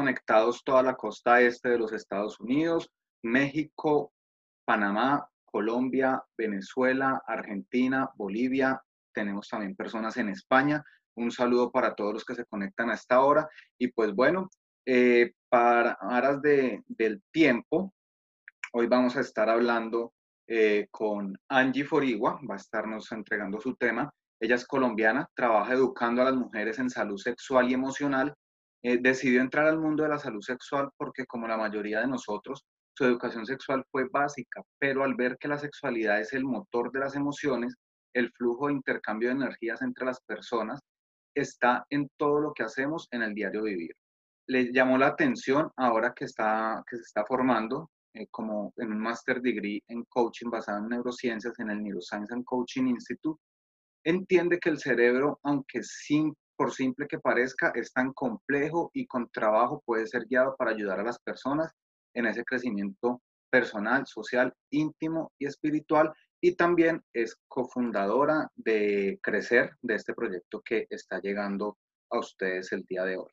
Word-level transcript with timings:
Conectados 0.00 0.64
toda 0.64 0.82
la 0.82 0.94
costa 0.94 1.42
este 1.42 1.68
de 1.68 1.78
los 1.78 1.92
Estados 1.92 2.40
Unidos, 2.40 2.90
México, 3.22 4.14
Panamá, 4.64 5.28
Colombia, 5.44 6.24
Venezuela, 6.38 7.22
Argentina, 7.26 8.08
Bolivia. 8.14 8.82
Tenemos 9.12 9.46
también 9.46 9.76
personas 9.76 10.16
en 10.16 10.30
España. 10.30 10.82
Un 11.16 11.30
saludo 11.30 11.70
para 11.70 11.94
todos 11.94 12.14
los 12.14 12.24
que 12.24 12.34
se 12.34 12.46
conectan 12.46 12.88
a 12.88 12.94
esta 12.94 13.20
hora. 13.20 13.46
Y 13.78 13.88
pues 13.88 14.14
bueno, 14.14 14.48
eh, 14.86 15.34
para 15.50 15.98
aras 16.00 16.40
de, 16.40 16.82
del 16.86 17.20
tiempo, 17.30 17.92
hoy 18.72 18.86
vamos 18.86 19.16
a 19.16 19.20
estar 19.20 19.50
hablando 19.50 20.14
eh, 20.46 20.86
con 20.90 21.38
Angie 21.50 21.84
Forigua, 21.84 22.40
va 22.48 22.54
a 22.54 22.56
estarnos 22.56 23.12
entregando 23.12 23.60
su 23.60 23.76
tema. 23.76 24.10
Ella 24.40 24.54
es 24.54 24.66
colombiana, 24.66 25.28
trabaja 25.34 25.74
educando 25.74 26.22
a 26.22 26.24
las 26.24 26.36
mujeres 26.36 26.78
en 26.78 26.88
salud 26.88 27.18
sexual 27.18 27.70
y 27.70 27.74
emocional 27.74 28.34
eh, 28.82 28.98
decidió 29.00 29.40
entrar 29.40 29.66
al 29.66 29.78
mundo 29.78 30.02
de 30.02 30.08
la 30.08 30.18
salud 30.18 30.40
sexual 30.40 30.90
porque 30.96 31.26
como 31.26 31.46
la 31.46 31.56
mayoría 31.56 32.00
de 32.00 32.06
nosotros, 32.06 32.64
su 32.96 33.04
educación 33.04 33.46
sexual 33.46 33.84
fue 33.90 34.08
básica, 34.10 34.62
pero 34.78 35.04
al 35.04 35.14
ver 35.14 35.36
que 35.38 35.48
la 35.48 35.58
sexualidad 35.58 36.20
es 36.20 36.32
el 36.32 36.44
motor 36.44 36.90
de 36.92 37.00
las 37.00 37.14
emociones, 37.14 37.74
el 38.14 38.30
flujo 38.32 38.66
de 38.66 38.74
intercambio 38.74 39.28
de 39.28 39.36
energías 39.36 39.82
entre 39.82 40.04
las 40.04 40.20
personas 40.22 40.80
está 41.34 41.86
en 41.90 42.08
todo 42.16 42.40
lo 42.40 42.52
que 42.52 42.64
hacemos 42.64 43.08
en 43.12 43.22
el 43.22 43.34
diario 43.34 43.62
vivir. 43.62 43.94
Le 44.48 44.72
llamó 44.72 44.98
la 44.98 45.08
atención 45.08 45.70
ahora 45.76 46.12
que, 46.14 46.24
está, 46.24 46.82
que 46.88 46.96
se 46.96 47.02
está 47.02 47.24
formando 47.24 47.90
eh, 48.14 48.26
como 48.30 48.72
en 48.76 48.92
un 48.92 48.98
Master 48.98 49.40
Degree 49.40 49.82
en 49.86 50.04
Coaching 50.04 50.50
basado 50.50 50.78
en 50.78 50.88
neurociencias 50.88 51.58
en 51.60 51.70
el 51.70 51.82
Neuroscience 51.82 52.34
and 52.34 52.44
Coaching 52.44 52.88
Institute, 52.88 53.40
entiende 54.04 54.58
que 54.58 54.70
el 54.70 54.78
cerebro, 54.78 55.38
aunque 55.44 55.82
sin 55.82 56.34
por 56.60 56.74
simple 56.74 57.08
que 57.08 57.18
parezca, 57.18 57.72
es 57.74 57.90
tan 57.90 58.12
complejo 58.12 58.90
y 58.92 59.06
con 59.06 59.30
trabajo 59.30 59.82
puede 59.86 60.06
ser 60.06 60.26
guiado 60.26 60.56
para 60.58 60.72
ayudar 60.72 61.00
a 61.00 61.04
las 61.04 61.18
personas 61.18 61.72
en 62.14 62.26
ese 62.26 62.44
crecimiento 62.44 63.22
personal, 63.48 64.06
social, 64.06 64.52
íntimo 64.68 65.32
y 65.38 65.46
espiritual. 65.46 66.12
Y 66.38 66.56
también 66.56 67.02
es 67.14 67.34
cofundadora 67.48 68.46
de 68.56 69.18
Crecer, 69.22 69.70
de 69.80 69.94
este 69.94 70.12
proyecto 70.12 70.60
que 70.62 70.86
está 70.90 71.18
llegando 71.22 71.78
a 72.10 72.18
ustedes 72.18 72.72
el 72.72 72.82
día 72.82 73.04
de 73.04 73.16
hoy. 73.16 73.32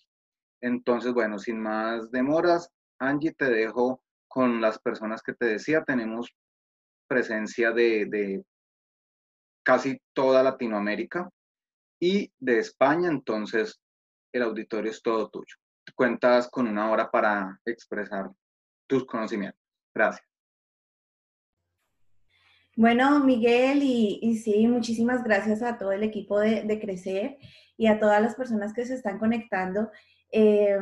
Entonces, 0.62 1.12
bueno, 1.12 1.38
sin 1.38 1.60
más 1.60 2.10
demoras, 2.12 2.70
Angie, 2.98 3.34
te 3.34 3.50
dejo 3.50 4.02
con 4.30 4.62
las 4.62 4.80
personas 4.80 5.22
que 5.22 5.34
te 5.34 5.48
decía. 5.48 5.84
Tenemos 5.84 6.34
presencia 7.10 7.74
de, 7.74 8.06
de 8.06 8.46
casi 9.66 10.00
toda 10.14 10.44
Latinoamérica 10.44 11.30
y 12.00 12.32
de 12.40 12.60
España, 12.60 13.10
entonces 13.10 13.80
el 14.32 14.44
auditorio 14.44 14.92
es 14.92 15.02
todo 15.02 15.30
tuyo. 15.30 15.56
Cuentas 15.96 16.50
con 16.50 16.68
una 16.68 16.92
hora 16.92 17.10
para 17.10 17.60
expresar 17.66 18.30
tus 18.88 19.06
conocimientos. 19.06 19.60
Gracias. 19.94 20.28
Bueno, 22.76 23.20
Miguel, 23.24 23.82
y, 23.82 24.38
sí, 24.38 24.68
muchísimas 24.68 25.24
gracias 25.24 25.64
a 25.64 25.80
todo 25.80 25.92
el 25.92 26.04
equipo 26.04 26.40
de, 26.40 26.80
Crecer 26.80 27.38
y 27.76 27.88
a 27.88 28.00
todas 28.00 28.22
las 28.22 28.36
personas 28.36 28.72
que 28.72 28.86
se 28.86 28.94
están 28.94 29.18
conectando. 29.18 29.90
Eh, 30.32 30.78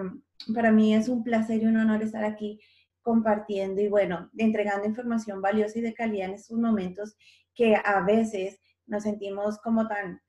para 0.54 0.72
mí 0.72 0.94
es 0.94 1.08
un 1.08 1.24
placer 1.24 1.64
y 1.64 1.66
un 1.68 1.78
honor 1.78 2.04
estar 2.04 2.26
aquí 2.26 2.60
compartiendo 3.02 3.82
y 3.82 3.88
bueno, 3.88 4.30
entregando 4.38 4.88
información 4.88 5.42
valiosa 5.42 5.80
y 5.80 5.84
de 5.84 5.94
calidad 5.94 6.30
en 6.30 6.36
estos 6.36 6.58
momentos 6.58 7.16
que 7.54 7.76
a 7.76 8.02
veces 8.02 8.60
nos 8.88 9.04
sentimos 9.04 9.58
como 9.60 9.88
tan 9.88 10.20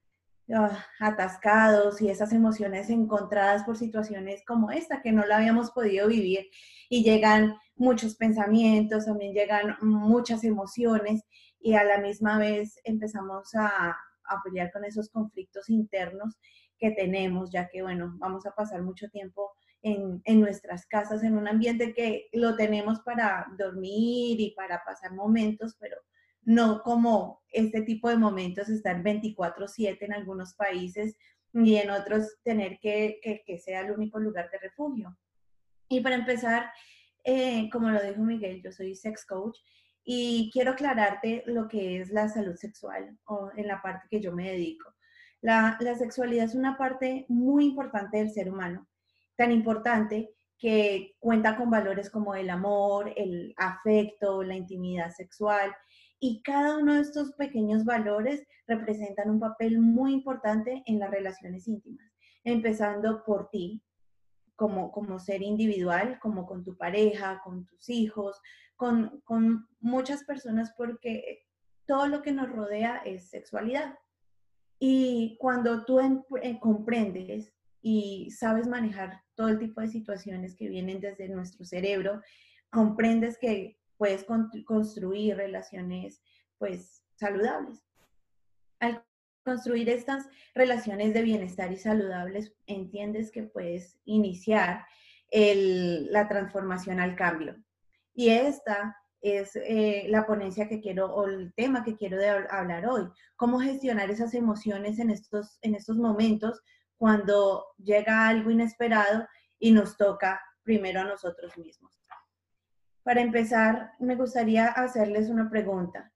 Ah, 0.55 0.87
atascados 1.01 2.01
y 2.01 2.09
esas 2.09 2.33
emociones 2.33 2.89
encontradas 2.89 3.65
por 3.65 3.77
situaciones 3.77 4.45
como 4.47 4.71
esta 4.71 5.03
que 5.03 5.11
no 5.11 5.27
la 5.27 5.39
habíamos 5.39 5.73
podido 5.73 6.07
vivir 6.07 6.51
y 6.89 7.03
llegan 7.03 7.57
muchos 7.75 8.15
pensamientos, 8.15 9.07
también 9.07 9.35
llegan 9.35 9.77
muchas 9.81 10.45
emociones 10.45 11.25
y 11.59 11.75
a 11.75 11.83
la 11.83 11.99
misma 11.99 12.39
vez 12.39 12.79
empezamos 12.85 13.57
a, 13.57 13.97
pelear 14.45 14.71
con 14.73 14.85
esos 14.85 15.09
conflictos 15.11 15.69
internos 15.69 16.37
que 16.79 16.91
tenemos, 16.93 17.51
ya 17.51 17.69
que, 17.69 17.83
bueno, 17.83 18.15
vamos 18.19 18.47
a 18.47 18.53
pasar 18.53 18.83
mucho 18.83 19.09
tiempo 19.09 19.53
en, 19.83 20.21
en, 20.25 20.41
nuestras 20.41 20.87
casas, 20.87 21.25
en 21.25 21.37
un 21.37 21.49
ambiente 21.49 21.93
que 21.93 22.29
lo 22.33 22.55
tenemos 22.57 23.01
para 23.01 23.47
dormir 23.59 24.41
y 24.41 24.53
para 24.57 24.85
pasar 24.85 25.13
momentos, 25.13 25.77
pero 25.81 25.97
no 26.47 26.81
como 26.83 27.43
este 27.51 27.83
tipo 27.83 28.09
de 28.09 28.17
momentos 28.17 28.69
estar 28.69 29.03
24/7 29.03 30.07
en 30.07 30.13
algunos 30.15 30.55
países 30.55 31.17
y 31.53 31.77
en 31.77 31.91
otros 31.91 32.39
tener 32.45 32.79
que, 32.79 33.21
que, 33.45 33.59
sea 33.59 33.81
el 33.81 33.91
único 33.91 34.21
lugar 34.21 34.49
de 34.51 34.59
refugio. 34.59 35.17
Y 35.89 36.01
para 36.01 36.15
empezar, 36.15 36.71
eh, 37.25 37.69
como 37.71 37.91
lo 37.91 38.01
dijo 38.03 38.23
Miguel, 38.23 38.63
yo 38.63 38.71
soy 38.71 38.95
sex 38.95 39.27
coach 39.27 39.59
y 40.05 40.51
quiero 40.53 40.73
aclararte 40.73 41.43
lo 41.47 41.67
que 41.67 42.01
es 42.01 42.11
la 42.11 42.29
salud 42.29 42.55
sexual 42.55 43.19
o 43.25 43.51
en 43.57 43.67
la 43.67 43.83
parte 43.83 44.07
que 44.09 44.21
yo 44.21 44.33
me 44.33 44.53
dedico. 44.53 44.95
La, 45.41 45.77
la 45.81 45.97
sexualidad 45.97 46.45
es 46.45 46.55
una 46.55 46.79
parte 46.79 47.27
muy 47.29 47.65
importante 47.67 48.19
del 48.19 48.31
ser 48.31 48.51
humano, 48.51 48.87
tan 49.35 49.51
importante 49.51 50.31
que 50.59 51.17
cuenta 51.19 51.57
con 51.57 51.71
valores 51.71 52.09
como 52.09 52.35
el 52.35 52.51
amor, 52.51 53.13
el 53.17 53.53
afecto, 53.57 54.43
la 54.43 54.55
intimidad 54.55 55.11
sexual 55.11 55.75
y 56.21 56.43
cada 56.43 56.79
uno 56.79 56.95
de 56.95 57.01
estos 57.01 57.33
pequeños 57.33 57.85
valores 57.85 58.47
representan 58.67 59.31
un 59.31 59.41
papel 59.41 59.81
muy 59.81 60.13
importante 60.13 60.83
en 60.87 60.99
las 60.99 61.11
relaciones 61.11 61.69
íntimas, 61.69 62.11
empezando 62.45 63.23
por 63.25 63.49
ti, 63.51 63.83
como, 64.57 64.91
como 64.91 65.19
ser 65.19 65.43
individual, 65.43 66.19
como 66.21 66.47
con 66.47 66.65
tu 66.65 66.77
pareja, 66.77 67.41
con 67.45 67.67
tus 67.67 67.89
hijos, 67.91 68.41
con, 68.75 69.21
con 69.25 69.69
muchas 69.81 70.25
personas, 70.25 70.73
porque 70.77 71.47
todo 71.87 72.09
lo 72.09 72.23
que 72.23 72.33
nos 72.33 72.51
rodea 72.51 72.97
es 73.05 73.29
sexualidad. 73.29 73.99
Y 74.79 75.37
cuando 75.39 75.85
tú 75.85 76.01
eh, 76.01 76.59
comprendes 76.61 77.55
y 77.81 78.31
sabes 78.31 78.67
manejar 78.67 79.23
todo 79.35 79.49
el 79.49 79.59
tipo 79.59 79.81
de 79.81 79.89
situaciones 79.89 80.57
que 80.57 80.69
vienen 80.69 81.01
desde 81.01 81.29
nuestro 81.29 81.65
cerebro, 81.65 82.21
comprendes 82.71 83.39
que 83.39 83.79
puedes 83.97 84.25
construir 84.65 85.37
relaciones 85.37 86.23
pues 86.59 87.03
saludables. 87.15 87.83
Al 88.81 89.05
construir 89.45 89.89
estas 89.89 90.29
relaciones 90.55 91.15
de 91.15 91.23
bienestar 91.23 91.73
y 91.73 91.77
saludables, 91.77 92.53
entiendes 92.67 93.31
que 93.31 93.45
puedes 93.45 93.99
iniciar 94.05 94.85
la 95.31 96.29
transformación 96.29 97.01
al 97.01 97.17
cambio. 97.17 97.57
Y 98.15 98.31
esta 98.31 98.97
es 99.21 99.57
eh, 99.57 100.07
la 100.09 100.27
ponencia 100.27 100.69
que 100.69 100.81
quiero, 100.81 101.13
o 101.15 101.27
el 101.27 101.53
tema 101.55 101.85
que 101.85 101.97
quiero 101.97 102.19
hablar 102.51 102.87
hoy, 102.87 103.09
cómo 103.37 103.61
gestionar 103.61 104.11
esas 104.11 104.35
emociones 104.35 104.99
en 104.99 105.11
estos, 105.11 105.59
en 105.63 105.75
estos 105.75 105.97
momentos 105.97 106.61
cuando 106.97 107.67
llega 107.79 108.29
algo 108.29 108.51
inesperado 108.51 109.27
y 109.59 109.73
nos 109.73 109.97
toca 109.97 110.41
primero 110.63 111.01
a 111.01 111.05
nosotros 111.05 111.57
mismos. 111.59 111.93
Para 113.07 113.21
empezar, 113.21 113.93
me 114.01 114.17
gustaría 114.17 114.67
hacerles 114.67 115.29
una 115.29 115.49
pregunta. 115.49 116.13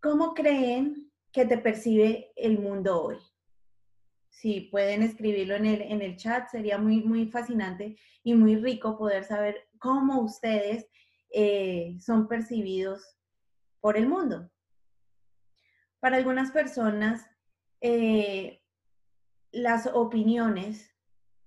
¿Cómo 0.00 0.34
creen 0.34 1.10
que 1.32 1.46
te 1.46 1.58
percibe 1.58 2.30
el 2.36 2.60
mundo 2.60 3.02
hoy? 3.02 3.16
Si 4.28 4.60
pueden 4.60 5.02
escribirlo 5.02 5.56
en 5.56 5.66
el, 5.66 5.82
en 5.82 6.00
el 6.00 6.16
chat, 6.16 6.48
sería 6.48 6.78
muy, 6.78 7.02
muy 7.02 7.26
fascinante 7.26 7.96
y 8.22 8.34
muy 8.34 8.54
rico 8.54 8.96
poder 8.96 9.24
saber 9.24 9.68
cómo 9.80 10.20
ustedes 10.20 10.86
eh, 11.30 11.96
son 11.98 12.28
percibidos 12.28 13.18
por 13.80 13.96
el 13.96 14.06
mundo. 14.06 14.48
Para 15.98 16.18
algunas 16.18 16.52
personas, 16.52 17.28
eh, 17.80 18.62
las 19.50 19.88
opiniones 19.88 20.88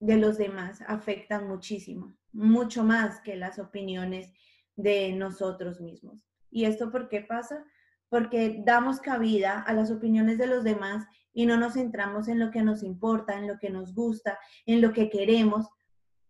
de 0.01 0.17
los 0.17 0.37
demás 0.37 0.81
afectan 0.85 1.47
muchísimo, 1.47 2.17
mucho 2.33 2.83
más 2.83 3.21
que 3.21 3.37
las 3.37 3.57
opiniones 3.57 4.33
de 4.75 5.13
nosotros 5.13 5.79
mismos. 5.81 6.19
¿Y 6.49 6.65
esto 6.65 6.91
por 6.91 7.09
qué 7.09 7.21
pasa? 7.21 7.63
Porque 8.09 8.61
damos 8.65 8.99
cabida 8.99 9.61
a 9.61 9.73
las 9.73 9.91
opiniones 9.91 10.37
de 10.37 10.47
los 10.47 10.63
demás 10.63 11.05
y 11.33 11.45
no 11.45 11.57
nos 11.57 11.73
centramos 11.73 12.27
en 12.27 12.39
lo 12.39 12.51
que 12.51 12.61
nos 12.61 12.83
importa, 12.83 13.37
en 13.37 13.47
lo 13.47 13.59
que 13.59 13.69
nos 13.69 13.93
gusta, 13.93 14.39
en 14.65 14.81
lo 14.81 14.93
que 14.93 15.09
queremos, 15.09 15.67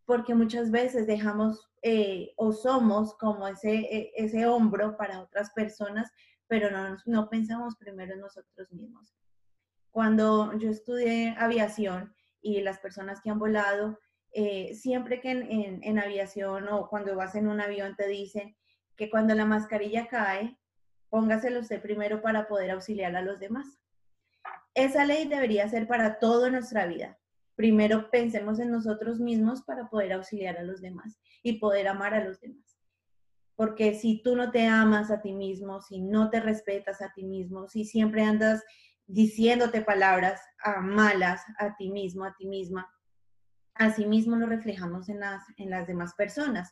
porque 0.06 0.34
muchas 0.34 0.72
veces 0.72 1.08
dejamos 1.08 1.70
eh, 1.82 2.34
o 2.38 2.54
somos 2.54 3.16
como 3.16 3.48
ese, 3.48 3.74
e, 3.74 4.12
ese 4.16 4.48
hombro 4.48 4.98
para 4.98 5.22
otras 5.22 5.52
personas, 5.52 6.12
pero 6.48 6.72
no, 6.72 6.98
no 7.06 7.30
pensamos 7.30 7.76
primero 7.76 8.14
en 8.14 8.22
nosotros 8.22 8.72
mismos. 8.72 9.14
Cuando 9.92 10.58
yo 10.58 10.70
estudié 10.70 11.36
aviación 11.38 12.14
y 12.42 12.62
las 12.62 12.80
personas 12.80 13.22
que 13.22 13.30
han 13.30 13.40
volado, 13.40 14.00
eh, 14.38 14.76
siempre 14.76 15.22
que 15.22 15.32
en, 15.32 15.80
en, 15.82 15.98
aviación 15.98 16.68
o 16.68 16.90
cuando 16.90 17.16
vas 17.16 17.36
en 17.36 17.48
un 17.48 17.62
avión 17.62 17.96
te 17.96 18.06
dicen 18.06 18.54
que 18.98 19.10
cuando 19.10 19.34
la 19.34 19.46
mascarilla 19.46 20.10
cae, 20.10 20.60
póngaselo 21.10 21.62
usted 21.62 21.82
primero 21.82 22.22
para 22.22 22.46
poder 22.46 22.72
auxiliar 22.72 23.16
a 23.16 23.22
los 23.22 23.40
demás. 23.40 23.80
Esa 24.74 25.06
ley 25.06 25.26
debería 25.30 25.70
ser 25.70 25.88
para 25.88 26.20
toda 26.20 26.50
nuestra 26.50 26.86
vida. 26.86 27.18
Primero 27.56 28.12
pensemos 28.12 28.60
en 28.60 28.72
nosotros 28.72 29.22
mismos 29.22 29.62
para 29.62 29.88
poder 29.90 30.12
auxiliar 30.12 30.58
a 30.58 30.64
los 30.64 30.82
demás 30.82 31.18
y 31.42 31.54
poder 31.60 31.88
amar 31.88 32.14
a 32.14 32.22
los 32.22 32.42
demás. 32.42 32.78
Porque 33.56 33.94
si 33.94 34.22
tú 34.22 34.36
no 34.36 34.52
te 34.52 34.68
amas 34.68 35.12
a 35.12 35.22
ti 35.22 35.32
mismo, 35.32 35.80
si 35.80 36.02
no 36.02 36.30
te 36.30 36.42
respetas 36.42 37.02
a 37.02 37.14
ti 37.14 37.24
mismo, 37.24 37.70
si 37.70 37.86
siempre 37.86 38.24
andas 38.24 38.66
diciéndote 39.08 39.82
palabras 39.82 40.42
a 40.62 40.82
malas 40.82 41.42
a 41.58 41.74
ti 41.78 41.90
mismo, 41.90 42.26
a 42.26 42.36
ti 42.38 42.48
misma, 42.48 42.86
así 43.76 44.06
mismo 44.06 44.36
lo 44.36 44.48
reflejamos 44.48 45.10
en 45.10 45.20
las, 45.20 45.44
en 45.58 45.70
las 45.70 45.88
demás 45.88 46.14
personas. 46.16 46.72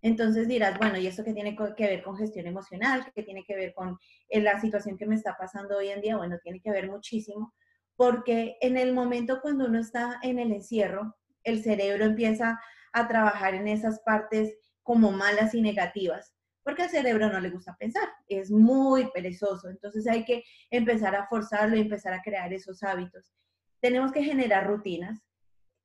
Entonces 0.00 0.46
dirás, 0.46 0.78
bueno, 0.78 0.98
¿y 0.98 1.06
esto 1.06 1.24
qué 1.24 1.32
tiene 1.32 1.56
que 1.56 1.86
ver 1.86 2.02
con 2.02 2.16
gestión 2.16 2.46
emocional? 2.46 3.10
¿Qué 3.14 3.22
tiene 3.22 3.44
que 3.44 3.56
ver 3.56 3.74
con 3.74 3.98
eh, 4.28 4.40
la 4.40 4.60
situación 4.60 4.96
que 4.96 5.06
me 5.06 5.16
está 5.16 5.36
pasando 5.36 5.76
hoy 5.76 5.88
en 5.88 6.00
día? 6.00 6.16
Bueno, 6.16 6.38
tiene 6.42 6.60
que 6.60 6.70
ver 6.70 6.88
muchísimo, 6.88 7.54
porque 7.96 8.56
en 8.60 8.76
el 8.76 8.94
momento 8.94 9.40
cuando 9.40 9.66
uno 9.66 9.80
está 9.80 10.20
en 10.22 10.38
el 10.38 10.52
encierro, 10.52 11.16
el 11.42 11.62
cerebro 11.62 12.04
empieza 12.04 12.60
a 12.92 13.08
trabajar 13.08 13.54
en 13.54 13.68
esas 13.68 14.00
partes 14.00 14.56
como 14.82 15.10
malas 15.10 15.54
y 15.54 15.60
negativas, 15.60 16.32
porque 16.62 16.82
al 16.82 16.90
cerebro 16.90 17.28
no 17.28 17.40
le 17.40 17.50
gusta 17.50 17.76
pensar, 17.76 18.08
es 18.28 18.50
muy 18.50 19.10
perezoso, 19.10 19.68
entonces 19.68 20.06
hay 20.06 20.24
que 20.24 20.44
empezar 20.70 21.14
a 21.16 21.26
forzarlo 21.26 21.76
y 21.76 21.80
empezar 21.80 22.12
a 22.12 22.22
crear 22.22 22.52
esos 22.52 22.82
hábitos. 22.82 23.32
Tenemos 23.80 24.12
que 24.12 24.22
generar 24.22 24.66
rutinas, 24.66 25.27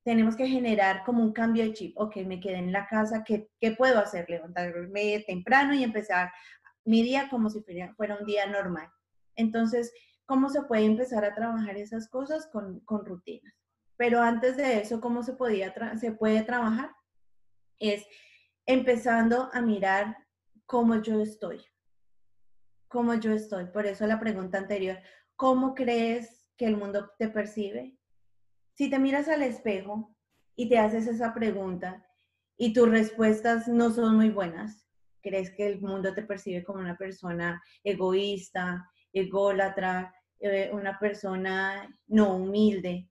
tenemos 0.03 0.35
que 0.35 0.47
generar 0.47 1.03
como 1.05 1.23
un 1.23 1.33
cambio 1.33 1.63
de 1.63 1.73
chip. 1.73 1.97
Ok, 1.97 2.17
me 2.25 2.39
quedé 2.39 2.57
en 2.57 2.71
la 2.71 2.87
casa, 2.87 3.23
¿qué, 3.23 3.49
qué 3.59 3.71
puedo 3.71 3.99
hacer? 3.99 4.29
Levantarme 4.29 5.23
temprano 5.25 5.73
y 5.73 5.83
empezar 5.83 6.31
mi 6.85 7.01
día 7.01 7.29
como 7.29 7.49
si 7.49 7.61
fuera, 7.61 8.17
un 8.19 8.25
día 8.25 8.45
normal. 8.45 8.89
Entonces, 9.35 9.93
¿cómo 10.25 10.49
se 10.49 10.63
puede 10.63 10.83
empezar 10.85 11.23
a 11.23 11.33
trabajar 11.33 11.77
esas 11.77 12.09
cosas 12.09 12.47
con, 12.51 12.81
con 12.81 13.05
rutinas? 13.05 13.53
Pero 13.95 14.21
antes 14.21 14.57
de 14.57 14.81
eso, 14.81 14.99
¿cómo 14.99 15.23
se, 15.23 15.33
podía 15.33 15.73
se 15.97 16.11
puede 16.11 16.43
trabajar? 16.43 16.91
Es 17.79 18.05
empezando 18.65 19.49
a 19.53 19.61
mirar 19.61 20.17
cómo 20.65 21.01
yo 21.01 21.21
estoy. 21.21 21.61
Cómo 22.89 23.13
yo 23.15 23.31
estoy. 23.31 23.65
Por 23.67 23.85
eso 23.85 24.05
la 24.05 24.19
pregunta 24.19 24.57
anterior, 24.57 24.99
¿cómo 25.35 25.73
crees 25.73 26.49
que 26.57 26.65
el 26.65 26.77
mundo 26.77 27.11
te 27.17 27.29
percibe? 27.29 27.97
Si 28.73 28.89
te 28.89 28.97
miras 28.97 29.27
al 29.27 29.43
espejo 29.43 30.15
y 30.55 30.67
te 30.67 30.79
haces 30.79 31.05
esa 31.07 31.33
pregunta 31.33 32.05
y 32.57 32.73
tus 32.73 32.89
respuestas 32.89 33.67
no 33.67 33.91
son 33.91 34.15
muy 34.15 34.29
buenas, 34.29 34.87
crees 35.21 35.51
que 35.51 35.67
el 35.67 35.81
mundo 35.81 36.13
te 36.13 36.23
percibe 36.23 36.63
como 36.63 36.79
una 36.79 36.97
persona 36.97 37.61
egoísta, 37.83 38.89
ególatra, 39.13 40.13
eh, 40.39 40.71
una 40.73 40.97
persona 40.99 41.87
no 42.07 42.35
humilde, 42.35 43.09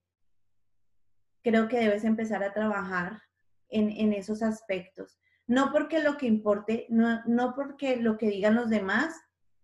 creo 1.43 1.69
que 1.69 1.79
debes 1.79 2.05
empezar 2.05 2.43
a 2.43 2.53
trabajar 2.53 3.23
en, 3.69 4.12
esos 4.12 4.43
aspectos. 4.43 5.19
No 5.47 5.73
porque 5.73 6.03
lo 6.03 6.19
que 6.19 6.26
importe, 6.26 6.87
no, 6.91 7.23
no 7.26 7.55
porque 7.55 7.97
lo 7.97 8.19
que 8.19 8.29
digan 8.29 8.55
los 8.55 8.69
demás 8.69 9.15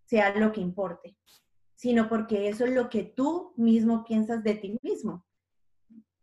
sea 0.07 0.35
lo 0.35 0.53
que 0.53 0.61
importe, 0.61 1.19
sino 1.75 2.09
porque 2.09 2.49
eso 2.49 2.65
es 2.65 2.73
lo 2.73 2.89
que 2.89 3.03
tú 3.05 3.53
mismo 3.57 4.05
piensas 4.05 4.43
de 4.43 4.55
ti 4.55 4.79
mismo 4.83 5.28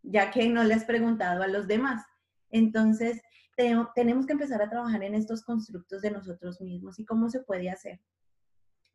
ya 0.07 0.31
que 0.31 0.47
no 0.49 0.63
le 0.63 0.73
has 0.73 0.85
preguntado 0.85 1.43
a 1.43 1.47
los 1.47 1.67
demás. 1.67 2.03
Entonces, 2.49 3.21
tenemos 3.55 4.25
que 4.25 4.33
empezar 4.33 4.61
a 4.61 4.69
trabajar 4.69 5.03
en 5.03 5.15
estos 5.15 5.43
constructos 5.43 6.01
de 6.01 6.11
nosotros 6.11 6.61
mismos 6.61 6.99
y 6.99 7.05
cómo 7.05 7.29
se 7.29 7.41
puede 7.41 7.69
hacer. 7.69 8.01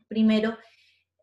Primero, 0.09 0.57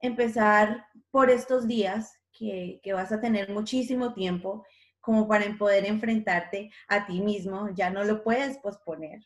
empezar 0.02 0.86
por 1.12 1.30
estos 1.30 1.68
días 1.68 2.14
que, 2.32 2.80
vas 2.94 3.12
a 3.12 3.20
tener 3.20 3.50
muchísimo 3.52 4.14
tiempo 4.14 4.66
como 5.00 5.28
para 5.28 5.46
poder 5.58 5.86
enfrentarte 5.86 6.70
a 6.88 7.06
ti 7.06 7.22
mismo, 7.22 7.70
ya 7.74 7.90
no 7.90 8.04
lo 8.04 8.24
puedes 8.24 8.58
posponer. 8.58 9.22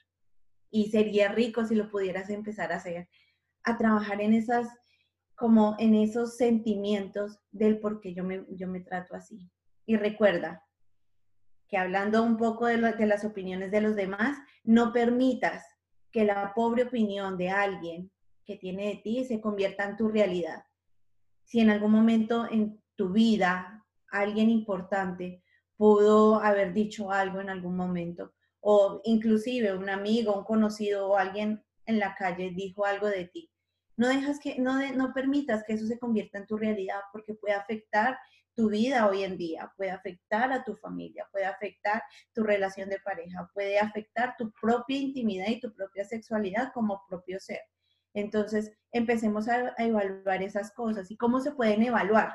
Y 0.69 0.91
sería 0.91 1.29
rico 1.29 1.65
si 1.65 1.75
lo 1.75 1.89
pudieras 1.89 2.29
empezar 2.29 2.71
a 2.71 2.77
hacer, 2.77 3.09
a 3.63 3.77
trabajar 3.77 4.21
en 4.21 4.33
esas, 4.33 4.67
como 5.35 5.75
en 5.79 5.95
esos 5.95 6.37
sentimientos 6.37 7.39
del 7.51 7.79
por 7.79 7.99
qué 7.99 8.13
yo 8.13 8.23
me, 8.23 8.45
yo 8.49 8.67
me 8.67 8.81
trato 8.81 9.15
así. 9.15 9.49
Y 9.85 9.97
recuerda 9.97 10.63
que 11.67 11.77
hablando 11.77 12.21
un 12.21 12.37
poco 12.37 12.65
de, 12.65 12.77
las 12.77 13.23
opiniones 13.23 13.71
de 13.71 13.81
los 13.81 13.95
demás, 13.95 14.37
no 14.63 14.91
permitas 14.91 15.63
que 16.11 16.25
la 16.25 16.53
pobre 16.53 16.83
opinión 16.83 17.37
de 17.37 17.49
alguien 17.49 18.11
que 18.45 18.57
tiene 18.57 18.89
de 18.89 18.95
ti 18.97 19.23
se 19.23 19.39
convierta 19.39 19.85
en 19.85 19.95
tu 19.95 20.09
realidad. 20.09 20.65
Si 21.45 21.61
en 21.61 21.69
algún 21.69 21.91
momento 21.91 22.45
en 22.51 22.81
tu 22.95 23.13
vida 23.13 23.85
alguien 24.09 24.49
importante 24.49 25.41
pudo 25.77 26.41
haber 26.41 26.73
dicho 26.73 27.11
algo 27.11 27.39
en 27.39 27.49
algún 27.49 27.77
momento, 27.77 28.33
o 28.59 29.01
inclusive 29.05 29.73
un 29.73 29.89
amigo, 29.89 30.37
un 30.37 30.43
conocido 30.43 31.07
o 31.07 31.17
alguien 31.17 31.63
en 31.85 31.99
la 31.99 32.15
calle 32.15 32.51
dijo 32.51 32.85
algo 32.85 33.07
de 33.07 33.25
ti, 33.25 33.49
no 33.95 34.09
dejas 34.09 34.39
que, 34.39 34.59
no, 34.59 34.79
no 34.93 35.13
permitas 35.13 35.63
que 35.63 35.73
eso 35.73 35.87
se 35.87 35.99
convierta 35.99 36.37
en 36.37 36.47
tu 36.47 36.57
realidad 36.57 36.99
porque 37.13 37.33
puede 37.33 37.53
afectar 37.53 38.17
tu 38.55 38.69
vida 38.69 39.07
hoy 39.07 39.23
en 39.23 39.37
día, 39.37 39.71
puede 39.77 39.91
afectar 39.91 40.51
a 40.51 40.63
tu 40.63 40.75
familia, 40.75 41.27
puede 41.31 41.45
afectar 41.45 42.03
tu 42.33 42.43
relación 42.43 42.89
de 42.89 42.99
pareja, 42.99 43.49
puede 43.53 43.79
afectar 43.79 44.35
tu 44.37 44.51
propia 44.61 44.97
intimidad 44.97 45.47
y 45.47 45.59
tu 45.59 45.73
propia 45.73 46.03
sexualidad 46.05 46.71
como 46.73 47.03
propio 47.07 47.39
ser. 47.39 47.61
Entonces, 48.13 48.71
empecemos 48.91 49.47
a, 49.47 49.73
evaluar 49.77 50.43
esas 50.43 50.71
cosas. 50.73 51.09
¿Y 51.11 51.17
cómo 51.17 51.39
se 51.39 51.51
pueden 51.51 51.81
evaluar? 51.83 52.33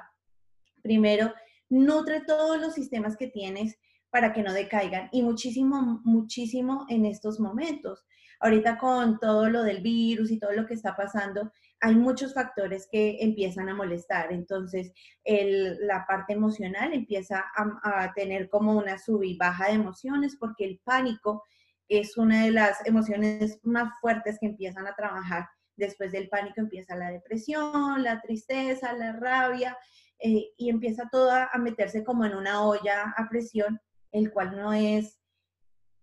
Primero, 0.83 1.33
nutre 1.69 2.23
todos 2.23 2.61
los 2.61 2.75
sistemas 2.75 3.17
que 3.17 3.29
tienes 3.29 3.79
para 4.11 4.33
que 4.33 4.43
no 4.43 4.53
decaigan 4.53 5.09
y 5.13 5.23
muchísimo, 5.23 6.01
muchísimo 6.05 6.87
en 6.89 7.05
estos 7.05 7.41
momentos. 7.41 8.05
Ahorita 8.41 8.79
con 8.79 9.19
todo 9.19 9.49
lo 9.51 9.63
del 9.63 9.83
virus 9.83 10.31
y 10.31 10.39
todo 10.39 10.53
lo 10.53 10.67
que 10.67 10.75
está 10.75 10.97
pasando, 10.97 11.53
hay 11.81 11.95
muchos 11.95 12.35
factores 12.35 12.89
que 12.91 13.19
empiezan 13.21 13.69
a 13.69 13.75
molestar. 13.75 14.33
Entonces, 14.33 14.93
la 15.25 16.07
parte 16.07 16.33
emocional 16.33 16.93
empieza 16.93 17.45
a, 17.55 18.13
tener 18.15 18.49
como 18.49 18.77
una 18.77 18.99
sub 18.99 19.23
y 19.23 19.37
baja 19.37 19.67
de 19.67 19.75
emociones 19.75 20.37
porque 20.39 20.65
el 20.65 20.81
pánico 20.85 21.45
es 21.89 22.17
una 22.17 22.45
de 22.45 22.51
las 22.51 22.85
emociones 22.87 23.61
más 23.63 23.93
fuertes 24.01 24.39
que 24.41 24.47
empiezan 24.47 24.87
a 24.87 24.95
trabajar. 24.95 25.49
Después 25.77 26.13
del 26.13 26.29
pánico 26.29 26.61
empieza 26.61 26.97
la 26.97 27.11
depresión, 27.11 28.03
la 28.03 28.21
tristeza, 28.21 28.95
la 28.95 29.13
rabia 29.13 29.77
eh, 30.19 30.53
y 30.57 30.71
empieza 30.71 31.09
todo 31.13 31.31
a 31.31 31.59
meterse 31.59 32.03
como 32.03 32.25
en 32.25 32.35
una 32.35 32.65
olla 32.65 33.15
a 33.17 33.29
presión, 33.29 33.81
el 34.13 34.33
cual 34.33 34.57
no 34.57 34.73
es 34.73 35.21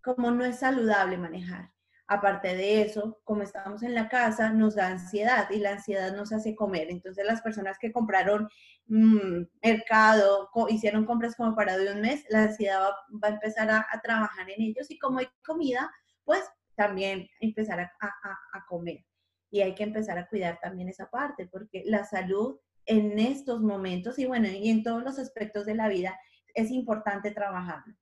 como 0.02 0.30
no 0.30 0.44
es 0.44 0.58
saludable 0.58 1.16
manejar. 1.16 1.73
Aparte 2.14 2.54
de 2.54 2.82
eso, 2.82 3.20
como 3.24 3.42
estamos 3.42 3.82
en 3.82 3.92
la 3.92 4.08
casa, 4.08 4.50
nos 4.50 4.76
da 4.76 4.86
ansiedad 4.86 5.50
y 5.50 5.58
la 5.58 5.72
ansiedad 5.72 6.14
nos 6.14 6.32
hace 6.32 6.54
comer. 6.54 6.88
Entonces 6.88 7.26
las 7.26 7.42
personas 7.42 7.76
que 7.76 7.90
compraron 7.90 8.48
mm, 8.86 9.42
mercado, 9.60 10.48
hicieron 10.68 11.06
compras 11.06 11.34
como 11.34 11.56
para 11.56 11.76
de 11.76 11.92
un 11.92 12.02
mes, 12.02 12.24
la 12.28 12.44
ansiedad 12.44 12.82
va, 13.22 13.28
a 13.28 13.30
empezar 13.32 13.68
a, 13.68 13.84
trabajar 14.00 14.48
en 14.48 14.62
ellos 14.62 14.88
y 14.92 14.98
como 15.00 15.18
hay 15.18 15.26
comida, 15.44 15.90
pues 16.24 16.44
también 16.76 17.28
empezar 17.40 17.80
a, 17.80 18.64
comer. 18.68 19.04
Y 19.50 19.62
hay 19.62 19.74
que 19.74 19.82
empezar 19.82 20.16
a 20.16 20.28
cuidar 20.28 20.60
también 20.62 20.88
esa 20.88 21.10
parte, 21.10 21.48
porque 21.48 21.82
la 21.84 22.04
salud 22.04 22.60
en 22.86 23.18
estos 23.18 23.60
momentos 23.60 24.20
y 24.20 24.26
bueno, 24.26 24.46
y 24.46 24.68
en 24.70 24.84
todos 24.84 25.02
los 25.02 25.18
aspectos 25.18 25.66
de 25.66 25.74
la 25.74 25.88
vida 25.88 26.16
es 26.54 26.70
importante 26.70 27.32
trabajarlo 27.32 27.96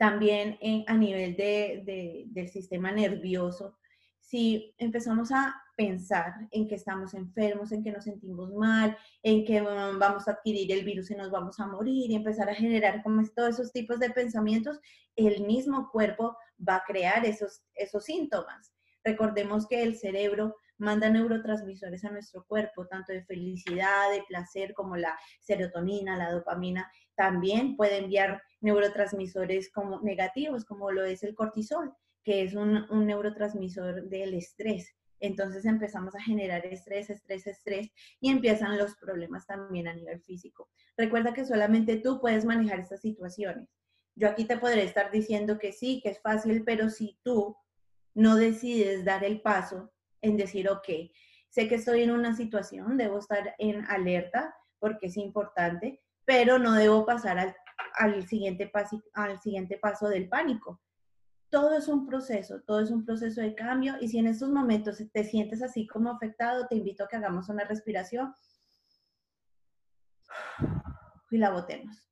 también 0.00 0.58
a 0.86 0.96
nivel 0.96 1.36
de, 1.36 2.24
del 2.28 2.48
sistema 2.48 2.90
nervioso. 2.90 3.76
Si 4.18 4.74
empezamos 4.78 5.30
a 5.30 5.54
pensar 5.76 6.48
en 6.52 6.66
que 6.66 6.76
estamos 6.76 7.12
enfermos, 7.12 7.70
en 7.70 7.82
que 7.82 7.92
nos 7.92 8.04
sentimos 8.04 8.50
mal, 8.54 8.96
en 9.22 9.44
que 9.44 9.60
mm, 9.60 9.98
vamos 9.98 10.26
a 10.26 10.32
adquirir 10.32 10.72
el 10.72 10.86
virus 10.86 11.10
y 11.10 11.16
nos 11.16 11.30
vamos 11.30 11.60
a 11.60 11.66
morir 11.66 12.10
y 12.10 12.14
empezar 12.14 12.48
a 12.48 12.54
generar 12.54 13.02
como 13.02 13.22
todos 13.28 13.50
esos 13.50 13.72
tipos 13.72 13.98
de 13.98 14.08
pensamientos, 14.08 14.80
el 15.16 15.44
mismo 15.44 15.90
cuerpo 15.90 16.34
va 16.66 16.76
a 16.76 16.84
crear 16.86 17.26
esos, 17.26 17.60
esos 17.74 18.02
síntomas. 18.02 18.72
Recordemos 19.04 19.66
que 19.68 19.82
el 19.82 19.98
cerebro 19.98 20.56
manda 20.78 21.10
neurotransmisores 21.10 22.06
a 22.06 22.10
nuestro 22.10 22.46
cuerpo, 22.46 22.86
tanto 22.86 23.12
de 23.12 23.22
felicidad, 23.24 24.10
de 24.12 24.22
placer, 24.26 24.72
como 24.72 24.96
la 24.96 25.14
serotonina, 25.40 26.16
la 26.16 26.32
dopamina, 26.32 26.90
también 27.14 27.76
puede 27.76 27.98
enviar 27.98 28.42
neurotransmisores 28.60 29.70
como 29.70 30.00
negativos, 30.00 30.64
como 30.64 30.90
lo 30.90 31.04
es 31.04 31.22
el 31.22 31.34
cortisol, 31.34 31.92
que 32.22 32.42
es 32.42 32.54
un, 32.54 32.86
un 32.90 33.06
neurotransmisor 33.06 34.08
del 34.08 34.34
estrés. 34.34 34.94
Entonces 35.20 35.66
empezamos 35.66 36.14
a 36.14 36.22
generar 36.22 36.64
estrés, 36.66 37.10
estrés, 37.10 37.46
estrés 37.46 37.90
y 38.20 38.30
empiezan 38.30 38.78
los 38.78 38.96
problemas 38.96 39.46
también 39.46 39.86
a 39.86 39.94
nivel 39.94 40.20
físico. 40.22 40.68
Recuerda 40.96 41.34
que 41.34 41.44
solamente 41.44 41.96
tú 41.98 42.20
puedes 42.20 42.44
manejar 42.44 42.80
estas 42.80 43.00
situaciones. 43.02 43.68
Yo 44.16 44.28
aquí 44.28 44.44
te 44.44 44.58
podré 44.58 44.82
estar 44.84 45.10
diciendo 45.10 45.58
que 45.58 45.72
sí, 45.72 46.00
que 46.02 46.10
es 46.10 46.20
fácil, 46.20 46.64
pero 46.64 46.90
si 46.90 47.18
tú 47.22 47.56
no 48.14 48.36
decides 48.36 49.04
dar 49.04 49.24
el 49.24 49.40
paso 49.40 49.92
en 50.20 50.36
decir, 50.36 50.68
ok, 50.68 50.88
sé 51.48 51.68
que 51.68 51.76
estoy 51.76 52.02
en 52.02 52.10
una 52.10 52.34
situación, 52.34 52.96
debo 52.96 53.18
estar 53.18 53.54
en 53.58 53.84
alerta 53.86 54.54
porque 54.78 55.06
es 55.06 55.16
importante, 55.16 56.02
pero 56.24 56.58
no 56.58 56.72
debo 56.72 57.04
pasar 57.04 57.38
al, 57.38 57.54
al 57.94 58.26
siguiente 58.26 58.66
paso 59.78 60.08
del 60.08 60.28
pánico. 60.28 60.80
Todo 61.50 61.76
es 61.76 61.88
un 61.88 62.06
proceso, 62.06 62.60
todo 62.62 62.80
es 62.80 62.90
un 62.90 63.04
proceso 63.04 63.40
de 63.40 63.54
cambio 63.54 63.96
y 64.00 64.08
si 64.08 64.18
en 64.18 64.28
estos 64.28 64.50
momentos 64.50 65.02
te 65.12 65.24
sientes 65.24 65.62
así 65.62 65.86
como 65.86 66.10
afectado, 66.10 66.66
te 66.68 66.76
invito 66.76 67.04
a 67.04 67.08
que 67.08 67.16
hagamos 67.16 67.48
una 67.48 67.64
respiración 67.64 68.32
y 71.30 71.38
la 71.38 71.50
botemos. 71.50 72.08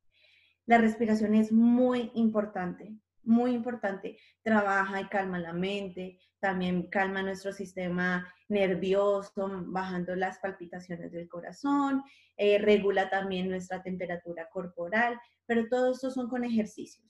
La 0.67 0.79
respiración 0.79 1.35
es 1.35 1.53
muy 1.53 2.11
importante 2.15 2.99
muy 3.29 3.53
importante. 3.53 4.19
Trabaja 4.43 5.01
y 5.01 5.09
calma 5.09 5.39
la 5.39 5.53
mente, 5.53 6.19
también 6.41 6.89
calma 6.89 7.23
nuestro 7.23 7.53
sistema 7.53 8.27
nervioso, 8.49 9.51
bajando 9.67 10.17
las 10.17 10.39
palpitaciones 10.39 11.13
del 11.13 11.29
corazón, 11.29 12.03
eh, 12.37 12.59
regula 12.59 13.11
también 13.11 13.51
nuestra 13.51 13.83
temperatura 13.83 14.49
corporal, 14.49 15.21
pero 15.49 15.67
todo 15.69 15.91
esto 15.91 16.11
son 16.11 16.29
con 16.29 16.45
ejercicios. 16.45 17.05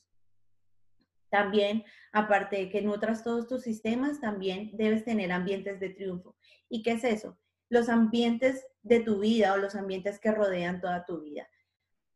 También, 1.28 1.84
aparte 2.12 2.56
de 2.56 2.70
que 2.70 2.80
nutras 2.80 3.22
todos 3.22 3.48
tus 3.48 3.62
sistemas, 3.62 4.20
también 4.20 4.70
debes 4.74 5.04
tener 5.04 5.30
ambientes 5.32 5.78
de 5.80 5.90
triunfo. 5.90 6.36
¿Y 6.70 6.82
qué 6.82 6.92
es 6.92 7.04
eso? 7.04 7.36
Los 7.68 7.90
ambientes 7.90 8.64
de 8.82 9.00
tu 9.00 9.18
vida 9.18 9.52
o 9.52 9.58
los 9.58 9.74
ambientes 9.74 10.18
que 10.20 10.32
rodean 10.32 10.80
toda 10.80 11.04
tu 11.04 11.20
vida. 11.20 11.46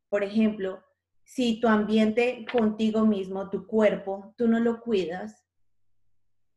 Por 0.08 0.22
ejemplo, 0.22 0.82
si 1.24 1.60
tu 1.60 1.68
ambiente 1.68 2.46
contigo 2.50 3.04
mismo, 3.04 3.50
tu 3.50 3.66
cuerpo, 3.66 4.32
tú 4.38 4.48
no 4.48 4.60
lo 4.60 4.80
cuidas, 4.80 5.44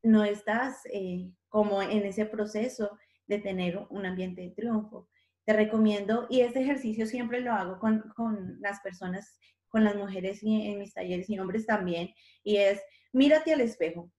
no 0.04 0.24
estás 0.24 0.86
eh, 0.94 1.32
como 1.50 1.82
en 1.82 2.06
ese 2.06 2.26
proceso 2.26 2.98
de 3.28 3.40
tener 3.40 3.86
un 3.90 4.06
ambiente 4.06 4.42
de 4.42 4.52
triunfo. 4.52 5.10
Te 5.46 5.54
recomiendo, 5.54 6.28
y 6.30 6.42
este 6.42 6.62
ejercicio 6.62 7.06
siempre 7.06 7.42
lo 7.42 7.54
hago 7.54 7.80
con, 7.80 8.02
con 8.16 8.60
las 8.62 8.80
personas, 8.82 9.38
con 9.68 9.84
las 9.84 9.96
mujeres 9.96 10.42
y 10.42 10.68
en 10.68 10.80
mis 10.80 10.94
talleres 10.94 11.30
y 11.30 11.38
hombres 11.40 11.66
también, 11.66 12.14
y 12.44 12.58
es, 12.58 12.82
mírate 13.14 13.54
al 13.54 13.62
espejo, 13.62 14.12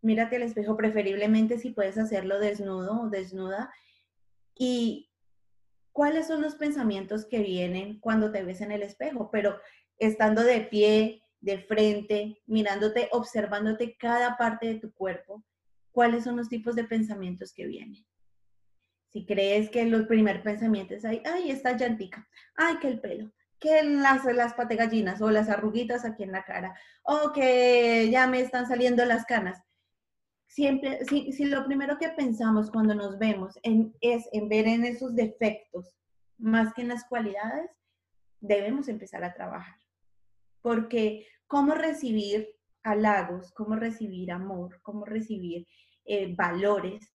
mírate 0.00 0.36
al 0.36 0.42
espejo, 0.42 0.76
preferiblemente 0.76 1.58
si 1.58 1.70
puedes 1.70 1.98
hacerlo 1.98 2.38
desnudo 2.38 3.02
o 3.02 3.10
desnuda, 3.10 3.72
y 4.56 5.10
cuáles 5.92 6.26
son 6.26 6.42
los 6.42 6.54
pensamientos 6.56 7.24
que 7.24 7.40
vienen 7.40 7.98
cuando 8.00 8.30
te 8.30 8.42
ves 8.42 8.60
en 8.60 8.72
el 8.72 8.82
espejo, 8.82 9.30
pero 9.30 9.58
estando 9.98 10.42
de 10.42 10.60
pie, 10.60 11.22
de 11.40 11.58
frente, 11.58 12.42
mirándote, 12.46 13.08
observándote 13.12 13.96
cada 13.96 14.36
parte 14.36 14.66
de 14.66 14.80
tu 14.80 14.92
cuerpo, 14.92 15.44
cuáles 15.92 16.24
son 16.24 16.36
los 16.36 16.48
tipos 16.48 16.74
de 16.74 16.84
pensamientos 16.84 17.52
que 17.52 17.66
vienen. 17.66 18.04
Si 19.14 19.24
crees 19.26 19.70
que 19.70 19.84
los 19.84 20.06
primer 20.08 20.42
pensamientos 20.42 21.04
es, 21.04 21.20
ay, 21.24 21.48
esta 21.48 21.76
llantica, 21.76 22.28
ay, 22.56 22.78
que 22.80 22.88
el 22.88 23.00
pelo, 23.00 23.30
que 23.60 23.84
las, 23.84 24.24
las 24.24 24.54
pategallinas 24.54 25.22
o 25.22 25.30
las 25.30 25.48
arruguitas 25.48 26.04
aquí 26.04 26.24
en 26.24 26.32
la 26.32 26.44
cara, 26.44 26.76
o 27.04 27.32
que 27.32 28.10
ya 28.10 28.26
me 28.26 28.40
están 28.40 28.66
saliendo 28.66 29.04
las 29.04 29.24
canas. 29.24 29.62
Siempre, 30.48 31.04
si, 31.04 31.30
si 31.30 31.44
lo 31.44 31.64
primero 31.64 31.96
que 31.96 32.08
pensamos 32.08 32.72
cuando 32.72 32.92
nos 32.96 33.16
vemos 33.20 33.56
es 33.62 34.28
en 34.32 34.48
ver 34.48 34.66
en 34.66 34.84
esos 34.84 35.14
defectos 35.14 35.94
más 36.36 36.74
que 36.74 36.82
en 36.82 36.88
las 36.88 37.04
cualidades, 37.04 37.70
debemos 38.40 38.88
empezar 38.88 39.22
a 39.22 39.32
trabajar. 39.32 39.76
Porque 40.60 41.28
cómo 41.46 41.74
recibir 41.74 42.48
halagos, 42.82 43.52
cómo 43.52 43.76
recibir 43.76 44.32
amor, 44.32 44.80
cómo 44.82 45.04
recibir 45.04 45.68
eh, 46.04 46.34
valores 46.34 47.13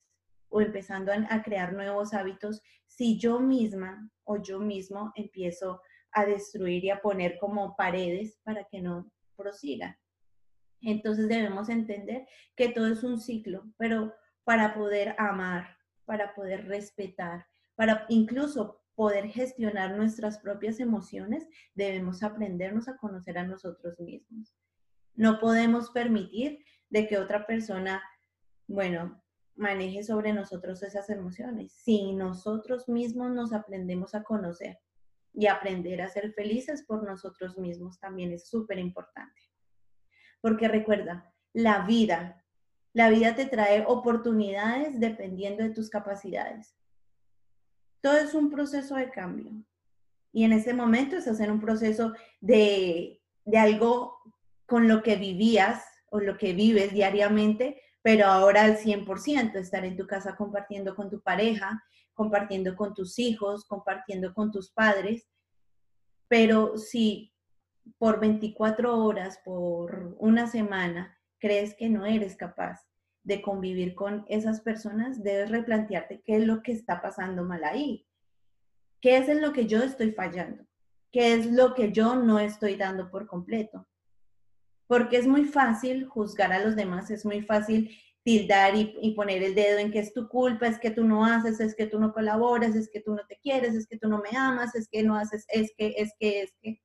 o 0.49 0.61
empezando 0.61 1.11
a, 1.11 1.41
crear 1.43 1.73
nuevos 1.73 2.13
hábitos 2.13 2.61
si 2.85 3.19
yo 3.19 3.39
misma 3.39 4.09
o 4.23 4.41
yo 4.41 4.59
mismo 4.59 5.11
empiezo 5.15 5.81
a 6.11 6.25
destruir 6.25 6.85
y 6.85 6.89
a 6.89 7.01
poner 7.01 7.37
como 7.39 7.75
paredes 7.75 8.39
para 8.43 8.63
que 8.65 8.81
no 8.81 9.11
prosigan. 9.35 9.95
Entonces 10.81 11.27
debemos 11.27 11.69
entender 11.69 12.27
que 12.55 12.69
todo 12.69 12.87
es 12.87 13.03
un 13.03 13.19
ciclo, 13.19 13.65
pero 13.77 14.13
para 14.43 14.73
poder 14.73 15.15
amar, 15.17 15.77
para 16.05 16.33
poder 16.33 16.67
respetar, 16.67 17.45
para 17.75 18.05
incluso 18.09 18.81
poder 18.95 19.27
gestionar 19.27 19.95
nuestras 19.95 20.39
propias 20.39 20.79
emociones, 20.79 21.47
debemos 21.75 22.23
aprendernos 22.23 22.87
a 22.87 22.97
conocer 22.97 23.37
a 23.37 23.45
nosotros 23.45 23.99
mismos. 23.99 24.55
No 25.13 25.39
podemos 25.39 25.91
permitir 25.91 26.65
de 26.89 27.07
que 27.07 27.17
otra 27.17 27.45
persona, 27.45 28.01
bueno, 28.67 29.21
maneje 29.57 30.03
sobre 30.03 30.33
nosotros 30.33 30.81
esas 30.83 31.09
emociones. 31.09 31.73
Si 31.73 32.13
nosotros 32.13 32.87
mismos 32.87 33.31
nos 33.31 33.53
aprendemos 33.53 34.15
a 34.15 34.23
conocer 34.23 34.79
y 35.33 35.47
aprender 35.47 36.01
a 36.01 36.09
ser 36.09 36.33
felices 36.33 36.83
por 36.83 37.03
nosotros 37.03 37.57
mismos 37.57 37.99
también 37.99 38.31
es 38.31 38.47
súper 38.47 38.79
importante. 38.79 39.41
Porque 40.41 40.67
recuerda, 40.67 41.33
la 41.53 41.85
vida, 41.85 42.43
la 42.93 43.09
vida 43.09 43.35
te 43.35 43.45
trae 43.45 43.83
oportunidades 43.87 44.99
dependiendo 44.99 45.63
de 45.63 45.71
tus 45.71 45.89
capacidades. 45.89 46.75
Todo 48.01 48.17
es 48.17 48.33
un 48.33 48.49
proceso 48.49 48.95
de 48.95 49.09
cambio. 49.09 49.51
Y 50.31 50.43
en 50.43 50.53
ese 50.53 50.73
momento 50.73 51.17
es 51.17 51.27
hacer 51.27 51.51
un 51.51 51.59
proceso 51.59 52.13
de, 52.41 53.21
de 53.45 53.57
algo 53.57 54.19
con 54.67 54.87
lo 54.87 55.01
que 55.01 55.15
vivías 55.15 55.83
o 56.09 56.19
lo 56.19 56.37
que 56.37 56.53
vives 56.53 56.93
diariamente, 56.93 57.81
pero 58.07 58.27
ahora 58.27 58.63
al 58.63 58.77
100%, 58.77 59.55
estar 59.55 59.83
en 59.83 59.97
tu 59.97 60.07
casa 60.07 60.37
compartiendo 60.37 60.95
con 60.95 61.09
tu 61.09 61.19
pareja, 61.19 61.83
compartiendo 62.13 62.73
con 62.77 62.93
tus 62.93 63.19
hijos, 63.19 63.65
compartiendo 63.65 64.33
con 64.33 64.49
tus 64.49 64.71
padres. 64.71 65.27
Pero 66.29 66.77
si 66.77 67.33
por 67.97 68.21
24 68.21 68.97
horas, 68.97 69.41
por 69.43 70.15
una 70.19 70.47
semana, 70.47 71.19
crees 71.37 71.75
que 71.75 71.89
no 71.89 72.05
eres 72.05 72.37
capaz 72.37 72.79
de 73.23 73.41
convivir 73.41 73.93
con 73.93 74.23
esas 74.29 74.61
personas, 74.61 75.21
debes 75.21 75.51
replantearte 75.51 76.21
qué 76.21 76.37
es 76.37 76.47
lo 76.47 76.63
que 76.63 76.71
está 76.71 77.01
pasando 77.01 77.43
mal 77.43 77.65
ahí. 77.65 78.07
¿Qué 79.01 79.17
es 79.17 79.27
en 79.27 79.41
lo 79.41 79.51
que 79.51 79.67
yo 79.67 79.83
estoy 79.83 80.13
fallando? 80.13 80.63
¿Qué 81.11 81.33
es 81.33 81.45
lo 81.45 81.73
que 81.73 81.91
yo 81.91 82.15
no 82.15 82.39
estoy 82.39 82.77
dando 82.77 83.11
por 83.11 83.27
completo? 83.27 83.85
Porque 84.87 85.17
es 85.17 85.27
muy 85.27 85.45
fácil 85.45 86.05
juzgar 86.05 86.51
a 86.51 86.63
los 86.63 86.75
demás, 86.75 87.11
es 87.11 87.25
muy 87.25 87.41
fácil 87.41 87.91
tildar 88.27 88.75
y, 88.75 89.13
poner 89.15 89.41
el 89.41 89.55
dedo 89.55 89.77
en 89.79 89.89
que 89.89 89.99
es 89.99 90.13
tu 90.13 90.27
culpa, 90.27 90.67
es 90.67 90.79
que 90.79 90.91
tú 90.91 91.05
no 91.05 91.25
haces, 91.25 91.61
es 91.61 91.73
que 91.73 91.87
tú 91.87 91.97
no 91.97 92.11
colaboras, 92.11 92.75
es 92.75 92.89
que 92.89 92.99
tú 92.99 93.15
no 93.15 93.25
te 93.25 93.37
quieres, 93.37 93.73
es 93.73 93.87
que 93.87 93.97
tú 93.97 94.09
no 94.09 94.21
me 94.21 94.37
amas, 94.37 94.75
es 94.75 94.89
que 94.89 95.01
no 95.01 95.15
haces, 95.15 95.45
es 95.47 95.71
que, 95.77 95.93
es 95.97 96.11
que, 96.19 96.41
es 96.41 96.53
que. 96.61 96.81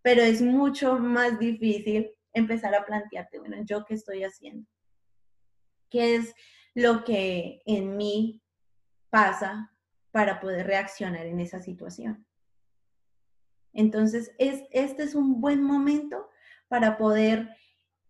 Pero 0.00 0.22
es 0.22 0.40
mucho 0.40 0.98
más 0.98 1.38
difícil 1.38 2.10
empezar 2.32 2.74
a 2.74 2.86
plantearte, 2.86 3.40
bueno, 3.40 3.58
¿yo 3.64 3.84
qué 3.84 3.92
estoy 3.92 4.24
haciendo? 4.24 4.66
¿Qué 5.90 6.16
es 6.16 6.34
lo 6.74 7.04
que 7.04 7.60
en 7.66 7.98
mí 7.98 8.42
pasa 9.10 9.70
para 10.12 10.40
poder 10.40 10.66
reaccionar 10.66 11.26
en 11.26 11.40
esa 11.40 11.60
situación? 11.60 12.26
Entonces, 13.74 14.32
es, 14.38 14.62
este 14.70 15.02
es 15.02 15.14
un 15.14 15.42
buen 15.42 15.62
momento 15.62 16.30
para 16.68 16.96
poder 16.96 17.48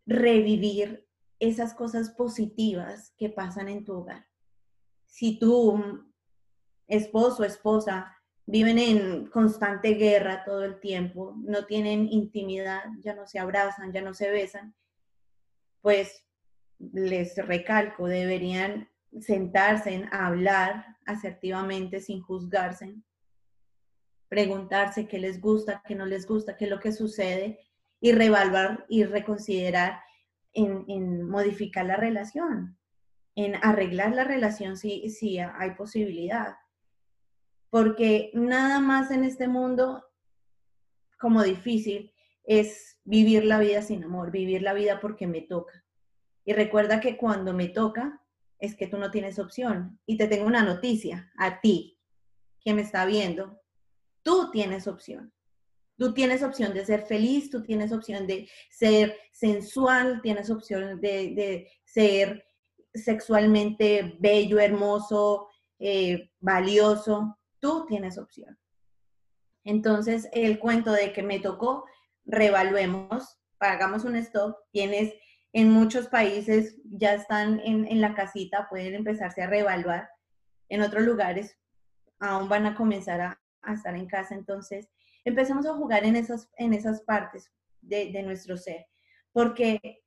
revivir 0.06 1.06
esas 1.38 1.74
cosas 1.74 2.10
positivas 2.10 3.12
que 3.16 3.28
pasan 3.28 3.68
en 3.68 3.84
tu 3.84 3.94
hogar. 3.94 4.26
Si 5.06 5.38
tu 5.38 6.04
esposo 6.86 7.42
o 7.42 7.46
esposa 7.46 8.16
viven 8.46 8.78
en 8.78 9.26
constante 9.26 9.94
guerra 9.94 10.44
todo 10.44 10.64
el 10.64 10.80
tiempo, 10.80 11.34
no 11.38 11.64
tienen 11.66 12.08
intimidad, 12.10 12.84
ya 13.00 13.14
no 13.14 13.26
se 13.26 13.38
abrazan, 13.38 13.92
ya 13.92 14.02
no 14.02 14.14
se 14.14 14.30
besan, 14.30 14.74
pues 15.80 16.26
les 16.78 17.36
recalco, 17.36 18.06
deberían 18.06 18.88
sentarse 19.20 20.06
a 20.10 20.26
hablar 20.26 20.96
asertivamente 21.06 22.00
sin 22.00 22.20
juzgarse, 22.20 22.96
preguntarse 24.28 25.06
qué 25.06 25.18
les 25.18 25.40
gusta, 25.40 25.82
qué 25.86 25.94
no 25.94 26.06
les 26.06 26.26
gusta, 26.26 26.56
qué 26.56 26.64
es 26.64 26.70
lo 26.70 26.80
que 26.80 26.92
sucede 26.92 27.60
y 28.00 28.12
reevaluar 28.12 28.84
y 28.88 29.04
reconsiderar 29.04 30.00
en, 30.52 31.22
modificar 31.22 31.86
la 31.86 31.96
relación, 31.96 32.78
en 33.34 33.56
arreglar 33.56 34.14
la 34.14 34.24
relación 34.24 34.76
si, 34.76 35.08
si 35.10 35.38
hay 35.38 35.72
posibilidad. 35.72 36.56
Porque 37.70 38.30
nada 38.34 38.80
más 38.80 39.10
en 39.10 39.24
este 39.24 39.48
mundo 39.48 40.04
como 41.18 41.42
difícil 41.42 42.12
es 42.44 42.98
vivir 43.04 43.44
la 43.44 43.58
vida 43.58 43.82
sin 43.82 44.04
amor, 44.04 44.30
vivir 44.30 44.62
la 44.62 44.74
vida 44.74 45.00
porque 45.00 45.26
me 45.26 45.40
toca. 45.40 45.84
Y 46.44 46.52
recuerda 46.52 47.00
que 47.00 47.16
cuando 47.16 47.54
me 47.54 47.68
toca 47.68 48.20
es 48.58 48.76
que 48.76 48.86
tú 48.86 48.98
no 48.98 49.10
tienes 49.10 49.38
opción. 49.38 49.98
Y 50.06 50.16
te 50.16 50.28
tengo 50.28 50.46
una 50.46 50.62
noticia 50.62 51.32
a 51.36 51.60
ti 51.60 51.98
que 52.60 52.74
me 52.74 52.82
está 52.82 53.04
viendo. 53.06 53.60
Tú 54.22 54.50
tienes 54.50 54.86
opción. 54.86 55.32
Tú 55.96 56.12
tienes 56.12 56.42
opción 56.42 56.74
de 56.74 56.84
ser 56.84 57.02
feliz, 57.02 57.50
tú 57.50 57.62
tienes 57.62 57.92
opción 57.92 58.26
de 58.26 58.48
ser 58.70 59.16
sensual, 59.32 60.20
tienes 60.22 60.50
opción 60.50 61.00
de, 61.00 61.70
ser 61.84 62.44
sexualmente 62.92 64.16
bello, 64.18 64.58
hermoso, 64.58 65.48
eh, 65.78 66.30
valioso. 66.40 67.38
Tú 67.60 67.86
tienes 67.86 68.18
opción. 68.18 68.58
Entonces, 69.64 70.28
el 70.32 70.58
cuento 70.58 70.92
de 70.92 71.12
que 71.12 71.22
me 71.22 71.40
tocó, 71.40 71.84
revaluemos, 72.24 73.38
hagamos 73.60 74.04
un 74.04 74.16
stop, 74.16 74.56
tienes 74.72 75.14
en 75.54 75.70
muchos 75.70 76.08
países 76.08 76.76
ya 76.84 77.14
están 77.14 77.60
en, 77.60 78.00
la 78.00 78.14
casita, 78.14 78.66
pueden 78.68 78.94
empezarse 78.94 79.40
a 79.40 79.46
reevaluar. 79.46 80.10
En 80.68 80.82
otros 80.82 81.04
lugares 81.04 81.56
aún 82.18 82.48
van 82.48 82.66
a 82.66 82.74
comenzar 82.74 83.20
a, 83.20 83.40
estar 83.72 83.94
en 83.94 84.06
casa. 84.06 84.34
Entonces, 84.34 84.88
empecemos 85.24 85.66
a 85.66 85.74
jugar 85.74 86.04
en 86.04 86.16
esas, 86.16 86.50
en 86.56 86.74
esas 86.74 87.02
partes 87.02 87.50
de, 87.80 88.22
nuestro 88.22 88.56
ser, 88.56 88.86
porque 89.32 90.02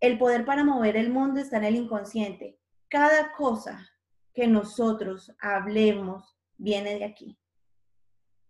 el 0.00 0.18
poder 0.18 0.44
para 0.44 0.64
mover 0.64 0.96
el 0.96 1.10
mundo 1.10 1.40
está 1.40 1.58
en 1.58 1.64
el 1.64 1.76
inconsciente. 1.76 2.58
Cada 2.88 3.32
cosa 3.32 3.88
que 4.34 4.46
nosotros 4.46 5.32
hablemos 5.40 6.36
viene 6.56 6.98
de 6.98 7.04
aquí. 7.04 7.38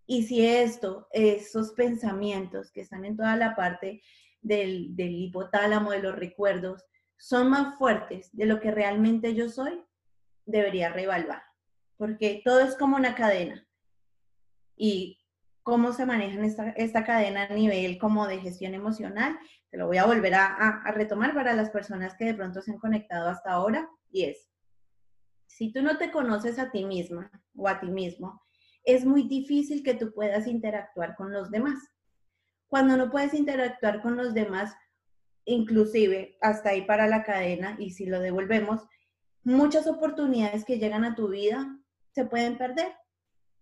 Y 0.06 0.24
si 0.24 0.44
esto, 0.44 1.06
esos 1.12 1.72
pensamientos 1.72 2.72
que 2.72 2.80
están 2.80 3.04
en 3.04 3.16
toda 3.16 3.36
la 3.36 3.54
parte 3.54 4.02
del, 4.40 4.94
hipotálamo, 4.98 5.92
de 5.92 6.02
los 6.02 6.16
recuerdos, 6.16 6.84
son 7.16 7.50
más 7.50 7.76
fuertes 7.78 8.28
de 8.32 8.46
lo 8.46 8.60
que 8.60 8.70
realmente 8.70 9.34
yo 9.34 9.48
soy, 9.48 9.84
debería 10.46 10.92
reevaluar. 10.92 11.42
Porque 11.96 12.42
todo 12.44 12.60
es 12.60 12.76
como 12.76 12.96
una 12.96 13.14
cadena. 13.14 13.66
Y 14.76 15.19
cómo 15.62 15.92
se 15.92 16.06
maneja 16.06 16.44
esta, 16.44 16.70
esta 16.70 17.04
cadena 17.04 17.44
a 17.44 17.54
nivel 17.54 17.98
como 17.98 18.26
de 18.26 18.40
gestión 18.40 18.74
emocional, 18.74 19.38
te 19.70 19.76
lo 19.76 19.86
voy 19.86 19.98
a 19.98 20.06
volver 20.06 20.34
a, 20.34 20.46
a 20.80 20.92
retomar 20.92 21.34
para 21.34 21.54
las 21.54 21.70
personas 21.70 22.14
que 22.14 22.24
de 22.24 22.34
pronto 22.34 22.62
se 22.62 22.72
han 22.72 22.78
conectado 22.78 23.28
hasta 23.28 23.52
ahora, 23.52 23.88
y 24.10 24.24
es, 24.24 24.50
si 25.46 25.72
tú 25.72 25.82
no 25.82 25.98
te 25.98 26.10
conoces 26.10 26.58
a 26.58 26.70
ti 26.70 26.84
misma 26.84 27.30
o 27.56 27.68
a 27.68 27.80
ti 27.80 27.90
mismo, 27.90 28.42
es 28.84 29.04
muy 29.04 29.24
difícil 29.24 29.82
que 29.82 29.94
tú 29.94 30.12
puedas 30.12 30.46
interactuar 30.46 31.14
con 31.16 31.32
los 31.32 31.50
demás. 31.50 31.78
Cuando 32.68 32.96
no 32.96 33.10
puedes 33.10 33.34
interactuar 33.34 34.00
con 34.00 34.16
los 34.16 34.32
demás, 34.32 34.74
inclusive 35.44 36.38
hasta 36.40 36.70
ahí 36.70 36.82
para 36.82 37.06
la 37.06 37.24
cadena, 37.24 37.76
y 37.78 37.90
si 37.90 38.06
lo 38.06 38.20
devolvemos, 38.20 38.82
muchas 39.42 39.86
oportunidades 39.86 40.64
que 40.64 40.78
llegan 40.78 41.04
a 41.04 41.14
tu 41.14 41.28
vida 41.28 41.78
se 42.12 42.24
pueden 42.24 42.56
perder, 42.56 42.94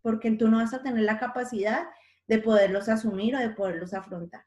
porque 0.03 0.31
tú 0.33 0.49
no 0.49 0.59
vas 0.59 0.75
a 0.75 0.83
tener 0.83 1.03
la 1.05 1.19
capacidad 1.19 1.89
de 2.27 2.39
poderlos 2.39 2.89
asumir 2.89 3.35
o 3.35 3.39
de 3.39 3.51
poderlos 3.51 3.95
afrontar. 3.95 4.45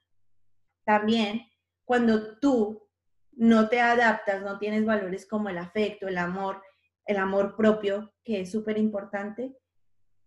También, 0.86 1.42
cuando 1.86 2.38
tú 2.40 2.88
no 3.32 3.70
te 3.70 3.82
adaptas, 3.82 4.42
no 4.42 4.60
tienes 4.60 4.86
valores 4.86 5.28
como 5.28 5.50
el 5.50 5.58
afecto, 5.58 6.08
el 6.08 6.18
amor, 6.18 6.62
el 7.06 7.18
amor 7.18 7.56
propio, 7.56 8.14
que 8.24 8.42
es 8.42 8.52
súper 8.52 8.78
importante, 8.78 9.56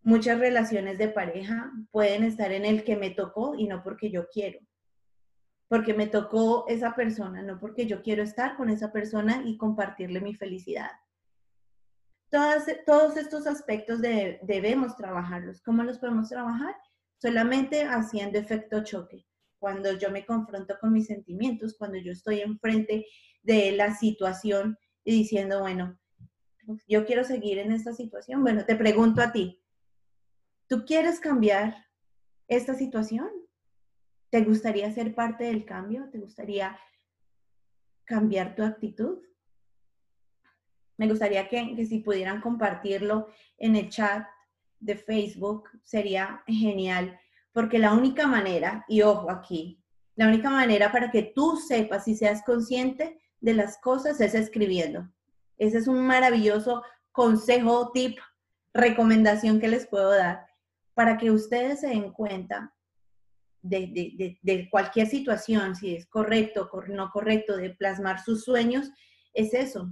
muchas 0.03 0.39
relaciones 0.39 0.99
de 0.99 1.09
pareja 1.09 1.73
pueden 1.91 2.25
estar 2.25 2.53
en 2.53 2.65
el 2.65 2.85
que 2.85 2.97
me 2.97 3.11
tocó 3.11 3.55
y 3.57 3.67
no 3.67 3.83
porque 3.83 4.11
yo 4.11 4.29
quiero. 4.29 4.61
Porque 5.69 5.95
me 5.95 6.07
tocó 6.07 6.67
esa 6.69 6.95
persona, 6.95 7.43
no 7.43 7.59
porque 7.59 7.87
yo 7.87 8.03
quiero 8.03 8.23
estar 8.23 8.57
con 8.57 8.69
esa 8.69 8.93
persona 8.93 9.43
y 9.45 9.57
compartirle 9.57 10.21
mi 10.21 10.35
felicidad. 10.35 10.91
Todos 12.87 13.17
estos 13.17 13.47
aspectos 13.47 14.01
debemos 14.01 14.97
trabajarlos. 14.97 15.63
¿Cómo 15.63 15.83
los 15.83 15.99
podemos 15.99 16.29
trabajar? 16.29 16.75
Solamente 17.19 17.85
haciendo 17.85 18.39
efecto 18.39 18.83
choque. 18.83 19.27
Cuando 19.59 19.93
yo 19.93 20.11
me 20.11 20.27
confronto 20.27 20.77
con 20.81 20.93
mis 20.93 21.07
sentimientos, 21.07 21.77
cuando 21.79 21.99
yo 21.99 22.13
estoy 22.13 22.41
enfrente 22.41 23.07
de 23.43 23.73
la 23.73 23.95
situación 23.95 24.77
y 25.05 25.13
diciendo, 25.13 25.61
bueno, 25.61 25.99
yo 26.89 27.05
quiero 27.07 27.25
seguir 27.25 27.59
en 27.59 27.73
esta 27.73 27.93
situación. 27.93 28.43
Bueno, 28.43 28.65
te 28.65 28.77
pregunto 28.77 29.23
a 29.23 29.33
ti, 29.33 29.65
¿Tú 30.67 30.85
quieres 30.87 31.21
cambiar 31.21 31.87
esta 32.49 32.75
situación? 32.75 33.29
¿Te 34.31 34.43
gustaría 34.43 34.91
ser 34.93 35.15
parte 35.15 35.45
del 35.45 35.65
cambio? 35.67 36.09
¿Te 36.11 36.19
gustaría 36.19 36.79
cambiar 38.05 38.57
tu 38.57 38.63
actitud? 38.63 39.19
Me 40.97 41.09
gustaría 41.09 41.49
que, 41.49 41.87
si 41.87 41.99
pudieran 41.99 42.41
compartirlo 42.41 43.29
en 43.59 43.77
el 43.77 43.89
chat 43.89 44.27
de 44.81 44.97
Facebook, 44.97 45.69
sería 45.83 46.43
genial, 46.47 47.19
porque 47.53 47.79
la 47.79 47.93
única 47.93 48.27
manera, 48.27 48.85
y 48.89 49.03
ojo 49.03 49.31
aquí, 49.31 49.81
la 50.17 50.29
única 50.29 50.51
manera 50.51 50.93
para 50.93 51.11
que 51.11 51.23
tú 51.23 51.57
sepas 51.57 52.07
y 52.07 52.15
seas 52.15 52.43
consciente 52.45 53.19
de 53.41 53.55
las 53.55 53.79
cosas 53.79 54.21
es 54.21 54.35
escribiendo. 54.35 55.09
Ese 55.59 55.79
es 55.79 55.89
un 55.89 56.07
maravilloso 56.07 56.83
consejo, 57.13 57.91
tip, 57.93 58.19
recomendación 58.73 59.61
que 59.61 59.69
les 59.69 59.87
puedo 59.87 60.11
dar 60.11 60.47
para 60.95 61.17
que 61.17 61.31
ustedes 61.31 61.81
se 61.81 61.89
den 61.89 62.13
cuenta 62.13 62.73
de, 63.63 64.69
cualquier 64.71 65.07
situación, 65.07 65.75
si 65.75 65.97
es 65.97 66.07
correcto 66.07 66.69
o 66.73 66.83
no 66.83 67.11
correcto, 67.11 67.57
de 67.57 67.71
plasmar 67.71 68.23
sus 68.23 68.45
sueños, 68.45 68.91
es 69.33 69.55
eso, 69.55 69.91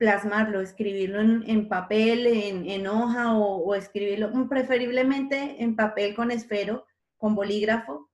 plasmarlo, 0.00 0.62
escribirlo 0.62 1.20
en, 1.20 1.68
papel, 1.68 2.26
en, 2.26 2.86
hoja 2.86 3.36
o, 3.36 3.74
escribirlo, 3.74 4.30
mm, 4.30 4.48
preferiblemente 4.48 5.62
en 5.62 5.76
papel 5.76 6.14
con 6.14 6.30
esfero, 6.30 6.86
con 7.18 7.34
bolígrafo, 7.34 8.10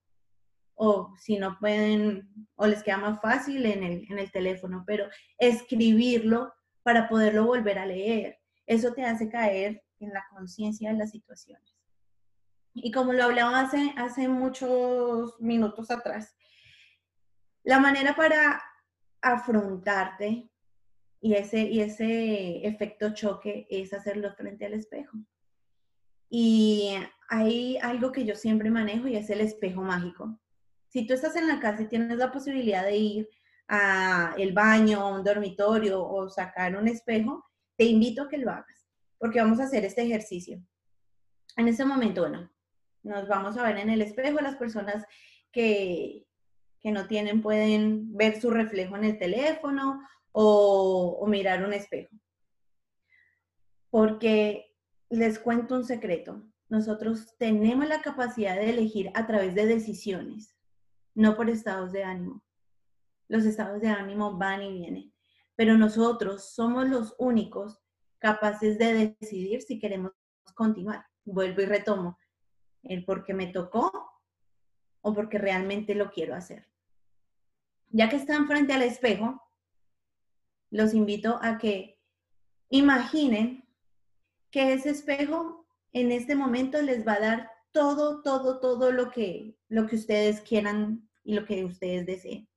o 0.74 1.14
si 1.16 1.38
no 1.38 1.56
pueden, 1.60 2.28
o 2.56 2.66
les 2.66 2.82
queda 2.82 2.96
más 2.96 3.20
fácil 3.20 3.64
en 3.66 3.84
el, 3.84 4.32
teléfono, 4.32 4.82
pero 4.84 5.06
escribirlo 5.38 6.52
para 6.82 7.08
poderlo 7.08 7.46
volver 7.46 7.78
a 7.78 7.86
leer. 7.86 8.40
Eso 8.66 8.92
te 8.92 9.04
hace 9.04 9.28
caer 9.28 9.84
en 10.00 10.12
la 10.12 10.26
conciencia 10.30 10.90
de 10.90 10.98
las 10.98 11.12
situaciones. 11.12 11.72
Y 12.74 12.90
como 12.90 13.12
lo 13.12 13.22
hablaba 13.22 13.60
hace, 13.60 13.94
hace 13.96 14.26
muchos 14.26 15.40
minutos 15.40 15.92
atrás, 15.92 16.34
la 17.62 17.78
manera 17.78 18.16
para 18.16 18.60
afrontarte 19.22 20.50
y 21.20 21.34
ese, 21.34 21.62
y 21.62 21.80
ese 21.80 22.66
efecto 22.66 23.14
choque 23.14 23.66
es 23.70 23.92
hacerlo 23.92 24.32
frente 24.34 24.66
al 24.66 24.74
espejo. 24.74 25.18
Y 26.28 26.94
hay 27.28 27.78
algo 27.78 28.12
que 28.12 28.24
yo 28.24 28.34
siempre 28.34 28.70
manejo 28.70 29.08
y 29.08 29.16
es 29.16 29.30
el 29.30 29.40
espejo 29.40 29.82
mágico. 29.82 30.38
Si 30.88 31.06
tú 31.06 31.14
estás 31.14 31.36
en 31.36 31.48
la 31.48 31.60
casa 31.60 31.82
y 31.82 31.88
tienes 31.88 32.18
la 32.18 32.32
posibilidad 32.32 32.84
de 32.84 32.96
ir 32.96 33.28
a 33.68 34.34
el 34.38 34.52
baño, 34.52 35.00
a 35.00 35.14
un 35.14 35.24
dormitorio 35.24 36.02
o 36.04 36.28
sacar 36.28 36.76
un 36.76 36.88
espejo, 36.88 37.44
te 37.76 37.84
invito 37.84 38.22
a 38.22 38.28
que 38.28 38.38
lo 38.38 38.50
hagas, 38.50 38.86
porque 39.18 39.40
vamos 39.40 39.60
a 39.60 39.64
hacer 39.64 39.84
este 39.84 40.02
ejercicio. 40.02 40.60
En 41.56 41.68
ese 41.68 41.84
momento, 41.84 42.22
bueno, 42.22 42.50
nos 43.02 43.28
vamos 43.28 43.56
a 43.56 43.62
ver 43.62 43.78
en 43.78 43.90
el 43.90 44.02
espejo, 44.02 44.40
las 44.40 44.56
personas 44.56 45.04
que, 45.52 46.22
no 46.84 47.08
tienen 47.08 47.42
pueden 47.42 48.16
ver 48.16 48.40
su 48.40 48.48
reflejo 48.48 48.96
en 48.96 49.02
el 49.02 49.18
teléfono 49.18 50.00
o, 50.38 51.26
mirar 51.26 51.64
un 51.64 51.72
espejo. 51.72 52.14
Porque 53.88 54.76
les 55.08 55.38
cuento 55.38 55.74
un 55.74 55.84
secreto, 55.84 56.42
nosotros 56.68 57.34
tenemos 57.38 57.88
la 57.88 58.02
capacidad 58.02 58.54
de 58.56 58.68
elegir 58.68 59.10
a 59.14 59.26
través 59.26 59.54
de 59.54 59.64
decisiones, 59.64 60.54
no 61.14 61.36
por 61.36 61.48
estados 61.48 61.90
de 61.92 62.04
ánimo. 62.04 62.44
Los 63.28 63.46
estados 63.46 63.80
de 63.80 63.88
ánimo 63.88 64.36
van 64.36 64.62
y 64.62 64.72
vienen, 64.74 65.14
pero 65.54 65.78
nosotros 65.78 66.50
somos 66.54 66.86
los 66.86 67.14
únicos 67.18 67.80
capaces 68.18 68.78
de 68.78 69.16
decidir 69.18 69.62
si 69.62 69.78
queremos 69.78 70.12
continuar. 70.54 71.06
Vuelvo 71.24 71.62
y 71.62 71.64
retomo 71.64 72.18
el 72.82 73.06
porque 73.06 73.32
me 73.32 73.46
tocó 73.46 73.90
o 75.00 75.14
porque 75.14 75.38
realmente 75.38 75.94
lo 75.94 76.10
quiero 76.10 76.34
hacer. 76.34 76.68
Ya 77.88 78.10
que 78.10 78.16
están 78.16 78.46
frente 78.46 78.74
al 78.74 78.82
espejo, 78.82 79.45
los 80.70 80.94
invito 80.94 81.38
a 81.42 81.58
que 81.58 82.00
imaginen 82.68 83.64
que 84.50 84.72
ese 84.72 84.90
espejo 84.90 85.66
en 85.92 86.12
este 86.12 86.34
momento 86.34 86.80
les 86.82 87.06
va 87.06 87.14
a 87.14 87.20
dar 87.20 87.50
todo, 87.72 88.22
todo, 88.22 88.60
todo 88.60 88.92
lo 88.92 89.10
que, 89.10 89.56
lo 89.68 89.86
que 89.86 89.96
ustedes 89.96 90.40
quieran 90.40 91.08
y 91.24 91.34
lo 91.34 91.44
que 91.44 91.64
ustedes 91.64 92.06
deseen. 92.06 92.48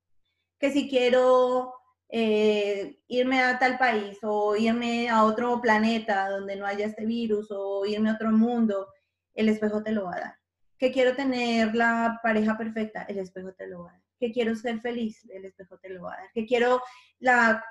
Que 0.59 0.71
si 0.71 0.89
quiero 0.89 1.73
eh, 2.09 2.99
irme 3.07 3.41
a 3.41 3.59
tal 3.59 3.77
país 3.77 4.17
o 4.23 4.55
irme 4.55 5.09
a 5.09 5.23
otro 5.23 5.59
planeta 5.61 6.29
donde 6.29 6.55
no 6.55 6.65
haya 6.65 6.85
este 6.85 7.05
virus 7.05 7.47
o 7.51 7.85
irme 7.85 8.09
a 8.09 8.13
otro 8.13 8.31
mundo, 8.31 8.87
el 9.33 9.49
espejo 9.49 9.83
te 9.83 9.91
lo 9.91 10.05
va 10.05 10.15
a 10.15 10.19
dar. 10.19 10.35
que 10.77 10.91
quiero 10.93 11.13
tener 11.13 11.75
la 11.75 12.19
pareja 12.23 12.57
perfecta, 12.57 13.03
el 13.03 13.19
espejo 13.19 13.53
te 13.53 13.67
lo 13.67 13.83
va 13.83 13.89
a 13.89 13.93
dar. 13.93 14.03
Que 14.19 14.31
quiero 14.31 14.55
ser 14.55 14.79
feliz, 14.79 15.29
el 15.29 15.45
espejo 15.45 15.77
te 15.77 15.89
lo 15.89 16.03
va 16.03 16.13
a 16.13 16.17
dar. 16.17 16.31
Que 16.33 16.45
quiero 16.45 16.81
la, 17.19 17.63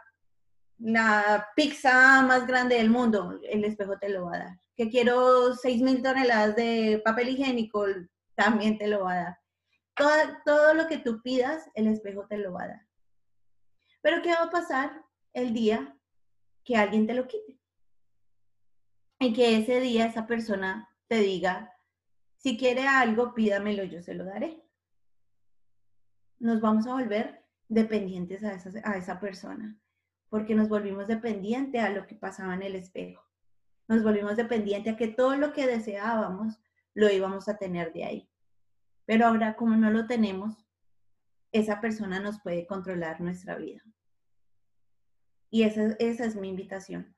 la 0.78 1.48
pizza 1.56 2.22
más 2.22 2.46
grande 2.46 2.76
del 2.76 2.90
mundo, 2.90 3.38
el 3.42 3.64
espejo 3.64 3.98
te 3.98 4.08
lo 4.08 4.26
va 4.26 4.36
a 4.36 4.38
dar. 4.38 4.60
Que 4.76 4.88
quiero 4.88 5.54
6 5.54 5.82
mil 5.82 6.02
toneladas 6.02 6.54
de 6.56 7.02
papel 7.04 7.30
higiénico, 7.30 7.84
también 8.34 8.78
te 8.78 8.86
lo 8.86 9.04
va 9.04 9.12
a 9.12 9.22
dar. 9.22 9.38
Todo, 9.96 10.10
todo 10.44 10.74
lo 10.74 10.86
que 10.86 10.98
tú 10.98 11.20
pidas, 11.22 11.68
el 11.74 11.88
espejo 11.88 12.26
te 12.28 12.38
lo 12.38 12.52
va 12.52 12.64
a 12.64 12.68
dar. 12.68 12.86
Pero 14.00 14.22
¿qué 14.22 14.30
va 14.30 14.44
a 14.44 14.50
pasar 14.50 15.04
el 15.32 15.52
día 15.52 15.96
que 16.64 16.76
alguien 16.76 17.06
te 17.06 17.14
lo 17.14 17.26
quite? 17.26 17.58
Y 19.18 19.32
que 19.32 19.58
ese 19.58 19.80
día 19.80 20.06
esa 20.06 20.26
persona 20.28 20.88
te 21.08 21.16
diga, 21.16 21.72
si 22.36 22.56
quiere 22.56 22.86
algo, 22.86 23.34
pídamelo, 23.34 23.82
yo 23.82 24.00
se 24.00 24.14
lo 24.14 24.24
daré. 24.24 24.62
Nos 26.38 26.60
vamos 26.60 26.86
a 26.86 26.92
volver 26.92 27.44
dependientes 27.66 28.44
a 28.44 28.52
esa, 28.52 28.70
a 28.84 28.96
esa 28.96 29.18
persona, 29.18 29.76
porque 30.28 30.54
nos 30.54 30.68
volvimos 30.68 31.06
dependientes 31.06 31.82
a 31.82 31.90
lo 31.90 32.06
que 32.06 32.14
pasaba 32.14 32.54
en 32.54 32.62
el 32.62 32.74
espejo. 32.74 33.22
Nos 33.88 34.02
volvimos 34.02 34.36
dependientes 34.36 34.94
a 34.94 34.96
que 34.96 35.08
todo 35.08 35.36
lo 35.36 35.52
que 35.52 35.66
deseábamos 35.66 36.58
lo 36.94 37.10
íbamos 37.10 37.48
a 37.48 37.56
tener 37.56 37.92
de 37.92 38.04
ahí. 38.04 38.28
Pero 39.06 39.26
ahora, 39.26 39.56
como 39.56 39.76
no 39.76 39.90
lo 39.90 40.06
tenemos, 40.06 40.66
esa 41.52 41.80
persona 41.80 42.20
nos 42.20 42.40
puede 42.40 42.66
controlar 42.66 43.20
nuestra 43.20 43.56
vida. 43.56 43.82
Y 45.50 45.62
esa, 45.62 45.96
esa 45.98 46.26
es 46.26 46.36
mi 46.36 46.48
invitación. 46.48 47.16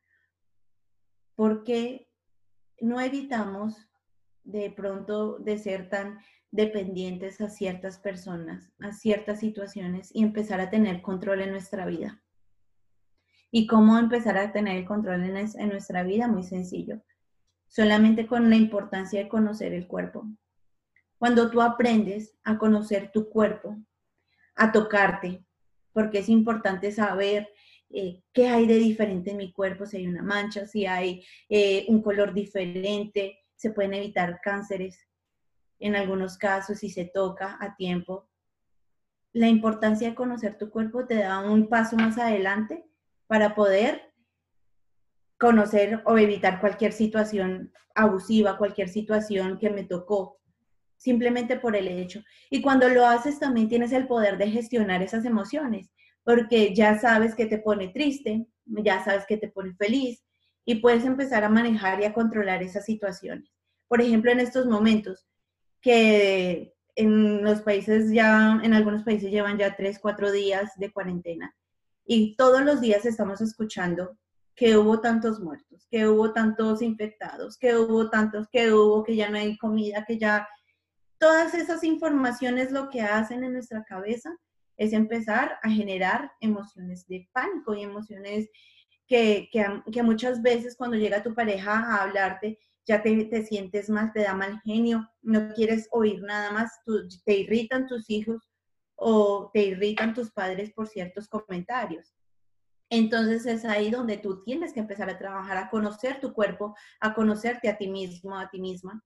Porque 1.34 2.08
no 2.80 3.00
evitamos 3.00 3.88
de 4.44 4.70
pronto 4.70 5.38
de 5.38 5.58
ser 5.58 5.88
tan 5.88 6.20
dependientes 6.52 7.40
a 7.40 7.48
ciertas 7.48 7.98
personas, 7.98 8.72
a 8.80 8.92
ciertas 8.92 9.40
situaciones 9.40 10.10
y 10.14 10.22
empezar 10.22 10.60
a 10.60 10.70
tener 10.70 11.02
control 11.02 11.40
en 11.40 11.50
nuestra 11.50 11.86
vida. 11.86 12.22
¿Y 13.50 13.66
cómo 13.66 13.98
empezar 13.98 14.38
a 14.38 14.52
tener 14.52 14.76
el 14.76 14.84
control 14.84 15.24
en, 15.24 15.36
en 15.36 15.68
nuestra 15.68 16.02
vida? 16.02 16.28
Muy 16.28 16.44
sencillo. 16.44 17.02
Solamente 17.68 18.26
con 18.26 18.48
la 18.48 18.56
importancia 18.56 19.20
de 19.20 19.28
conocer 19.28 19.72
el 19.72 19.86
cuerpo. 19.86 20.26
Cuando 21.18 21.50
tú 21.50 21.60
aprendes 21.60 22.36
a 22.44 22.58
conocer 22.58 23.10
tu 23.12 23.28
cuerpo, 23.28 23.76
a 24.54 24.72
tocarte, 24.72 25.44
porque 25.92 26.20
es 26.20 26.28
importante 26.28 26.92
saber 26.92 27.48
eh, 27.90 28.22
qué 28.32 28.48
hay 28.48 28.66
de 28.66 28.76
diferente 28.76 29.32
en 29.32 29.36
mi 29.36 29.52
cuerpo, 29.52 29.84
si 29.84 29.98
hay 29.98 30.06
una 30.06 30.22
mancha, 30.22 30.66
si 30.66 30.86
hay 30.86 31.24
eh, 31.48 31.86
un 31.88 32.02
color 32.02 32.32
diferente, 32.32 33.38
se 33.56 33.70
pueden 33.70 33.94
evitar 33.94 34.40
cánceres 34.42 35.06
en 35.80 35.96
algunos 35.96 36.38
casos 36.38 36.78
si 36.78 36.90
se 36.90 37.06
toca 37.06 37.58
a 37.60 37.74
tiempo. 37.74 38.28
La 39.32 39.48
importancia 39.48 40.08
de 40.08 40.14
conocer 40.14 40.56
tu 40.56 40.70
cuerpo 40.70 41.06
te 41.06 41.16
da 41.16 41.40
un 41.40 41.68
paso 41.68 41.96
más 41.96 42.16
adelante 42.18 42.89
para 43.30 43.54
poder 43.54 44.12
conocer 45.38 46.02
o 46.04 46.18
evitar 46.18 46.60
cualquier 46.60 46.92
situación 46.92 47.72
abusiva, 47.94 48.58
cualquier 48.58 48.88
situación 48.88 49.56
que 49.56 49.70
me 49.70 49.84
tocó, 49.84 50.40
simplemente 50.96 51.56
por 51.56 51.76
el 51.76 51.86
hecho. 51.86 52.24
Y 52.50 52.60
cuando 52.60 52.88
lo 52.88 53.06
haces 53.06 53.38
también 53.38 53.68
tienes 53.68 53.92
el 53.92 54.08
poder 54.08 54.36
de 54.36 54.50
gestionar 54.50 55.00
esas 55.00 55.24
emociones, 55.24 55.92
porque 56.24 56.74
ya 56.74 56.98
sabes 56.98 57.36
que 57.36 57.46
te 57.46 57.58
pone 57.58 57.86
triste, 57.90 58.48
ya 58.64 59.04
sabes 59.04 59.24
que 59.26 59.36
te 59.36 59.46
pone 59.46 59.76
feliz, 59.76 60.24
y 60.64 60.80
puedes 60.80 61.04
empezar 61.04 61.44
a 61.44 61.48
manejar 61.48 62.00
y 62.00 62.06
a 62.06 62.12
controlar 62.12 62.64
esas 62.64 62.84
situaciones. 62.84 63.48
Por 63.86 64.00
ejemplo, 64.00 64.32
en 64.32 64.40
estos 64.40 64.66
momentos 64.66 65.28
que 65.80 66.74
en 66.96 67.44
los 67.44 67.60
países 67.60 68.10
ya, 68.10 68.58
en 68.60 68.74
algunos 68.74 69.04
países 69.04 69.30
llevan 69.30 69.56
ya 69.56 69.76
tres, 69.76 70.00
cuatro 70.00 70.32
días 70.32 70.72
de 70.78 70.92
cuarentena 70.92 71.54
y 72.12 72.34
todos 72.34 72.62
los 72.62 72.80
días 72.80 73.06
estamos 73.06 73.40
escuchando 73.40 74.18
que 74.56 74.76
hubo 74.76 75.00
tantos 75.00 75.38
muertos, 75.38 75.86
que 75.88 76.08
hubo 76.08 76.32
tantos 76.32 76.82
infectados, 76.82 77.56
que 77.56 77.76
hubo 77.76 78.10
tantos, 78.10 78.48
que 78.50 78.72
hubo, 78.72 79.04
que 79.04 79.14
ya 79.14 79.30
no 79.30 79.38
hay 79.38 79.56
comida, 79.58 80.04
que 80.04 80.18
ya... 80.18 80.48
Todas 81.18 81.54
esas 81.54 81.84
informaciones 81.84 82.72
lo 82.72 82.90
que 82.90 83.02
hacen 83.02 83.44
en 83.44 83.52
nuestra 83.52 83.84
cabeza 83.84 84.36
es 84.76 84.92
empezar 84.92 85.60
a 85.62 85.70
generar 85.70 86.32
emociones 86.40 87.06
de 87.06 87.28
pánico 87.32 87.74
y 87.74 87.82
emociones 87.82 88.50
que, 89.06 89.48
que, 89.52 90.02
muchas 90.02 90.42
veces 90.42 90.74
cuando 90.76 90.96
llega 90.96 91.22
tu 91.22 91.32
pareja 91.32 91.78
a 91.78 92.02
hablarte, 92.02 92.58
ya 92.86 93.04
te, 93.04 93.24
te, 93.26 93.44
sientes 93.44 93.88
mal, 93.88 94.12
te 94.12 94.22
da 94.22 94.34
mal 94.34 94.60
genio, 94.64 95.08
no 95.22 95.54
quieres 95.54 95.86
oír 95.92 96.20
nada 96.22 96.50
más, 96.50 96.72
te 97.24 97.36
irritan 97.36 97.86
tus 97.86 98.10
hijos 98.10 98.49
o 99.00 99.50
te 99.52 99.62
irritan 99.62 100.14
tus 100.14 100.30
padres 100.30 100.70
por 100.72 100.86
ciertos 100.86 101.26
comentarios. 101.26 102.14
Entonces 102.90 103.46
es 103.46 103.64
ahí 103.64 103.90
donde 103.90 104.18
tú 104.18 104.42
tienes 104.44 104.72
que 104.72 104.80
empezar 104.80 105.08
a 105.08 105.18
trabajar, 105.18 105.56
a 105.56 105.70
conocer 105.70 106.20
tu 106.20 106.34
cuerpo, 106.34 106.76
a 107.00 107.14
conocerte 107.14 107.68
a 107.68 107.78
ti 107.78 107.88
mismo, 107.88 108.38
a 108.38 108.50
ti 108.50 108.60
misma. 108.60 109.02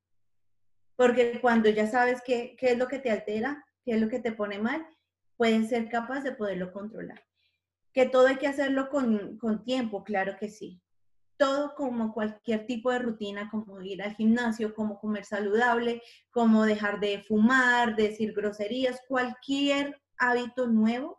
Porque 0.97 1.41
cuando 1.41 1.69
ya 1.69 1.87
sabes 1.87 2.23
qué, 2.25 2.57
qué 2.59 2.73
es 2.73 2.79
lo 2.79 2.89
que 2.89 2.99
te 2.99 3.11
altera, 3.11 3.65
qué 3.85 3.93
es 3.93 4.01
lo 4.01 4.09
que 4.09 4.19
te 4.19 4.33
pone 4.33 4.59
mal, 4.59 4.85
puedes 5.37 5.69
ser 5.69 5.89
capaz 5.89 6.23
de 6.23 6.33
poderlo 6.33 6.73
controlar. 6.73 7.23
Que 7.93 8.07
todo 8.07 8.27
hay 8.27 8.37
que 8.37 8.49
hacerlo 8.49 8.89
con, 8.89 9.39
tiempo, 9.65 10.03
claro 10.03 10.37
que 10.39 10.49
sí. 10.49 10.83
Todo 11.45 11.75
como 11.75 12.15
cualquier 12.15 12.65
tipo 12.65 12.91
de 12.91 13.01
rutina, 13.01 13.51
como 13.51 13.79
ir 13.83 14.01
al 14.01 14.15
gimnasio, 14.15 14.75
como 14.75 14.99
comer 14.99 15.27
saludable, 15.27 16.01
como 16.31 16.65
dejar 16.65 17.01
de 17.01 17.23
fumar, 17.23 17.97
decir 17.97 18.33
groserías, 18.33 19.03
cualquier 19.07 20.01
hábito 20.17 20.69
nuevo 20.69 21.19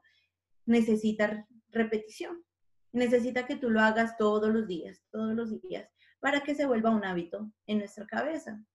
necesita 0.66 1.46
repetición. 1.70 2.44
Necesita 2.92 3.46
que 3.46 3.56
tú 3.56 3.70
lo 3.70 3.82
hagas 3.82 4.18
todos 4.18 4.52
los 4.52 4.66
días, 4.66 5.04
todos 5.12 5.36
los 5.36 5.62
días, 5.62 5.88
para 6.20 6.42
que 6.42 6.56
se 6.56 6.66
vuelva 6.66 6.90
un 6.90 7.06
hábito 7.06 7.52
en 7.68 7.78
nuestra 7.78 8.08
cabeza. 8.08 8.66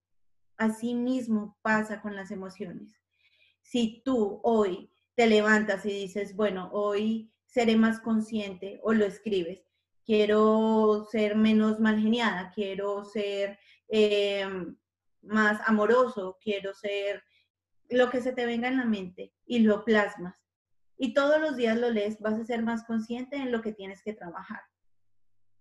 Así 0.56 0.94
mismo 0.94 1.58
pasa 1.62 2.00
con 2.00 2.14
las 2.14 2.30
emociones. 2.30 2.94
Si 3.60 4.02
tú 4.04 4.38
hoy 4.44 4.92
te 5.16 5.26
levantas 5.26 5.84
y 5.84 5.88
dices, 5.88 6.36
bueno, 6.36 6.70
hoy 6.72 7.32
seré 7.44 7.74
más 7.74 7.98
consciente 7.98 8.78
o 8.84 8.92
lo 8.92 9.04
escribes. 9.04 9.69
Quiero 10.10 11.06
ser 11.08 11.36
menos 11.36 11.78
mal 11.78 12.00
geniada, 12.00 12.50
quiero 12.52 13.04
ser 13.04 13.60
eh, 13.86 14.44
más 15.22 15.60
amoroso, 15.68 16.36
quiero 16.42 16.74
ser 16.74 17.22
lo 17.88 18.10
que 18.10 18.20
se 18.20 18.32
te 18.32 18.44
venga 18.44 18.66
en 18.66 18.78
la 18.78 18.86
mente 18.86 19.32
y 19.46 19.60
lo 19.60 19.84
plasmas. 19.84 20.34
Y 20.96 21.14
todos 21.14 21.40
los 21.40 21.56
días 21.56 21.78
lo 21.78 21.90
lees, 21.90 22.18
vas 22.18 22.40
a 22.40 22.44
ser 22.44 22.64
más 22.64 22.82
consciente 22.86 23.36
en 23.36 23.52
lo 23.52 23.62
que 23.62 23.72
tienes 23.72 24.02
que 24.02 24.12
trabajar. 24.12 24.62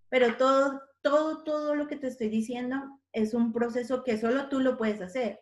Pero 0.10 0.36
todo, 0.36 0.82
todo, 1.04 1.44
todo 1.44 1.76
lo 1.76 1.86
que 1.86 1.98
te 1.98 2.08
estoy 2.08 2.30
diciendo 2.30 3.00
es 3.12 3.36
un 3.36 3.54
proceso 3.54 4.04
que 4.04 4.18
solo 4.18 4.50
tú 4.50 4.62
lo 4.62 4.78
puedes 4.78 5.00
hacer. 5.00 5.40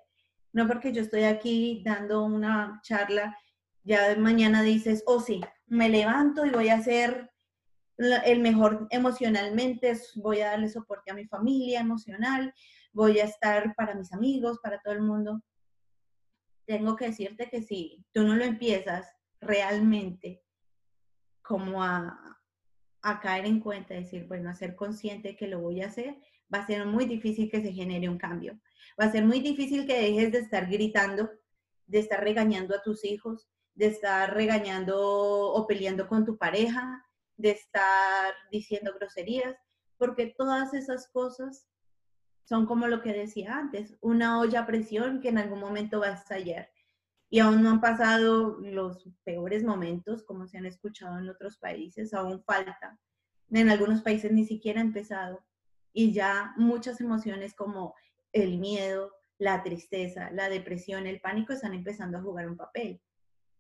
No 0.52 0.68
porque 0.68 0.92
yo 0.92 1.02
estoy 1.02 1.24
aquí 1.24 1.82
dando 1.86 2.26
una 2.26 2.82
charla 2.84 3.38
ya 3.86 4.18
mañana 4.18 4.64
dices, 4.64 5.02
oh 5.06 5.22
sí, 5.22 5.40
me 5.66 5.88
levanto 5.88 6.46
y 6.46 6.50
voy 6.50 6.68
a 6.68 6.84
ser 6.84 7.32
el 7.98 8.40
mejor 8.40 8.88
emocionalmente, 8.92 9.94
voy 10.16 10.42
a 10.42 10.52
darle 10.52 10.70
soporte 10.70 11.12
a 11.12 11.16
mi 11.16 11.26
familia 11.26 11.80
emocional, 11.80 12.54
voy 12.94 13.20
a 13.20 13.26
estar 13.26 13.76
para 13.76 13.96
mis 13.96 14.14
amigos, 14.14 14.60
para 14.62 14.80
todo 14.82 14.94
el 14.94 15.02
mundo. 15.02 15.42
Tengo 16.66 16.96
que 16.96 17.08
decirte 17.08 17.50
que 17.50 17.62
si 17.62 18.06
tú 18.12 18.24
no 18.24 18.36
lo 18.36 18.44
empiezas 18.44 19.08
realmente 19.40 20.44
como 21.42 21.84
a, 21.84 22.38
a 23.02 23.20
caer 23.20 23.46
en 23.46 23.60
cuenta, 23.60 23.94
decir, 23.94 24.28
bueno, 24.28 24.50
a 24.50 24.56
ser 24.56 24.76
consciente 24.76 25.36
que 25.36 25.48
lo 25.48 25.62
voy 25.62 25.82
a 25.82 25.88
hacer, 25.88 26.18
va 26.54 26.60
a 26.60 26.68
ser 26.68 26.86
muy 26.86 27.06
difícil 27.06 27.50
que 27.50 27.62
se 27.62 27.72
genere 27.72 28.10
un 28.10 28.18
cambio. 28.18 28.60
Va 29.00 29.06
a 29.06 29.12
ser 29.12 29.26
muy 29.26 29.40
difícil 29.40 29.88
que 29.88 30.00
dejes 30.00 30.32
de 30.32 30.40
estar 30.40 30.70
gritando, 30.70 31.30
de 31.86 32.00
estar 32.00 32.22
regañando 32.22 32.76
a 32.76 32.82
tus 32.82 33.06
hijos, 33.06 33.48
de 33.76 33.88
estar 33.88 34.34
regañando 34.34 34.98
o 35.00 35.68
peleando 35.68 36.08
con 36.08 36.26
tu 36.26 36.38
pareja, 36.38 37.07
de 37.38 37.52
estar 37.52 38.34
diciendo 38.52 38.94
groserías, 39.00 39.56
porque 39.98 40.34
todas 40.38 40.74
esas 40.74 41.08
cosas 41.08 41.68
son 42.44 42.66
como 42.66 42.88
lo 42.88 43.02
que 43.02 43.14
decía 43.14 43.58
antes, 43.58 43.98
una 44.02 44.40
olla 44.40 44.62
a 44.62 44.66
presión 44.66 45.20
que 45.22 45.30
en 45.30 45.38
algún 45.38 45.60
momento 45.60 46.00
va 46.00 46.08
a 46.08 46.14
estallar. 46.14 46.70
Y 47.30 47.40
aún 47.40 47.62
no 47.62 47.70
han 47.70 47.82
pasado 47.82 48.58
los 48.62 49.10
peores 49.26 49.64
momentos, 49.66 50.24
como 50.24 50.48
se 50.48 50.58
han 50.58 50.66
escuchado 50.66 51.20
en 51.20 51.30
otros 51.30 51.58
países, 51.58 52.14
aún 52.14 52.42
falta. 52.44 52.98
En 53.52 53.70
algunos 53.70 54.02
países 54.02 54.32
ni 54.32 54.46
siquiera 54.46 54.80
ha 54.80 54.84
empezado. 54.84 55.44
Y 55.92 56.14
ya 56.14 56.54
muchas 56.56 57.02
emociones 57.02 57.54
como 57.54 57.96
el 58.32 58.60
miedo, 58.60 59.12
la 59.40 59.62
tristeza, 59.62 60.32
la 60.32 60.48
depresión, 60.48 61.06
el 61.06 61.20
pánico 61.20 61.52
están 61.52 61.74
empezando 61.74 62.18
a 62.18 62.22
jugar 62.22 62.48
un 62.48 62.56
papel. 62.56 63.02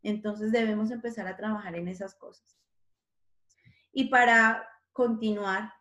Entonces 0.01 0.53
debemos 0.53 0.91
empezar 0.91 1.27
a 1.27 1.35
trabajar 1.35 1.75
en 1.75 1.89
esas 1.89 2.15
cosas. 2.15 2.57
Y 3.99 4.09
para 4.09 4.69
continuar, 4.93 5.73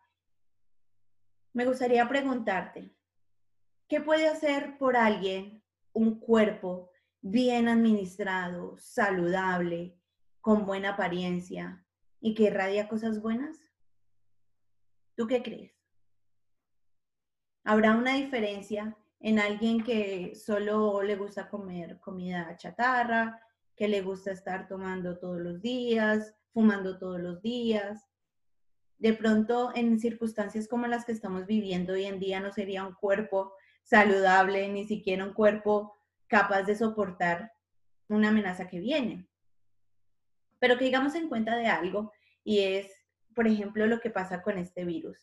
me 1.53 1.65
gustaría 1.65 2.09
preguntarte, 2.09 2.91
¿qué 3.87 4.01
puede 4.01 4.27
hacer 4.27 4.79
por 4.79 4.97
alguien 4.97 5.63
un 5.93 6.19
cuerpo 6.19 6.89
bien 7.21 7.67
administrado, 7.67 8.75
saludable, 8.79 9.99
con 10.41 10.65
buena 10.65 10.93
apariencia 10.93 11.85
y 12.19 12.33
que 12.33 12.45
irradia 12.45 12.87
cosas 12.87 13.21
buenas? 13.21 13.71
¿Tú 15.15 15.27
qué 15.27 15.43
crees? 15.43 15.75
¿Habrá 17.65 17.95
una 17.95 18.15
diferencia 18.15 18.97
en 19.19 19.37
alguien 19.37 19.83
que 19.83 20.33
solo 20.33 21.03
le 21.03 21.17
gusta 21.17 21.51
comer 21.51 21.99
comida 21.99 22.57
chatarra, 22.57 23.39
que 23.75 23.87
le 23.87 24.01
gusta 24.01 24.31
estar 24.31 24.67
tomando 24.67 25.19
todos 25.19 25.39
los 25.39 25.61
días, 25.61 26.33
fumando 26.57 26.97
todos 26.97 27.21
los 27.21 27.39
días? 27.43 28.09
De 28.97 29.13
pronto, 29.13 29.71
en 29.75 29.99
circunstancias 29.99 30.67
como 30.67 30.87
las 30.87 31.05
que 31.05 31.11
estamos 31.11 31.45
viviendo 31.45 31.93
hoy 31.93 32.05
en 32.05 32.19
día, 32.19 32.39
no 32.39 32.51
sería 32.51 32.83
un 32.83 32.95
cuerpo 32.95 33.53
saludable, 33.83 34.67
ni 34.67 34.87
siquiera 34.87 35.23
un 35.23 35.35
cuerpo 35.35 35.95
capaz 36.25 36.63
de 36.63 36.75
soportar 36.75 37.51
una 38.09 38.29
amenaza 38.29 38.67
que 38.67 38.79
viene. 38.79 39.27
Pero 40.57 40.79
que 40.79 40.85
digamos 40.85 41.13
en 41.13 41.29
cuenta 41.29 41.55
de 41.55 41.67
algo, 41.67 42.11
y 42.43 42.61
es, 42.61 42.91
por 43.35 43.45
ejemplo, 43.45 43.85
lo 43.85 43.99
que 43.99 44.09
pasa 44.09 44.41
con 44.41 44.57
este 44.57 44.83
virus. 44.83 45.19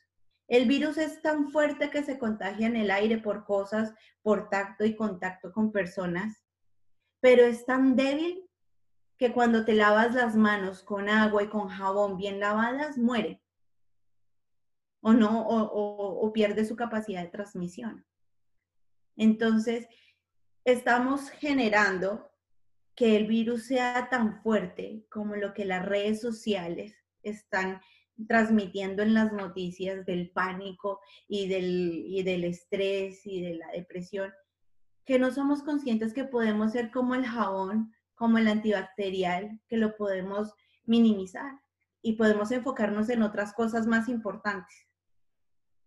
El 0.46 0.68
virus 0.68 0.98
es 0.98 1.20
tan 1.20 1.50
fuerte 1.50 1.90
que 1.90 2.04
se 2.04 2.16
contagia 2.16 2.68
en 2.68 2.76
el 2.76 2.92
aire 2.92 3.18
por 3.18 3.44
cosas, 3.44 3.92
por 4.22 4.50
tacto 4.50 4.84
y 4.84 4.94
contacto 4.94 5.50
con 5.50 5.72
personas, 5.72 6.44
pero 7.18 7.42
es 7.42 7.66
tan 7.66 7.96
débil 7.96 8.48
que 9.18 9.32
cuando 9.32 9.64
te 9.64 9.74
lavas 9.74 10.14
las 10.14 10.36
manos 10.36 10.82
con 10.82 11.08
agua 11.08 11.42
y 11.42 11.48
con 11.48 11.68
jabón 11.68 12.16
bien 12.16 12.40
lavadas, 12.40 12.98
muere. 12.98 13.40
O 15.00 15.12
no, 15.12 15.46
o, 15.46 16.26
o 16.26 16.32
pierde 16.32 16.64
su 16.64 16.76
capacidad 16.76 17.22
de 17.22 17.28
transmisión. 17.28 18.06
Entonces, 19.16 19.86
estamos 20.64 21.30
generando 21.30 22.30
que 22.94 23.16
el 23.16 23.26
virus 23.26 23.66
sea 23.66 24.08
tan 24.08 24.42
fuerte 24.42 25.04
como 25.10 25.36
lo 25.36 25.52
que 25.52 25.64
las 25.64 25.84
redes 25.84 26.20
sociales 26.20 26.94
están 27.22 27.80
transmitiendo 28.28 29.02
en 29.02 29.14
las 29.14 29.32
noticias 29.32 30.06
del 30.06 30.30
pánico 30.30 31.00
y 31.26 31.48
del, 31.48 32.24
del 32.24 32.44
estrés 32.44 33.26
y 33.26 33.42
de 33.42 33.54
la 33.54 33.68
depresión, 33.72 34.32
que 35.04 35.18
no 35.18 35.32
somos 35.32 35.62
conscientes 35.62 36.14
que 36.14 36.24
podemos 36.24 36.72
ser 36.72 36.90
como 36.90 37.14
el 37.14 37.26
jabón, 37.26 37.92
como 38.14 38.38
el 38.38 38.48
antibacterial, 38.48 39.60
que 39.68 39.76
lo 39.76 39.96
podemos 39.96 40.54
minimizar 40.84 41.60
y 42.02 42.14
podemos 42.14 42.50
enfocarnos 42.50 43.08
en 43.08 43.22
otras 43.22 43.52
cosas 43.54 43.86
más 43.86 44.08
importantes. 44.08 44.86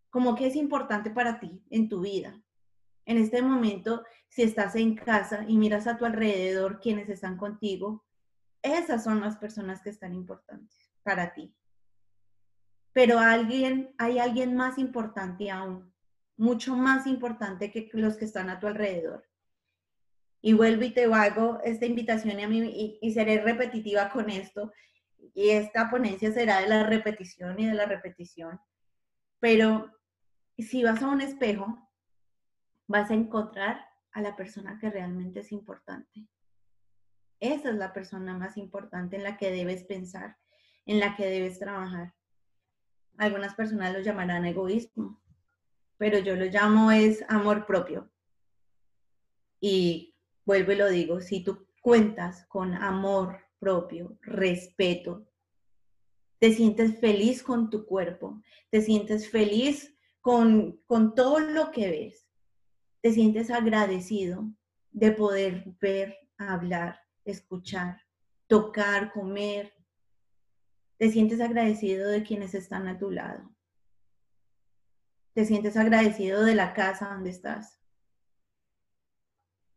Como 0.09 0.35
que 0.35 0.47
es 0.47 0.55
importante 0.55 1.11
para 1.11 1.39
ti 1.39 1.63
en 1.69 1.89
tu 1.89 2.01
vida, 2.01 2.41
en 3.07 3.17
este 3.17 3.41
momento, 3.41 4.03
si 4.27 4.43
estás 4.43 4.75
en 4.75 4.93
casa 4.93 5.45
y 5.47 5.57
miras 5.57 5.87
a 5.87 5.97
tu 5.97 6.03
alrededor 6.03 6.81
quienes 6.81 7.07
están 7.07 7.37
contigo, 7.37 8.05
esas 8.61 9.05
son 9.05 9.21
las 9.21 9.37
personas 9.37 9.81
que 9.81 9.89
están 9.89 10.13
importantes 10.13 10.91
para 11.03 11.33
ti. 11.33 11.55
Pero 12.91 13.19
alguien, 13.19 13.95
hay 13.97 14.19
alguien 14.19 14.57
más 14.57 14.77
importante 14.77 15.49
aún, 15.49 15.93
mucho 16.35 16.75
más 16.75 17.07
importante 17.07 17.71
que 17.71 17.89
los 17.93 18.17
que 18.17 18.25
están 18.25 18.49
a 18.49 18.59
tu 18.59 18.67
alrededor. 18.67 19.25
Y 20.41 20.53
vuelvo 20.53 20.83
y 20.83 20.91
te 20.91 21.05
hago 21.05 21.59
esta 21.63 21.85
invitación 21.85 22.39
a 22.39 22.47
mí 22.47 22.59
y, 22.59 22.99
y 23.01 23.13
seré 23.13 23.41
repetitiva 23.41 24.09
con 24.09 24.29
esto. 24.29 24.71
Y 25.33 25.49
esta 25.49 25.89
ponencia 25.89 26.31
será 26.31 26.61
de 26.61 26.67
la 26.67 26.83
repetición 26.83 27.59
y 27.59 27.67
de 27.67 27.73
la 27.73 27.85
repetición. 27.85 28.59
Pero 29.39 29.91
si 30.57 30.83
vas 30.83 31.01
a 31.01 31.07
un 31.07 31.21
espejo, 31.21 31.89
vas 32.87 33.11
a 33.11 33.13
encontrar 33.13 33.85
a 34.11 34.21
la 34.21 34.35
persona 34.35 34.77
que 34.79 34.89
realmente 34.89 35.41
es 35.41 35.51
importante. 35.51 36.27
Esa 37.39 37.69
es 37.69 37.75
la 37.75 37.93
persona 37.93 38.35
más 38.35 38.57
importante 38.57 39.15
en 39.15 39.23
la 39.23 39.37
que 39.37 39.51
debes 39.51 39.83
pensar, 39.83 40.37
en 40.85 40.99
la 40.99 41.15
que 41.15 41.27
debes 41.27 41.59
trabajar. 41.59 42.15
Algunas 43.17 43.53
personas 43.53 43.93
lo 43.93 43.99
llamarán 43.99 44.45
egoísmo, 44.45 45.21
pero 45.97 46.17
yo 46.19 46.35
lo 46.35 46.45
llamo 46.45 46.91
es 46.91 47.23
amor 47.29 47.65
propio. 47.65 48.11
Y 49.59 50.15
vuelvo 50.47 50.71
y 50.71 50.75
lo 50.77 50.89
digo, 50.89 51.19
si 51.19 51.43
tú 51.43 51.67
cuentas 51.81 52.45
con 52.45 52.73
amor 52.73 53.37
propio, 53.59 54.17
respeto, 54.21 55.27
te 56.39 56.53
sientes 56.53 56.99
feliz 56.99 57.43
con 57.43 57.69
tu 57.69 57.85
cuerpo, 57.85 58.41
te 58.71 58.81
sientes 58.81 59.29
feliz 59.29 59.93
con, 60.21 60.77
con 60.85 61.15
todo 61.15 61.39
lo 61.39 61.71
que 61.71 61.89
ves, 61.89 62.29
te 63.01 63.11
sientes 63.11 63.51
agradecido 63.51 64.49
de 64.91 65.11
poder 65.11 65.65
ver, 65.81 66.15
hablar, 66.37 67.01
escuchar, 67.25 68.01
tocar, 68.47 69.11
comer. 69.11 69.73
Te 70.97 71.11
sientes 71.11 71.41
agradecido 71.41 72.09
de 72.09 72.23
quienes 72.23 72.55
están 72.55 72.87
a 72.87 72.97
tu 72.97 73.11
lado. 73.11 73.53
Te 75.33 75.45
sientes 75.45 75.75
agradecido 75.75 76.43
de 76.43 76.55
la 76.55 76.73
casa 76.73 77.09
donde 77.09 77.31
estás. 77.31 77.79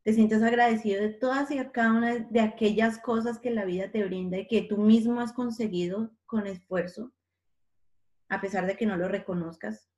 Te 0.02 0.14
sientes 0.14 0.42
agradecido 0.42 1.02
de 1.02 1.10
todas 1.10 1.50
y 1.50 1.58
cada 1.72 1.92
una 1.92 2.14
de 2.14 2.40
aquellas 2.40 2.98
cosas 2.98 3.38
que 3.38 3.50
la 3.50 3.66
vida 3.66 3.90
te 3.90 4.02
brinda 4.04 4.38
y 4.38 4.46
que 4.46 4.62
tú 4.62 4.78
mismo 4.78 5.20
has 5.20 5.32
conseguido 5.32 6.10
con 6.24 6.46
esfuerzo, 6.46 7.12
a 8.28 8.40
pesar 8.40 8.66
de 8.66 8.76
que 8.76 8.86
no 8.86 8.96
lo 8.96 9.08
reconozcas. 9.08 9.90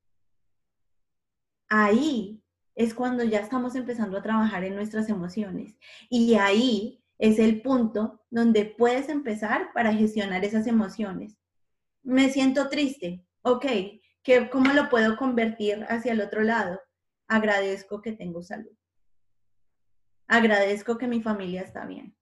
Ahí 1.69 2.43
es 2.75 2.95
cuando 2.95 3.23
ya 3.23 3.38
estamos 3.38 3.77
empezando 3.77 4.19
a 4.19 4.23
trabajar 4.23 4.65
en 4.65 4.75
nuestras 4.75 5.09
emociones. 5.09 5.77
Y 6.11 6.35
ahí 6.35 7.05
es 7.19 7.38
el 7.38 7.62
punto 7.62 8.25
donde 8.31 8.65
puedes 8.65 9.09
empezar 9.09 9.73
para 9.73 9.93
gestionar 9.93 10.45
esas 10.45 10.67
emociones. 10.67 11.38
Me 12.03 12.31
siento 12.31 12.69
triste, 12.69 13.25
ok, 13.43 13.67
¿qué, 14.25 14.51
¿cómo 14.51 14.73
lo 14.73 14.88
puedo 14.88 15.17
convertir 15.17 15.85
hacia 15.88 16.12
el 16.12 16.21
otro 16.21 16.43
lado? 16.43 16.81
Agradezco 17.29 18.03
que 18.03 18.12
tengo 18.12 18.43
salud. 18.43 18.73
Agradezco 20.33 20.97
que 20.97 21.07
mi 21.07 21.21
familia 21.21 21.61
está 21.61 21.85
bien. 21.85 22.16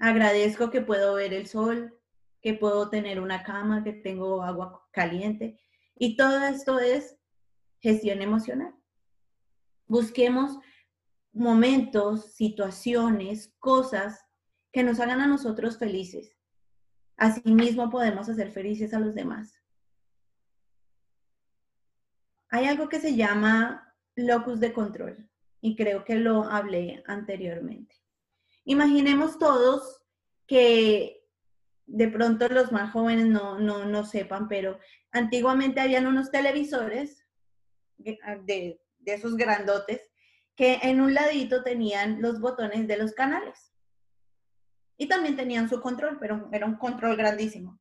Agradezco 0.00 0.68
que 0.68 0.80
puedo 0.80 1.14
ver 1.14 1.32
el 1.32 1.46
sol, 1.46 1.96
que 2.42 2.54
puedo 2.54 2.90
tener 2.90 3.20
una 3.20 3.44
cama, 3.44 3.84
que 3.84 3.92
tengo 3.92 4.42
agua 4.42 4.84
caliente. 4.90 5.60
Y 5.94 6.16
todo 6.16 6.44
esto 6.44 6.80
es 6.80 7.16
gestión 7.78 8.20
emocional. 8.20 8.74
Busquemos 9.86 10.58
momentos, 11.32 12.32
situaciones, 12.34 13.54
cosas 13.60 14.26
que 14.72 14.82
nos 14.82 14.98
hagan 14.98 15.20
a 15.20 15.28
nosotros 15.28 15.78
felices. 15.78 16.36
Asimismo 17.16 17.90
podemos 17.90 18.28
hacer 18.28 18.50
felices 18.50 18.92
a 18.92 18.98
los 18.98 19.14
demás. 19.14 19.62
Hay 22.48 22.64
algo 22.66 22.88
que 22.88 22.98
se 22.98 23.14
llama 23.14 23.94
locus 24.16 24.58
de 24.58 24.72
control 24.72 25.28
y 25.60 25.76
creo 25.76 26.04
que 26.04 26.16
lo 26.16 26.44
hablé 26.44 27.02
anteriormente. 27.06 27.96
Imaginemos 28.64 29.38
todos 29.38 30.02
que 30.46 31.24
de 31.86 32.08
pronto 32.08 32.48
los 32.48 32.70
más 32.70 32.92
jóvenes 32.92 33.26
no, 33.26 33.58
no, 33.58 33.84
no 33.86 34.04
sepan, 34.04 34.48
pero 34.48 34.78
antiguamente 35.10 35.80
habían 35.80 36.06
unos 36.06 36.30
televisores 36.30 37.24
de 37.96 38.78
de 39.08 39.14
esos 39.14 39.36
grandotes, 39.36 40.10
que 40.56 40.78
en 40.82 41.00
un 41.00 41.14
ladito 41.14 41.62
tenían 41.62 42.20
los 42.20 42.40
botones 42.40 42.86
de 42.86 42.96
los 42.96 43.12
canales. 43.12 43.72
Y 44.96 45.06
también 45.06 45.36
tenían 45.36 45.68
su 45.68 45.80
control, 45.80 46.18
pero 46.20 46.48
era 46.52 46.66
un 46.66 46.76
control 46.76 47.16
grandísimo. 47.16 47.80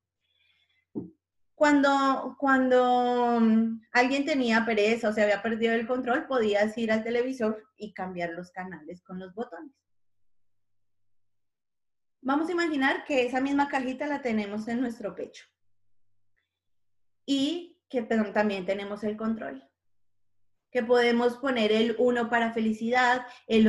Cuando, 1.58 2.36
cuando 2.38 3.40
mm, 3.42 3.82
alguien 3.92 4.26
tenía 4.26 4.64
pereza 4.64 5.10
o 5.10 5.12
se 5.12 5.24
había 5.24 5.42
perdido 5.42 5.74
el 5.74 5.88
control, 5.88 6.28
podías 6.28 6.78
ir 6.78 6.92
al 6.92 7.04
televisor 7.04 7.68
y 7.76 7.96
cambiar 7.96 8.30
los 8.34 8.52
canales 8.52 9.02
con 9.02 9.18
los 9.18 9.34
botones. 9.34 9.74
Vamos 12.22 12.48
a 12.48 12.52
imaginar 12.52 13.06
que 13.06 13.26
esa 13.26 13.42
misma 13.42 13.70
cajita 13.70 14.06
la 14.06 14.22
tenemos 14.22 14.68
en 14.68 14.82
nuestro 14.82 15.16
pecho 15.16 15.46
y 17.26 17.82
que 17.90 18.04
también 18.04 18.68
tenemos 18.68 19.04
el 19.04 19.18
control 19.18 19.67
que 20.72 20.84
podemos 20.84 21.38
poner 21.38 21.72
el 21.72 21.96
1 21.98 22.30
para 22.30 22.54
felicidad, 22.54 23.26
el 23.48 23.64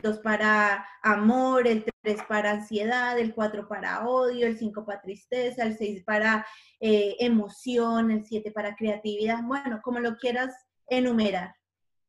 2 0.00 0.18
para 0.20 0.86
amor, 1.02 1.66
el 1.66 1.84
3 2.02 2.22
para 2.28 2.52
ansiedad, 2.52 3.18
el 3.18 3.34
4 3.34 3.68
para 3.68 4.06
odio, 4.06 4.46
el 4.46 4.58
5 4.58 4.84
para 4.84 5.00
tristeza, 5.00 5.64
el 5.64 5.76
6 5.76 6.04
para 6.04 6.46
eh, 6.80 7.16
emoción, 7.20 8.10
el 8.10 8.24
7 8.24 8.50
para 8.52 8.76
creatividad, 8.76 9.42
bueno, 9.44 9.80
como 9.82 9.98
lo 10.00 10.16
quieras 10.16 10.54
enumerar. 10.86 11.54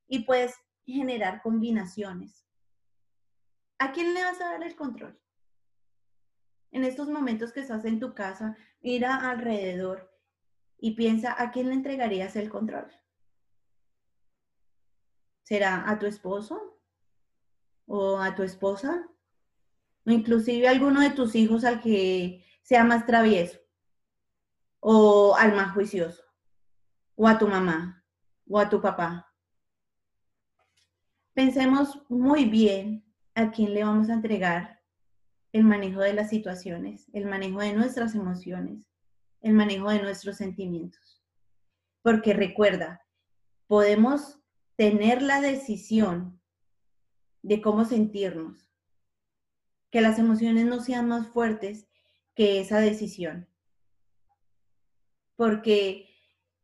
Y 0.07 0.25
puedes 0.25 0.55
generar 0.85 1.41
combinaciones. 1.41 2.45
¿A 3.79 3.91
quién 3.91 4.13
le 4.13 4.23
vas 4.23 4.39
a 4.41 4.51
dar 4.51 4.63
el 4.63 4.75
control? 4.75 5.19
En 6.71 6.83
estos 6.83 7.07
momentos 7.07 7.53
que 7.53 7.61
estás 7.61 7.85
en 7.85 7.99
tu 7.99 8.13
casa, 8.13 8.57
mira 8.81 9.29
alrededor 9.29 10.11
y 10.77 10.95
piensa 10.95 11.35
a 11.41 11.51
quién 11.51 11.67
le 11.69 11.75
entregarías 11.75 12.35
el 12.35 12.49
control. 12.49 12.91
¿Será 15.43 15.89
a 15.89 15.99
tu 15.99 16.05
esposo? 16.05 16.73
o 17.85 18.17
a 18.17 18.35
tu 18.35 18.43
esposa, 18.43 19.07
o 20.05 20.11
inclusive 20.11 20.67
alguno 20.67 21.01
de 21.01 21.11
tus 21.11 21.35
hijos 21.35 21.63
al 21.63 21.81
que 21.81 22.43
sea 22.61 22.83
más 22.83 23.05
travieso, 23.05 23.59
o 24.79 25.35
al 25.35 25.55
más 25.55 25.73
juicioso, 25.73 26.23
o 27.15 27.27
a 27.27 27.37
tu 27.37 27.47
mamá, 27.47 28.03
o 28.47 28.59
a 28.59 28.69
tu 28.69 28.81
papá. 28.81 29.29
Pensemos 31.33 32.01
muy 32.09 32.45
bien 32.45 33.05
a 33.33 33.51
quién 33.51 33.73
le 33.73 33.83
vamos 33.83 34.09
a 34.09 34.13
entregar 34.13 34.81
el 35.51 35.63
manejo 35.63 36.01
de 36.01 36.13
las 36.13 36.29
situaciones, 36.29 37.07
el 37.13 37.25
manejo 37.25 37.59
de 37.59 37.73
nuestras 37.73 38.15
emociones, 38.15 38.87
el 39.41 39.53
manejo 39.53 39.89
de 39.89 40.01
nuestros 40.01 40.37
sentimientos. 40.37 41.23
Porque 42.01 42.33
recuerda, 42.33 43.05
podemos 43.67 44.42
tener 44.83 45.21
la 45.21 45.39
decisión 45.39 46.41
de 47.41 47.61
cómo 47.61 47.85
sentirnos, 47.85 48.69
que 49.89 50.01
las 50.01 50.19
emociones 50.19 50.65
no 50.65 50.81
sean 50.81 51.07
más 51.07 51.29
fuertes 51.29 51.87
que 52.35 52.59
esa 52.59 52.81
decisión. 52.81 53.47
Porque 55.37 56.09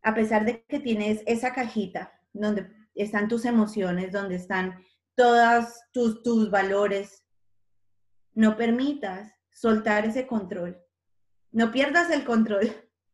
a 0.02 0.14
pesar 0.14 0.44
de 0.44 0.66
que 0.66 0.82
tienes 0.82 1.24
esa 1.28 1.54
cajita 1.54 2.12
donde 2.34 2.70
están 2.94 3.30
tus 3.30 3.46
emociones, 3.46 4.12
donde 4.12 4.36
están 4.36 4.84
todos 5.16 5.80
tus, 5.94 6.22
tus 6.22 6.52
valores, 6.52 7.24
no 8.34 8.58
permitas 8.58 9.34
soltar 9.50 10.06
ese 10.06 10.28
control. 10.28 10.78
No 11.54 11.72
pierdas 11.72 12.10
el 12.10 12.26
control 12.26 12.70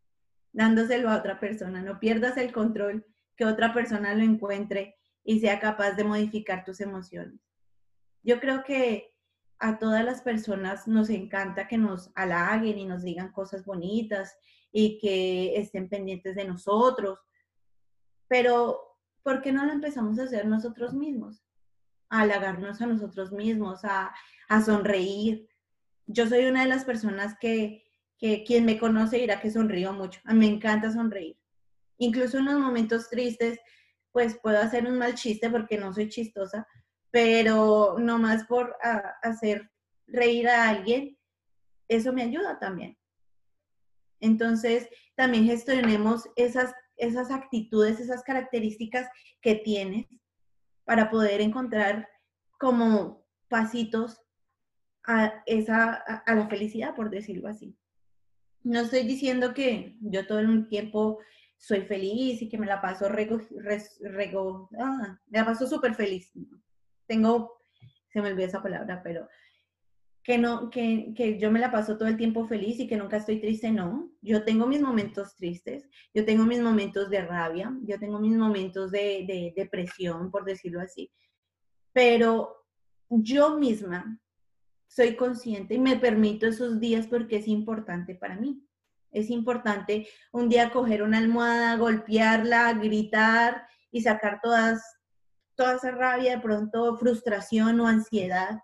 dándoselo 0.51 1.11
a 1.11 1.17
otra 1.17 1.39
persona, 1.39 1.83
no 1.83 1.99
pierdas 1.99 2.37
el 2.37 2.51
control 2.51 3.05
que 3.35 3.45
otra 3.45 3.73
persona 3.73 4.13
lo 4.13 4.23
encuentre 4.23 4.95
y 5.23 5.39
sea 5.39 5.59
capaz 5.59 5.91
de 5.93 6.03
modificar 6.03 6.63
tus 6.63 6.79
emociones. 6.81 7.39
Yo 8.23 8.39
creo 8.39 8.63
que 8.63 9.13
a 9.59 9.79
todas 9.79 10.03
las 10.03 10.21
personas 10.21 10.87
nos 10.87 11.09
encanta 11.09 11.67
que 11.67 11.77
nos 11.77 12.11
halaguen 12.15 12.77
y 12.77 12.85
nos 12.85 13.03
digan 13.03 13.31
cosas 13.31 13.65
bonitas 13.65 14.37
y 14.71 14.99
que 14.99 15.57
estén 15.57 15.89
pendientes 15.89 16.35
de 16.35 16.45
nosotros, 16.45 17.19
pero 18.27 18.99
¿por 19.23 19.41
qué 19.41 19.51
no 19.51 19.65
lo 19.65 19.71
empezamos 19.71 20.19
a 20.19 20.23
hacer 20.23 20.45
nosotros 20.45 20.93
mismos? 20.93 21.43
A 22.09 22.21
halagarnos 22.21 22.81
a 22.81 22.85
nosotros 22.85 23.31
mismos, 23.31 23.85
a, 23.85 24.13
a 24.49 24.61
sonreír. 24.61 25.47
Yo 26.05 26.27
soy 26.27 26.45
una 26.45 26.61
de 26.61 26.69
las 26.69 26.85
personas 26.85 27.35
que, 27.39 27.83
que 28.17 28.43
quien 28.43 28.65
me 28.65 28.77
conoce 28.77 29.17
dirá 29.17 29.39
que 29.39 29.49
sonrío 29.51 29.93
mucho. 29.93 30.19
A 30.25 30.33
mí 30.33 30.39
me 30.39 30.53
encanta 30.53 30.91
sonreír. 30.91 31.37
Incluso 31.97 32.37
en 32.37 32.45
los 32.45 32.59
momentos 32.59 33.09
tristes, 33.09 33.59
pues 34.11 34.37
puedo 34.41 34.59
hacer 34.59 34.87
un 34.87 34.97
mal 34.97 35.15
chiste 35.15 35.49
porque 35.49 35.77
no 35.77 35.93
soy 35.93 36.09
chistosa, 36.09 36.67
pero 37.11 37.95
no 37.99 38.17
más 38.17 38.45
por 38.45 38.75
hacer 39.21 39.69
reír 40.07 40.47
a 40.47 40.69
alguien, 40.69 41.17
eso 41.87 42.13
me 42.13 42.23
ayuda 42.23 42.59
también. 42.59 42.97
Entonces, 44.19 44.87
también 45.15 45.45
gestionemos 45.45 46.29
esas, 46.35 46.73
esas 46.97 47.31
actitudes, 47.31 47.99
esas 47.99 48.23
características 48.23 49.09
que 49.41 49.55
tienes 49.55 50.07
para 50.83 51.09
poder 51.09 51.41
encontrar 51.41 52.07
como 52.57 53.25
pasitos 53.49 54.21
a, 55.03 55.43
esa, 55.45 55.93
a 55.93 56.35
la 56.35 56.47
felicidad, 56.47 56.95
por 56.95 57.09
decirlo 57.09 57.49
así. 57.49 57.77
No 58.63 58.79
estoy 58.79 59.03
diciendo 59.03 59.53
que 59.53 59.95
yo 60.01 60.25
todo 60.25 60.39
el 60.39 60.67
tiempo 60.67 61.19
soy 61.57 61.81
feliz 61.81 62.41
y 62.41 62.49
que 62.49 62.57
me 62.57 62.65
la 62.65 62.81
paso 62.81 63.09
rego, 63.09 63.39
rego 64.01 64.69
ah, 64.79 65.19
me 65.27 65.39
la 65.39 65.45
paso 65.45 65.67
súper 65.67 65.95
feliz. 65.95 66.31
Tengo, 67.07 67.61
se 68.09 68.21
me 68.21 68.31
olvidó 68.31 68.47
esa 68.47 68.61
palabra, 68.61 69.01
pero 69.03 69.27
que 70.23 70.37
no, 70.39 70.71
que, 70.71 71.13
que, 71.15 71.37
yo 71.37 71.51
me 71.51 71.59
la 71.59 71.71
paso 71.71 71.97
todo 71.97 72.07
el 72.07 72.17
tiempo 72.17 72.47
feliz 72.47 72.79
y 72.79 72.87
que 72.87 72.97
nunca 72.97 73.17
estoy 73.17 73.39
triste, 73.39 73.71
no. 73.71 74.11
Yo 74.21 74.43
tengo 74.43 74.65
mis 74.65 74.81
momentos 74.81 75.35
tristes, 75.35 75.87
yo 76.13 76.25
tengo 76.25 76.45
mis 76.45 76.61
momentos 76.61 77.09
de 77.11 77.21
rabia, 77.21 77.71
yo 77.83 77.99
tengo 77.99 78.19
mis 78.19 78.35
momentos 78.35 78.91
de 78.91 79.53
depresión, 79.55 80.31
por 80.31 80.43
decirlo 80.43 80.81
así. 80.81 81.11
Pero 81.93 82.65
yo 83.09 83.57
misma 83.57 84.19
soy 84.87 85.15
consciente 85.15 85.75
y 85.75 85.79
me 85.79 85.97
permito 85.97 86.47
esos 86.47 86.79
días 86.79 87.07
porque 87.07 87.37
es 87.37 87.47
importante 87.47 88.15
para 88.15 88.35
mí. 88.35 88.64
Es 89.15 89.29
importante 89.29 90.07
un 90.33 90.49
día 90.49 90.71
coger 90.71 91.01
una 91.01 91.19
almohada, 91.19 91.77
golpearla, 91.77 92.73
gritar 92.73 93.65
y 93.89 94.01
sacar 94.01 94.41
todas, 94.43 94.83
toda 95.55 95.75
esa 95.75 95.91
rabia, 95.91 96.35
de 96.35 96.41
pronto 96.41 96.97
frustración 96.97 97.79
o 97.79 97.87
ansiedad 97.87 98.59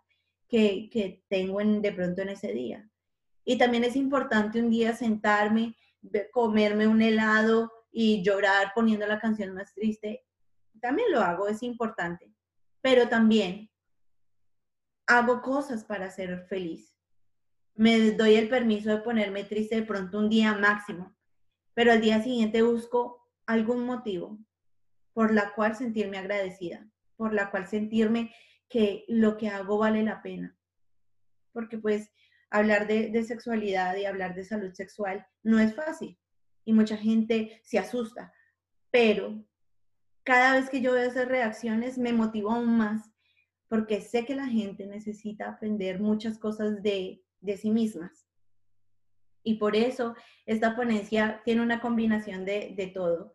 que, 0.49 0.89
que 0.91 1.23
tengo 1.29 1.61
en, 1.61 1.81
de 1.81 1.93
pronto 1.93 2.21
en 2.21 2.29
ese 2.29 2.51
día. 2.51 2.89
Y 3.45 3.57
también 3.57 3.85
es 3.85 3.95
importante 3.95 4.59
un 4.61 4.69
día 4.69 4.93
sentarme, 4.93 5.75
comerme 6.31 6.85
un 6.85 7.01
helado 7.01 7.71
y 7.89 8.21
llorar 8.21 8.73
poniendo 8.75 9.07
la 9.07 9.19
canción 9.19 9.53
más 9.53 9.73
triste. 9.73 10.25
También 10.81 11.11
lo 11.11 11.21
hago, 11.21 11.47
es 11.47 11.63
importante. 11.63 12.33
Pero 12.81 13.07
también 13.07 13.69
hago 15.07 15.41
cosas 15.41 15.85
para 15.85 16.09
ser 16.09 16.45
feliz. 16.47 17.00
Me 17.81 18.11
doy 18.11 18.35
el 18.35 18.47
permiso 18.47 18.91
de 18.91 19.01
ponerme 19.01 19.43
triste 19.43 19.77
de 19.77 19.81
pronto 19.81 20.19
un 20.19 20.29
día 20.29 20.53
máximo, 20.53 21.17
pero 21.73 21.91
al 21.91 21.99
día 21.99 22.21
siguiente 22.21 22.61
busco 22.61 23.27
algún 23.47 23.87
motivo 23.87 24.37
por 25.13 25.33
la 25.33 25.55
cual 25.55 25.75
sentirme 25.75 26.19
agradecida, 26.19 26.87
por 27.15 27.33
la 27.33 27.49
cual 27.49 27.65
sentirme 27.67 28.35
que 28.69 29.03
lo 29.07 29.35
que 29.35 29.47
hago 29.47 29.79
vale 29.79 30.03
la 30.03 30.21
pena. 30.21 30.55
Porque 31.53 31.79
pues 31.79 32.11
hablar 32.51 32.85
de, 32.85 33.23
sexualidad 33.23 33.95
y 33.95 34.05
hablar 34.05 34.35
de 34.35 34.43
salud 34.43 34.71
sexual 34.73 35.25
no 35.41 35.57
es 35.57 35.73
fácil 35.73 36.19
y 36.65 36.73
mucha 36.73 36.97
gente 36.97 37.61
se 37.63 37.79
asusta, 37.79 38.31
pero 38.91 39.43
cada 40.21 40.53
vez 40.53 40.69
que 40.69 40.81
yo 40.81 40.93
veo 40.93 41.09
esas 41.09 41.27
reacciones 41.27 41.97
me 41.97 42.13
motivo 42.13 42.51
aún 42.51 42.77
más 42.77 43.09
porque 43.69 44.01
sé 44.01 44.23
que 44.23 44.35
la 44.35 44.45
gente 44.45 44.85
necesita 44.85 45.49
aprender 45.49 45.99
muchas 45.99 46.37
cosas 46.37 46.83
de, 46.83 47.23
sí 47.57 47.71
mismas. 47.71 48.27
Y 49.43 49.55
por 49.55 49.75
eso 49.75 50.15
esta 50.45 50.75
ponencia 50.75 51.41
tiene 51.43 51.61
una 51.61 51.81
combinación 51.81 52.45
de, 52.45 52.73
de 52.75 52.87
todo, 52.87 53.33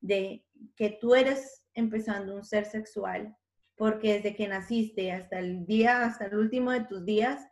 de 0.00 0.46
que 0.76 0.98
tú 1.00 1.14
eres 1.14 1.66
empezando 1.74 2.34
un 2.34 2.44
ser 2.44 2.66
sexual, 2.66 3.36
porque 3.76 4.14
desde 4.14 4.36
que 4.36 4.46
naciste 4.46 5.12
hasta 5.12 5.38
el 5.38 5.66
día, 5.66 6.04
hasta 6.04 6.26
el 6.26 6.36
último 6.36 6.70
de 6.70 6.84
tus 6.84 7.04
días, 7.04 7.44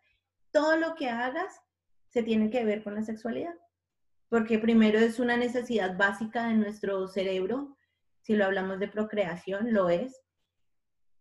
todo 0.53 0.77
lo 0.77 0.95
que 0.95 1.09
hagas 1.09 1.61
se 2.09 2.23
tiene 2.23 2.51
que 2.51 2.65
ver 2.65 2.85
con 2.85 2.95
la 2.95 3.03
sexualidad. 3.03 3.55
Porque 4.29 4.59
primero 4.59 4.99
es 4.99 5.19
una 5.19 5.37
necesidad 5.37 5.97
básica 5.97 6.47
de 6.47 6.55
nuestro 6.55 7.09
cerebro, 7.09 7.77
si 8.21 8.37
lo 8.37 8.45
hablamos 8.45 8.79
de 8.79 8.89
procreación, 8.89 9.73
lo 9.73 9.89
es. 9.89 10.23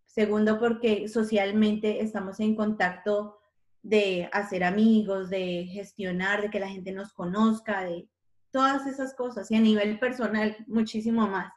Segundo, 0.06 0.60
porque 0.60 1.08
socialmente 1.08 2.02
estamos 2.02 2.40
en 2.40 2.56
contacto 2.56 3.41
de 3.84 4.30
hacer 4.32 4.64
amigos, 4.64 5.30
de 5.30 5.68
gestionar, 5.72 6.42
de 6.42 6.50
que 6.50 6.60
la 6.60 6.70
gente 6.70 6.92
nos 6.92 7.14
conozca, 7.14 7.84
de 7.84 8.08
todas 8.52 8.86
esas 8.86 9.16
cosas. 9.16 9.50
Y 9.50 9.56
a 9.56 9.60
nivel 9.62 10.00
personal, 10.00 10.56
muchísimo 10.68 11.28
más. 11.28 11.54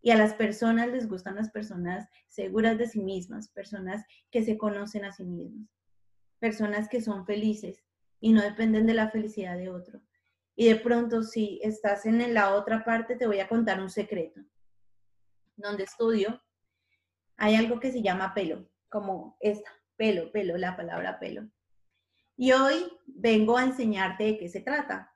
Y 0.00 0.10
a 0.10 0.16
las 0.16 0.34
personas 0.34 0.88
les 0.88 1.08
gustan 1.08 1.36
las 1.36 1.50
personas 1.50 2.08
seguras 2.28 2.76
de 2.76 2.88
sí 2.88 3.00
mismas, 3.00 3.48
personas 3.48 4.04
que 4.30 4.44
se 4.44 4.58
conocen 4.58 5.04
a 5.04 5.12
sí 5.12 5.24
mismas, 5.24 5.68
personas 6.40 6.88
que 6.88 7.00
son 7.00 7.24
felices 7.24 7.84
y 8.20 8.32
no 8.32 8.42
dependen 8.42 8.86
de 8.86 8.94
la 8.94 9.10
felicidad 9.10 9.56
de 9.56 9.70
otro. 9.70 10.00
Y 10.56 10.68
de 10.68 10.76
pronto, 10.76 11.22
si 11.22 11.60
estás 11.62 12.04
en 12.04 12.34
la 12.34 12.54
otra 12.54 12.84
parte, 12.84 13.16
te 13.16 13.26
voy 13.26 13.38
a 13.38 13.48
contar 13.48 13.80
un 13.80 13.90
secreto. 13.90 14.40
Donde 15.56 15.84
estudio, 15.84 16.42
hay 17.36 17.54
algo 17.54 17.78
que 17.80 17.92
se 17.92 18.02
llama 18.02 18.34
pelo, 18.34 18.68
como 18.88 19.36
esta, 19.40 19.70
pelo, 19.96 20.30
pelo, 20.32 20.56
la 20.56 20.76
palabra 20.76 21.18
pelo. 21.18 21.48
Y 22.36 22.52
hoy 22.52 22.86
vengo 23.06 23.56
a 23.56 23.64
enseñarte 23.64 24.24
de 24.24 24.38
qué 24.38 24.48
se 24.48 24.60
trata. 24.60 25.12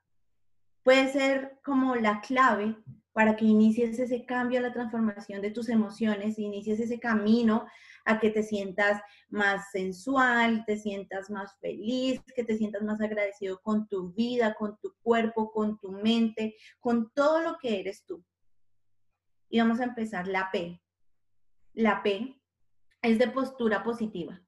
Puede 0.83 1.11
ser 1.11 1.59
como 1.63 1.95
la 1.95 2.21
clave 2.21 2.77
para 3.17 3.35
que 3.35 3.45
inicies 3.45 3.97
ese 3.97 4.25
cambio, 4.25 4.61
la 4.61 4.71
transformación 4.71 5.41
de 5.41 5.49
tus 5.49 5.69
emociones, 5.69 6.37
inicies 6.37 6.79
ese 6.79 6.99
camino 6.99 7.65
a 8.05 8.19
que 8.19 8.29
te 8.29 8.43
sientas 8.43 9.01
más 9.29 9.71
sensual, 9.71 10.63
te 10.65 10.77
sientas 10.77 11.29
más 11.29 11.57
feliz, 11.59 12.21
que 12.35 12.43
te 12.43 12.55
sientas 12.55 12.83
más 12.83 13.01
agradecido 13.01 13.59
con 13.61 13.87
tu 13.87 14.13
vida, 14.13 14.53
con 14.53 14.77
tu 14.77 14.93
cuerpo, 15.01 15.51
con 15.51 15.79
tu 15.79 15.91
mente, 15.91 16.55
con 16.79 17.11
todo 17.11 17.41
lo 17.41 17.57
que 17.57 17.79
eres 17.79 18.05
tú. 18.05 18.23
Y 19.49 19.59
vamos 19.59 19.79
a 19.79 19.85
empezar 19.85 20.27
la 20.27 20.49
P. 20.51 20.81
La 21.73 22.03
P 22.03 22.39
es 23.01 23.19
de 23.19 23.27
postura 23.29 23.83
positiva. 23.83 24.41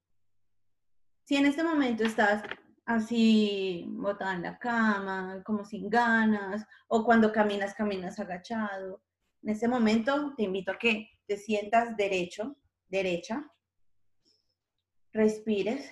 Si 1.30 1.36
en 1.36 1.46
este 1.46 1.62
momento 1.62 2.04
estás 2.04 2.42
así 2.88 3.86
botada 3.88 4.34
en 4.34 4.42
la 4.42 4.58
cama, 4.58 5.44
como 5.46 5.64
sin 5.64 5.88
ganas, 5.88 6.66
o 6.88 7.06
cuando 7.06 7.32
caminas, 7.32 7.76
caminas 7.76 8.20
agachado, 8.20 9.04
en 9.44 9.50
ese 9.50 9.68
momento 9.68 10.34
te 10.36 10.42
invito 10.42 10.72
a 10.72 10.80
que 10.80 11.08
te 11.28 11.38
sientas 11.38 11.96
derecho, 11.96 12.58
derecha, 12.88 13.48
respires, 15.14 15.92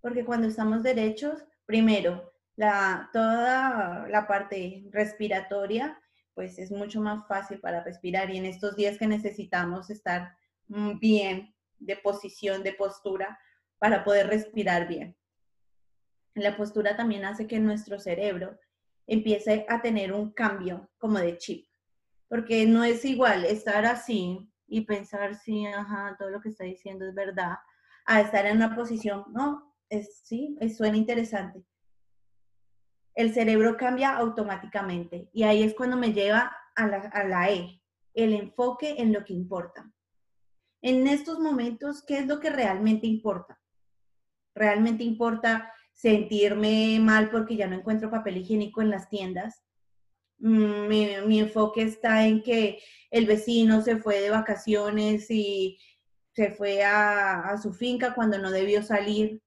porque 0.00 0.24
cuando 0.24 0.48
estamos 0.48 0.82
derechos, 0.82 1.44
primero, 1.66 2.32
la, 2.56 3.10
toda 3.12 4.08
la 4.08 4.26
parte 4.26 4.88
respiratoria, 4.92 6.00
pues 6.32 6.58
es 6.58 6.70
mucho 6.70 7.02
más 7.02 7.28
fácil 7.28 7.60
para 7.60 7.84
respirar 7.84 8.30
y 8.30 8.38
en 8.38 8.46
estos 8.46 8.76
días 8.76 8.96
que 8.96 9.06
necesitamos 9.06 9.90
estar 9.90 10.34
mm, 10.68 10.98
bien 10.98 11.54
de 11.78 11.96
posición, 11.96 12.62
de 12.62 12.72
postura, 12.72 13.38
para 13.80 14.04
poder 14.04 14.28
respirar 14.28 14.86
bien. 14.86 15.16
La 16.34 16.56
postura 16.56 16.96
también 16.96 17.24
hace 17.24 17.48
que 17.48 17.58
nuestro 17.58 17.98
cerebro 17.98 18.56
empiece 19.06 19.66
a 19.68 19.80
tener 19.82 20.12
un 20.12 20.32
cambio 20.32 20.88
como 20.98 21.18
de 21.18 21.36
chip, 21.38 21.66
porque 22.28 22.66
no 22.66 22.84
es 22.84 23.04
igual 23.04 23.44
estar 23.44 23.84
así 23.86 24.48
y 24.68 24.82
pensar, 24.82 25.34
sí, 25.34 25.66
ajá, 25.66 26.14
todo 26.18 26.30
lo 26.30 26.40
que 26.40 26.50
está 26.50 26.64
diciendo 26.64 27.06
es 27.06 27.14
verdad, 27.14 27.56
a 28.04 28.20
estar 28.20 28.46
en 28.46 28.58
una 28.58 28.76
posición, 28.76 29.24
no, 29.32 29.74
es, 29.88 30.20
sí, 30.22 30.56
suena 30.76 30.96
interesante. 30.96 31.64
El 33.14 33.34
cerebro 33.34 33.76
cambia 33.76 34.16
automáticamente 34.16 35.28
y 35.32 35.42
ahí 35.42 35.62
es 35.62 35.74
cuando 35.74 35.96
me 35.96 36.12
lleva 36.12 36.54
a 36.76 36.86
la, 36.86 36.98
a 36.98 37.24
la 37.24 37.50
E, 37.50 37.82
el 38.14 38.34
enfoque 38.34 38.96
en 38.98 39.12
lo 39.12 39.24
que 39.24 39.32
importa. 39.32 39.90
En 40.82 41.06
estos 41.08 41.40
momentos, 41.40 42.04
¿qué 42.06 42.18
es 42.18 42.26
lo 42.26 42.38
que 42.40 42.50
realmente 42.50 43.06
importa? 43.06 43.59
Realmente 44.60 45.02
importa 45.04 45.72
sentirme 45.94 46.98
mal 47.00 47.30
porque 47.30 47.56
ya 47.56 47.66
no 47.66 47.76
encuentro 47.76 48.10
papel 48.10 48.36
higiénico 48.36 48.82
en 48.82 48.90
las 48.90 49.08
tiendas. 49.08 49.62
Mm, 50.38 50.86
mi, 50.86 51.38
enfoque 51.38 51.80
está 51.80 52.26
en 52.26 52.42
que 52.42 52.78
el 53.10 53.24
vecino 53.24 53.80
se 53.80 53.96
fue 53.96 54.20
de 54.20 54.28
vacaciones 54.28 55.30
y 55.30 55.78
se 56.34 56.50
fue 56.50 56.84
a, 56.84 57.56
su 57.56 57.72
finca 57.72 58.14
cuando 58.14 58.36
no 58.36 58.50
debió 58.50 58.82
salir. 58.82 59.40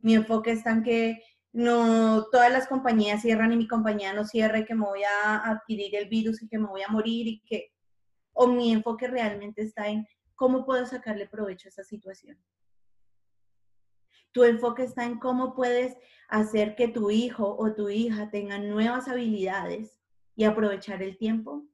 Mi 0.00 0.14
enfoque 0.14 0.50
está 0.50 0.72
en 0.72 0.82
que 0.82 1.22
no 1.52 2.26
todas 2.32 2.50
las 2.50 2.66
compañías 2.66 3.22
cierran 3.22 3.52
y 3.52 3.56
mi 3.56 3.68
compañía 3.68 4.12
no 4.12 4.24
cierre, 4.24 4.66
que 4.66 4.74
me 4.74 4.86
voy 4.86 5.02
a 5.04 5.48
adquirir 5.48 5.94
el 5.94 6.08
virus 6.08 6.42
y 6.42 6.48
que 6.48 6.58
me 6.58 6.66
voy 6.66 6.82
a 6.82 6.88
morir 6.88 7.28
y 7.28 7.40
que 7.46 7.72
o 8.32 8.48
mi 8.48 8.72
enfoque 8.72 9.06
realmente 9.06 9.62
está 9.62 9.88
en 9.88 10.08
cómo 10.34 10.64
puedo 10.66 10.84
sacarle 10.86 11.28
provecho 11.28 11.68
a 11.68 11.70
esa 11.70 11.84
situación. 11.84 12.36
Tu 14.32 14.44
enfoque 14.44 14.84
está 14.84 15.04
en 15.04 15.18
cómo 15.18 15.54
puedes 15.54 15.96
hacer 16.28 16.76
que 16.76 16.88
tu 16.88 17.10
hijo 17.10 17.56
o 17.58 17.74
tu 17.74 17.88
hija 17.88 18.30
tengan 18.30 18.68
nuevas 18.70 19.08
habilidades 19.08 20.00
y 20.36 20.44
aprovechar 20.44 21.02
el 21.02 21.18
tiempo. 21.18 21.66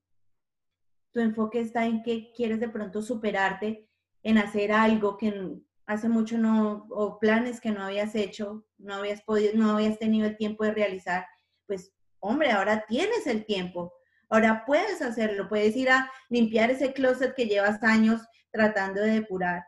Tu 1.13 1.21
enfoque 1.21 1.61
está 1.61 1.87
en 1.87 2.03
que 2.03 2.33
quieres 2.33 2.61
de 2.61 2.69
pronto 2.69 3.03
superarte 3.03 3.89
en 4.23 4.39
hacer 4.39 4.73
algo 4.73 5.17
que 5.17 5.61
hace 5.87 6.09
mucho 6.09 6.39
no, 6.39 6.87
o 6.91 7.19
planes 7.19 7.61
que 7.61 7.71
no 7.71 7.83
habías 7.83 8.15
hecho, 8.15 8.67
no 8.79 8.95
habías 8.95 9.23
podido, 9.23 9.53
no 9.55 9.77
habías 9.77 9.99
tenido 9.99 10.27
el 10.27 10.37
tiempo 10.37 10.65
de 10.65 10.73
realizar. 10.73 11.27
Pues, 11.67 11.93
hombre, 12.21 12.51
ahora 12.51 12.85
tienes 12.89 13.27
el 13.27 13.45
tiempo. 13.45 13.93
Ahora 14.29 14.65
puedes 14.67 15.01
hacerlo, 15.03 15.49
puedes 15.49 15.77
ir 15.77 15.91
a 15.91 16.11
limpiar 16.29 16.71
ese 16.71 16.93
closet 16.93 17.35
que 17.35 17.47
llevas 17.47 17.83
años 17.83 18.23
tratando 18.51 19.01
de 19.01 19.13
depurar 19.13 19.65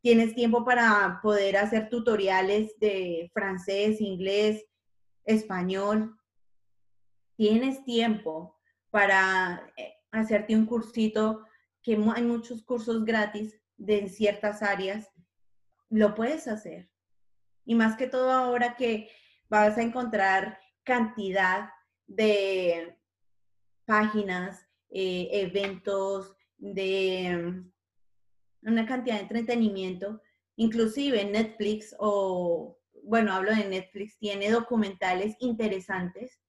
tienes 0.00 0.34
tiempo 0.34 0.64
para 0.64 1.20
poder 1.22 1.56
hacer 1.56 1.88
tutoriales 1.88 2.78
de 2.78 3.30
francés, 3.32 4.00
inglés, 4.00 4.64
español. 5.24 6.18
Tienes 7.36 7.84
tiempo 7.84 8.56
para 8.90 9.72
eh, 9.76 9.94
hacerte 10.10 10.56
un 10.56 10.66
cursito, 10.66 11.44
que 11.82 11.94
hay 12.14 12.22
muchos 12.22 12.62
cursos 12.62 13.04
gratis 13.04 13.60
de 13.76 14.08
ciertas 14.08 14.62
áreas. 14.62 15.10
Lo 15.90 16.14
puedes 16.14 16.48
hacer. 16.48 16.90
Y 17.64 17.74
más 17.74 17.96
que 17.96 18.06
todo 18.06 18.30
ahora 18.30 18.76
que 18.76 19.10
vas 19.48 19.78
a 19.78 19.82
encontrar 19.82 20.58
cantidad 20.84 21.70
de 22.06 22.98
páginas, 23.84 24.66
eh, 24.90 25.28
eventos, 25.32 26.34
de 26.58 27.64
una 28.68 28.86
cantidad 28.86 29.16
de 29.16 29.22
entretenimiento, 29.22 30.20
inclusive 30.56 31.24
Netflix 31.24 31.94
o, 31.98 32.78
bueno, 33.02 33.32
hablo 33.32 33.54
de 33.54 33.64
Netflix, 33.64 34.18
tiene 34.18 34.50
documentales 34.50 35.36
interesantes 35.40 36.40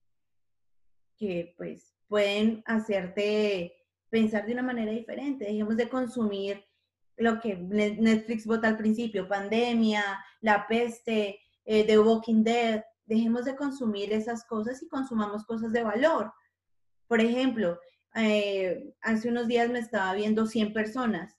que 1.17 1.53
pues 1.57 1.95
pueden 2.07 2.63
hacerte 2.65 3.73
pensar 4.09 4.45
de 4.45 4.53
una 4.53 4.63
manera 4.63 4.91
diferente. 4.91 5.45
Dejemos 5.45 5.77
de 5.77 5.89
consumir 5.89 6.63
lo 7.17 7.39
que 7.39 7.55
Netflix 7.55 8.45
vota 8.45 8.67
al 8.67 8.77
principio, 8.77 9.27
pandemia, 9.27 10.03
la 10.41 10.65
peste, 10.67 11.39
eh, 11.65 11.85
The 11.85 11.99
Walking 11.99 12.43
Dead. 12.43 12.83
Dejemos 13.05 13.45
de 13.45 13.55
consumir 13.55 14.13
esas 14.13 14.45
cosas 14.45 14.81
y 14.81 14.87
consumamos 14.87 15.45
cosas 15.45 15.71
de 15.71 15.83
valor. 15.83 16.31
Por 17.07 17.19
ejemplo, 17.21 17.79
eh, 18.15 18.93
hace 19.01 19.29
unos 19.29 19.47
días 19.47 19.69
me 19.69 19.79
estaba 19.79 20.13
viendo 20.13 20.47
100 20.47 20.73
personas 20.73 21.38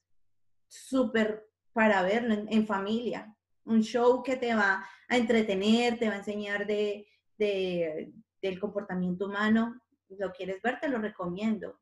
súper 0.71 1.47
para 1.73 2.03
verlo 2.03 2.35
en, 2.49 2.67
familia. 2.67 3.37
Un 3.65 3.83
show 3.83 4.23
que 4.23 4.37
te 4.37 4.55
va 4.55 4.85
a 5.09 5.17
entretener, 5.17 5.99
te 5.99 6.09
va 6.09 6.15
a 6.15 6.19
enseñar 6.19 6.67
de, 6.67 7.07
del 7.37 8.61
comportamiento 8.61 9.27
humano. 9.27 9.81
Lo 10.09 10.33
quieres 10.33 10.63
ver, 10.63 10.81
te 10.81 10.89
lo 10.89 10.99
recomiendo. 10.99 11.79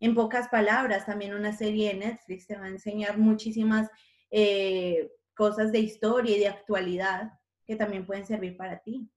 En 0.00 0.14
pocas 0.14 0.48
palabras, 0.48 1.06
también 1.06 1.34
una 1.34 1.52
serie 1.52 1.92
de 1.92 2.00
Netflix 2.00 2.46
te 2.46 2.56
va 2.56 2.64
a 2.64 2.70
enseñar 2.70 3.18
muchísimas 3.18 3.88
eh, 4.30 5.12
cosas 5.34 5.70
de 5.70 5.78
historia 5.78 6.36
y 6.36 6.40
de 6.40 6.48
actualidad 6.48 7.32
que 7.64 7.76
también 7.76 8.04
pueden 8.04 8.26
servir 8.26 8.56
para 8.56 8.80
ti. 8.80 9.08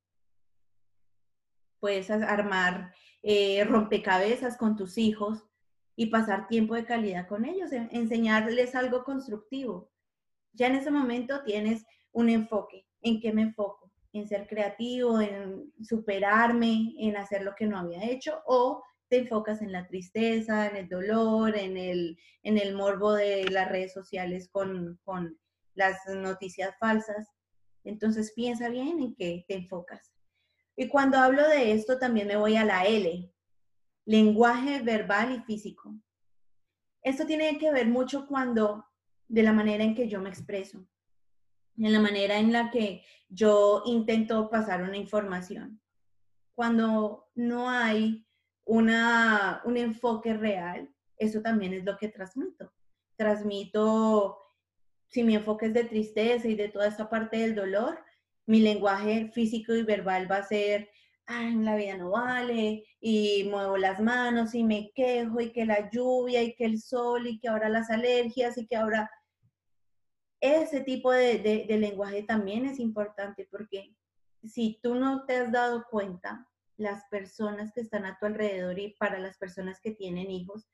Puedes 1.79 2.09
armar 2.09 2.93
eh, 3.23 3.63
rompecabezas 3.63 4.57
con 4.57 4.75
tus 4.75 4.97
hijos 4.97 5.43
y 5.95 6.07
pasar 6.07 6.47
tiempo 6.47 6.75
de 6.75 6.85
calidad 6.85 7.27
con 7.27 7.45
ellos, 7.45 7.71
enseñarles 7.71 8.75
algo 8.75 9.03
constructivo. 9.03 9.91
Ya 10.53 10.67
en 10.67 10.75
ese 10.75 10.91
momento 10.91 11.43
tienes 11.43 11.85
un 12.11 12.29
enfoque. 12.29 12.85
¿En 13.01 13.19
qué 13.19 13.31
me 13.31 13.43
enfoco? 13.43 13.91
En 14.13 14.27
ser 14.27 14.47
creativo, 14.47 15.19
en 15.21 15.71
superarme, 15.83 16.93
en 16.97 17.17
hacer 17.17 17.43
lo 17.43 17.53
que 17.55 17.67
no 17.67 17.77
había 17.77 18.03
hecho 18.03 18.41
o 18.45 18.83
te 19.09 19.19
enfocas 19.19 19.61
en 19.61 19.71
la 19.71 19.87
tristeza, 19.87 20.67
en 20.67 20.77
el 20.77 20.89
dolor, 20.89 21.55
en 21.57 21.77
el, 21.77 22.17
en 22.43 22.57
el 22.57 22.73
morbo 22.73 23.13
de 23.13 23.47
las 23.49 23.69
redes 23.69 23.93
sociales 23.93 24.49
con, 24.51 24.99
con 25.03 25.37
las 25.75 25.97
noticias 26.07 26.75
falsas. 26.79 27.29
Entonces 27.83 28.33
piensa 28.33 28.69
bien 28.69 28.99
en 28.99 29.15
qué 29.15 29.45
te 29.47 29.55
enfocas. 29.55 30.11
Y 30.75 30.87
cuando 30.87 31.17
hablo 31.17 31.47
de 31.47 31.71
esto 31.71 31.99
también 31.99 32.27
me 32.27 32.35
voy 32.35 32.55
a 32.55 32.65
la 32.65 32.85
L, 32.85 33.31
lenguaje 34.05 34.81
verbal 34.81 35.33
y 35.33 35.39
físico. 35.41 35.95
Esto 37.01 37.25
tiene 37.25 37.57
que 37.57 37.71
ver 37.71 37.87
mucho 37.87 38.27
cuando, 38.27 38.85
de 39.27 39.43
la 39.43 39.53
manera 39.53 39.83
en 39.83 39.95
que 39.95 40.07
yo 40.07 40.21
me 40.21 40.29
expreso, 40.29 40.87
en 41.77 41.93
la 41.93 41.99
manera 41.99 42.37
en 42.37 42.51
la 42.51 42.71
que 42.71 43.03
yo 43.29 43.83
intento 43.85 44.49
pasar 44.49 44.83
una 44.83 44.97
información. 44.97 45.81
Cuando 46.55 47.27
no 47.35 47.69
hay 47.69 48.25
una, 48.63 49.61
un 49.65 49.77
enfoque 49.77 50.33
real, 50.35 50.89
eso 51.17 51.41
también 51.41 51.73
es 51.73 51.83
lo 51.83 51.97
que 51.97 52.07
transmito. 52.07 52.73
Transmito, 53.17 54.37
si 55.07 55.23
mi 55.23 55.35
enfoque 55.35 55.67
es 55.67 55.73
de 55.73 55.83
tristeza 55.83 56.47
y 56.47 56.55
de 56.55 56.69
toda 56.69 56.87
esta 56.87 57.09
parte 57.09 57.37
del 57.37 57.55
dolor, 57.55 58.03
mi 58.45 58.59
lenguaje 58.59 59.31
físico 59.33 59.73
y 59.73 59.83
verbal 59.83 60.29
va 60.31 60.37
a 60.37 60.43
ser 60.43 60.89
ay, 61.27 61.55
la 61.55 61.75
vida 61.75 61.97
no 61.97 62.11
vale, 62.11 62.83
y 62.99 63.45
muevo 63.49 63.77
las 63.77 63.99
manos 63.99 64.55
y 64.55 64.63
me 64.63 64.91
quejo, 64.93 65.41
y 65.41 65.51
que 65.51 65.65
la 65.65 65.89
lluvia, 65.89 66.43
y 66.43 66.55
que 66.55 66.65
el 66.65 66.79
sol, 66.79 67.27
y 67.27 67.39
que 67.39 67.47
ahora 67.47 67.69
las 67.69 67.89
alergias, 67.89 68.57
y 68.57 68.67
que 68.67 68.75
ahora 68.75 69.09
ese 70.53 70.81
tipo 70.81 71.11
de, 71.11 71.65
lenguaje 71.67 72.23
también 72.23 72.65
es 72.65 72.79
importante 72.79 73.47
porque 73.49 73.95
si 74.43 74.79
tú 74.83 74.95
no 74.95 75.25
te 75.25 75.37
has 75.37 75.51
dado 75.51 75.85
cuenta, 75.89 76.47
las 76.77 77.03
personas 77.09 77.71
que 77.73 77.81
están 77.81 78.05
a 78.05 78.17
tu 78.19 78.25
alrededor 78.25 78.77
y 78.77 78.95
para 78.99 79.17
las 79.17 79.37
personas 79.37 79.79
que 79.79 79.91
tienen 79.91 80.29
hijos, 80.29 80.67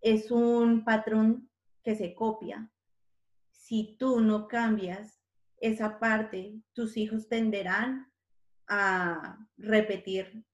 es 0.00 0.30
un 0.30 0.84
patrón 0.84 1.48
que 1.82 1.94
se 1.94 2.14
copia. 2.14 2.70
Si 3.52 3.96
tú 3.98 4.20
no 4.20 4.48
cambias 4.48 5.20
esa 5.58 5.98
parte, 5.98 6.60
tus 6.74 6.96
hijos 6.96 7.28
tenderán 7.28 8.12
a 8.68 9.38
repetir, 9.56 10.44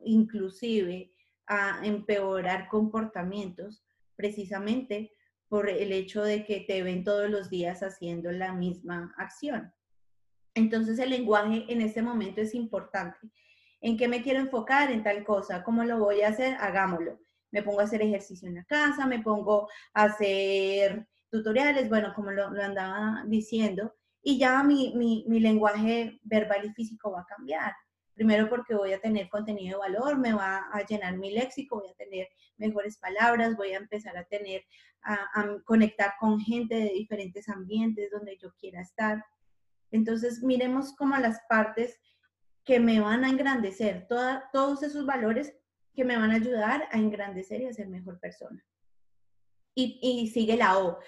inclusive 0.00 1.12
a 1.46 1.80
empeorar 1.84 2.68
comportamientos, 2.68 3.84
precisamente 4.16 5.12
por 5.48 5.68
el 5.68 5.92
hecho 5.92 6.22
de 6.22 6.44
que 6.44 6.60
te 6.60 6.82
ven 6.82 7.04
todos 7.04 7.28
los 7.28 7.50
días 7.50 7.82
haciendo 7.82 8.32
la 8.32 8.52
misma 8.52 9.14
acción. 9.18 9.72
Entonces 10.54 10.98
el 10.98 11.10
lenguaje 11.10 11.64
en 11.68 11.82
este 11.82 12.02
momento 12.02 12.40
es 12.40 12.54
importante. 12.54 13.18
¿En 13.80 13.96
qué 13.96 14.08
me 14.08 14.22
quiero 14.22 14.40
enfocar? 14.40 14.90
En 14.90 15.02
tal 15.02 15.24
cosa. 15.24 15.62
¿Cómo 15.64 15.84
lo 15.84 15.98
voy 15.98 16.22
a 16.22 16.28
hacer? 16.28 16.56
Hagámoslo. 16.60 17.18
Me 17.50 17.62
pongo 17.62 17.80
a 17.80 17.84
hacer 17.84 18.00
ejercicio 18.00 18.48
en 18.48 18.54
la 18.54 18.64
casa, 18.64 19.06
me 19.06 19.18
pongo 19.20 19.68
a 19.92 20.04
hacer 20.04 21.06
tutoriales, 21.30 21.88
bueno, 21.88 22.12
como 22.14 22.30
lo, 22.30 22.50
lo 22.50 22.62
andaba 22.62 23.24
diciendo, 23.26 23.94
y 24.22 24.38
ya 24.38 24.62
mi, 24.62 24.94
mi, 24.94 25.24
mi 25.26 25.40
lenguaje 25.40 26.20
verbal 26.22 26.64
y 26.64 26.72
físico 26.72 27.10
va 27.10 27.22
a 27.22 27.26
cambiar. 27.26 27.74
Primero 28.14 28.48
porque 28.48 28.74
voy 28.74 28.92
a 28.92 29.00
tener 29.00 29.28
contenido 29.28 29.80
de 29.80 29.90
valor, 29.90 30.18
me 30.18 30.32
va 30.32 30.68
a 30.72 30.84
llenar 30.86 31.16
mi 31.16 31.32
léxico, 31.32 31.80
voy 31.80 31.90
a 31.90 31.94
tener 31.94 32.28
mejores 32.56 32.98
palabras, 32.98 33.56
voy 33.56 33.72
a 33.72 33.78
empezar 33.78 34.16
a 34.16 34.24
tener, 34.24 34.62
a, 35.02 35.56
conectar 35.64 36.12
con 36.20 36.38
gente 36.38 36.74
de 36.74 36.90
diferentes 36.90 37.48
ambientes 37.48 38.10
donde 38.10 38.36
yo 38.36 38.52
quiera 38.54 38.82
estar. 38.82 39.24
Entonces, 39.90 40.42
miremos 40.42 40.94
como 40.94 41.16
las 41.16 41.40
partes 41.48 41.98
que 42.64 42.78
me 42.78 43.00
van 43.00 43.24
a 43.24 43.30
engrandecer, 43.30 44.06
toda, 44.06 44.48
todos 44.52 44.82
esos 44.82 45.04
valores 45.04 45.52
que 45.94 46.04
me 46.04 46.16
van 46.16 46.30
a 46.30 46.36
ayudar 46.36 46.88
a 46.92 46.98
engrandecer 46.98 47.62
y 47.62 47.66
a 47.66 47.72
ser 47.72 47.88
mejor 47.88 48.20
persona. 48.20 48.64
Y, 49.74 49.98
y 50.02 50.28
sigue 50.28 50.56
la 50.56 50.78
O. 50.78 50.98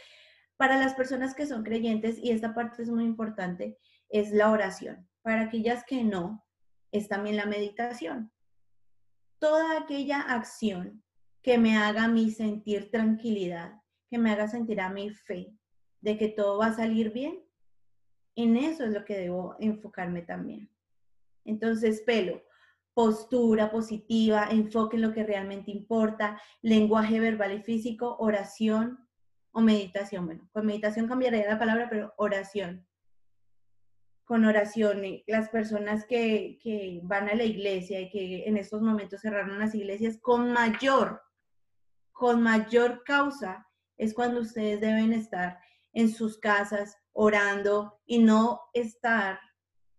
Para 0.57 0.79
las 0.79 0.95
personas 0.95 1.35
que 1.35 1.47
son 1.47 1.65
creyentes, 1.65 2.19
y 2.19 2.31
esta 2.31 2.55
parte 2.55 2.83
es 2.83 2.91
muy 2.91 3.05
importante, 3.05 3.79
es 4.09 4.33
la 4.33 4.51
oración. 4.51 5.09
Para 5.23 5.43
aquellas 5.43 5.85
que 5.85 6.05
no, 6.05 6.45
es 6.93 7.09
también 7.09 7.37
la 7.37 7.47
meditación. 7.47 8.33
Toda 9.41 9.79
aquella 9.79 10.21
acción 10.21 11.03
que 11.43 11.59
me 11.59 11.77
haga 11.77 12.05
a 12.05 12.09
mí 12.09 12.31
sentir 12.31 12.91
tranquilidad, 12.91 13.83
que 14.09 14.19
me 14.19 14.31
haga 14.31 14.49
sentir 14.49 14.81
a 14.81 14.91
mi 14.91 15.11
fe 15.11 15.53
de 16.01 16.17
que 16.17 16.29
todo 16.29 16.59
va 16.59 16.67
a 16.67 16.77
salir 16.77 17.13
bien, 17.13 17.43
en 18.37 18.57
eso 18.57 18.85
es 18.85 18.93
lo 18.93 19.05
que 19.05 19.19
debo 19.19 19.57
enfocarme 19.59 20.23
también. 20.23 20.71
Entonces, 21.45 22.01
pelo, 22.03 22.43
postura 22.95 23.71
positiva, 23.71 24.49
enfoque 24.51 24.97
en 24.97 25.03
lo 25.03 25.13
que 25.13 25.25
realmente 25.25 25.71
importa, 25.71 26.41
lenguaje 26.63 27.21
verbal 27.21 27.53
y 27.53 27.63
físico, 27.63 28.17
oración 28.19 29.04
o 29.55 29.61
meditación. 29.61 30.27
Bueno, 30.27 30.49
con 30.53 30.67
meditación 30.67 31.09
cambiaría 31.09 31.49
la 31.49 31.59
palabra, 31.59 31.89
pero 31.89 32.13
oración. 32.17 32.87
Con 34.25 34.45
oración, 34.45 35.03
las 35.27 35.49
personas 35.49 36.05
que, 36.07 36.59
que 36.63 37.01
van 37.05 37.29
a 37.29 37.35
la 37.35 37.45
iglesia 37.45 38.01
y 38.01 38.11
que 38.11 38.45
en 38.47 38.57
estos 38.57 38.83
momentos 38.83 39.21
cerraron 39.21 39.59
las 39.59 39.75
iglesias, 39.75 40.19
con 40.21 40.53
mayor, 40.53 41.23
con 42.13 42.43
mayor 42.43 43.05
causa, 43.05 43.67
es 43.97 44.13
cuando 44.13 44.41
ustedes 44.41 44.81
deben 44.81 45.13
estar 45.13 45.59
en 45.93 46.11
sus 46.11 46.39
casas 46.39 46.97
orando 47.13 48.01
y 48.07 48.19
no 48.19 48.61
estar 48.73 49.39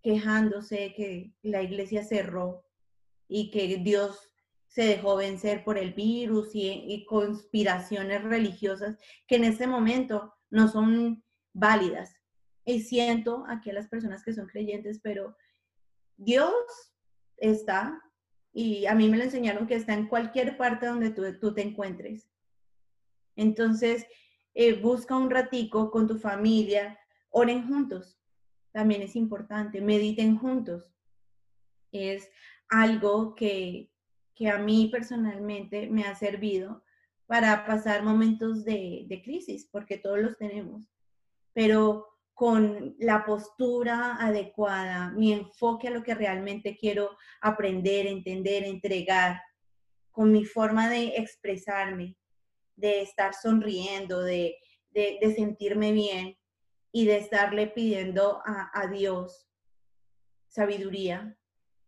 quejándose 0.02 0.94
que 0.96 1.34
la 1.42 1.62
iglesia 1.62 2.04
cerró 2.04 2.66
y 3.28 3.52
que 3.52 3.78
Dios 3.78 4.30
se 4.76 4.84
dejó 4.84 5.16
vencer 5.16 5.64
por 5.64 5.78
el 5.78 5.94
virus 5.94 6.50
y, 6.54 7.06
conspiraciones 7.08 8.22
religiosas 8.26 8.98
que 9.26 9.38
en 9.38 9.46
este 9.46 9.68
momento 9.68 10.34
no 10.50 10.68
son 10.68 11.24
válidas. 11.54 12.18
Y 12.66 12.82
siento 12.82 13.46
aquí 13.48 13.70
a 13.70 13.74
las 13.74 13.88
personas 13.88 14.22
que 14.22 14.34
son 14.34 14.48
creyentes, 14.48 15.00
pero 15.02 15.38
Dios 16.18 16.52
está, 17.38 18.04
y 18.52 18.86
a 18.86 18.96
mí 18.96 19.08
me 19.08 19.16
lo 19.16 19.24
enseñaron 19.24 19.66
que 19.66 19.76
está 19.76 19.94
en 19.94 20.10
cualquier 20.10 20.58
parte 20.58 20.88
donde 20.88 21.12
tú, 21.12 21.24
tú 21.40 21.54
te 21.54 21.62
encuentres. 21.62 22.28
Entonces, 23.38 24.06
eh, 24.56 24.74
busca 24.74 25.16
un 25.16 25.30
ratico 25.30 25.90
con 25.90 26.06
tu 26.06 26.18
familia, 26.18 27.00
oren 27.30 27.66
juntos, 27.66 28.20
también 28.74 29.02
es 29.04 29.16
importante, 29.16 29.80
mediten 29.80 30.38
juntos. 30.38 30.92
Es 31.94 32.30
algo 32.68 33.36
que, 33.36 33.95
que 34.36 34.50
a 34.50 34.58
mí 34.58 34.90
personalmente 34.92 35.88
me 35.88 36.04
ha 36.04 36.16
servido 36.16 36.84
para 37.26 37.66
pasar 37.66 38.04
momentos 38.04 38.64
de, 38.66 39.22
crisis, 39.24 39.68
porque 39.72 39.98
todos 39.98 40.20
los 40.20 40.38
tenemos, 40.38 40.92
pero 41.54 42.08
con 42.34 42.96
la 43.00 43.26
postura 43.26 44.18
adecuada, 44.20 45.12
mi 45.12 45.32
enfoque 45.32 45.88
a 45.88 45.92
lo 45.92 46.04
que 46.04 46.14
realmente 46.14 46.78
quiero 46.78 47.18
aprender, 47.42 48.06
entender, 48.08 48.64
entregar, 48.64 49.42
con 50.12 50.32
mi 50.32 50.46
forma 50.46 50.90
de 50.90 51.16
expresarme, 51.18 52.16
de 52.76 53.02
estar 53.02 53.34
sonriendo, 53.34 54.22
de, 54.22 54.58
de, 54.92 55.18
de 55.22 55.34
sentirme 55.34 55.92
bien 55.94 56.38
y 56.92 57.06
de 57.06 57.18
estarle 57.18 57.68
pidiendo 57.68 58.42
a, 58.46 58.70
a 58.74 58.88
Dios 58.88 59.50
sabiduría, 60.48 61.38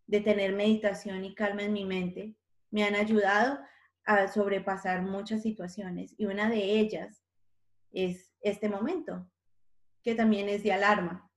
de 0.06 0.20
tener 0.20 0.54
meditación 0.54 1.24
y 1.24 1.34
calma 1.34 1.62
en 1.62 1.72
mi 1.72 1.84
mente, 1.84 2.37
me 2.70 2.84
han 2.84 2.94
ayudado 2.94 3.58
a 4.04 4.28
sobrepasar 4.28 5.02
muchas 5.02 5.42
situaciones 5.42 6.14
y 6.18 6.26
una 6.26 6.48
de 6.48 6.78
ellas 6.78 7.22
es 7.92 8.32
este 8.40 8.68
momento, 8.68 9.30
que 10.02 10.14
también 10.14 10.48
es 10.48 10.62
de 10.62 10.72
alarma, 10.72 11.30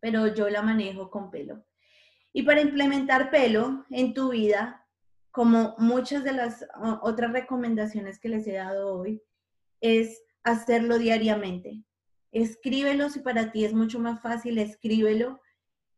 pero 0.00 0.32
yo 0.34 0.48
la 0.48 0.62
manejo 0.62 1.10
con 1.10 1.30
pelo. 1.30 1.64
Y 2.32 2.42
para 2.42 2.60
implementar 2.60 3.30
pelo 3.30 3.84
en 3.90 4.14
tu 4.14 4.30
vida, 4.30 4.86
como 5.30 5.74
muchas 5.78 6.24
de 6.24 6.32
las 6.32 6.66
otras 7.02 7.32
recomendaciones 7.32 8.18
que 8.18 8.28
les 8.28 8.46
he 8.46 8.52
dado 8.52 8.94
hoy, 8.94 9.22
es 9.80 10.22
hacerlo 10.44 10.98
diariamente. 10.98 11.84
Escríbelo 12.32 13.10
si 13.10 13.20
para 13.20 13.52
ti 13.52 13.64
es 13.64 13.74
mucho 13.74 13.98
más 13.98 14.20
fácil, 14.20 14.58
escríbelo 14.58 15.40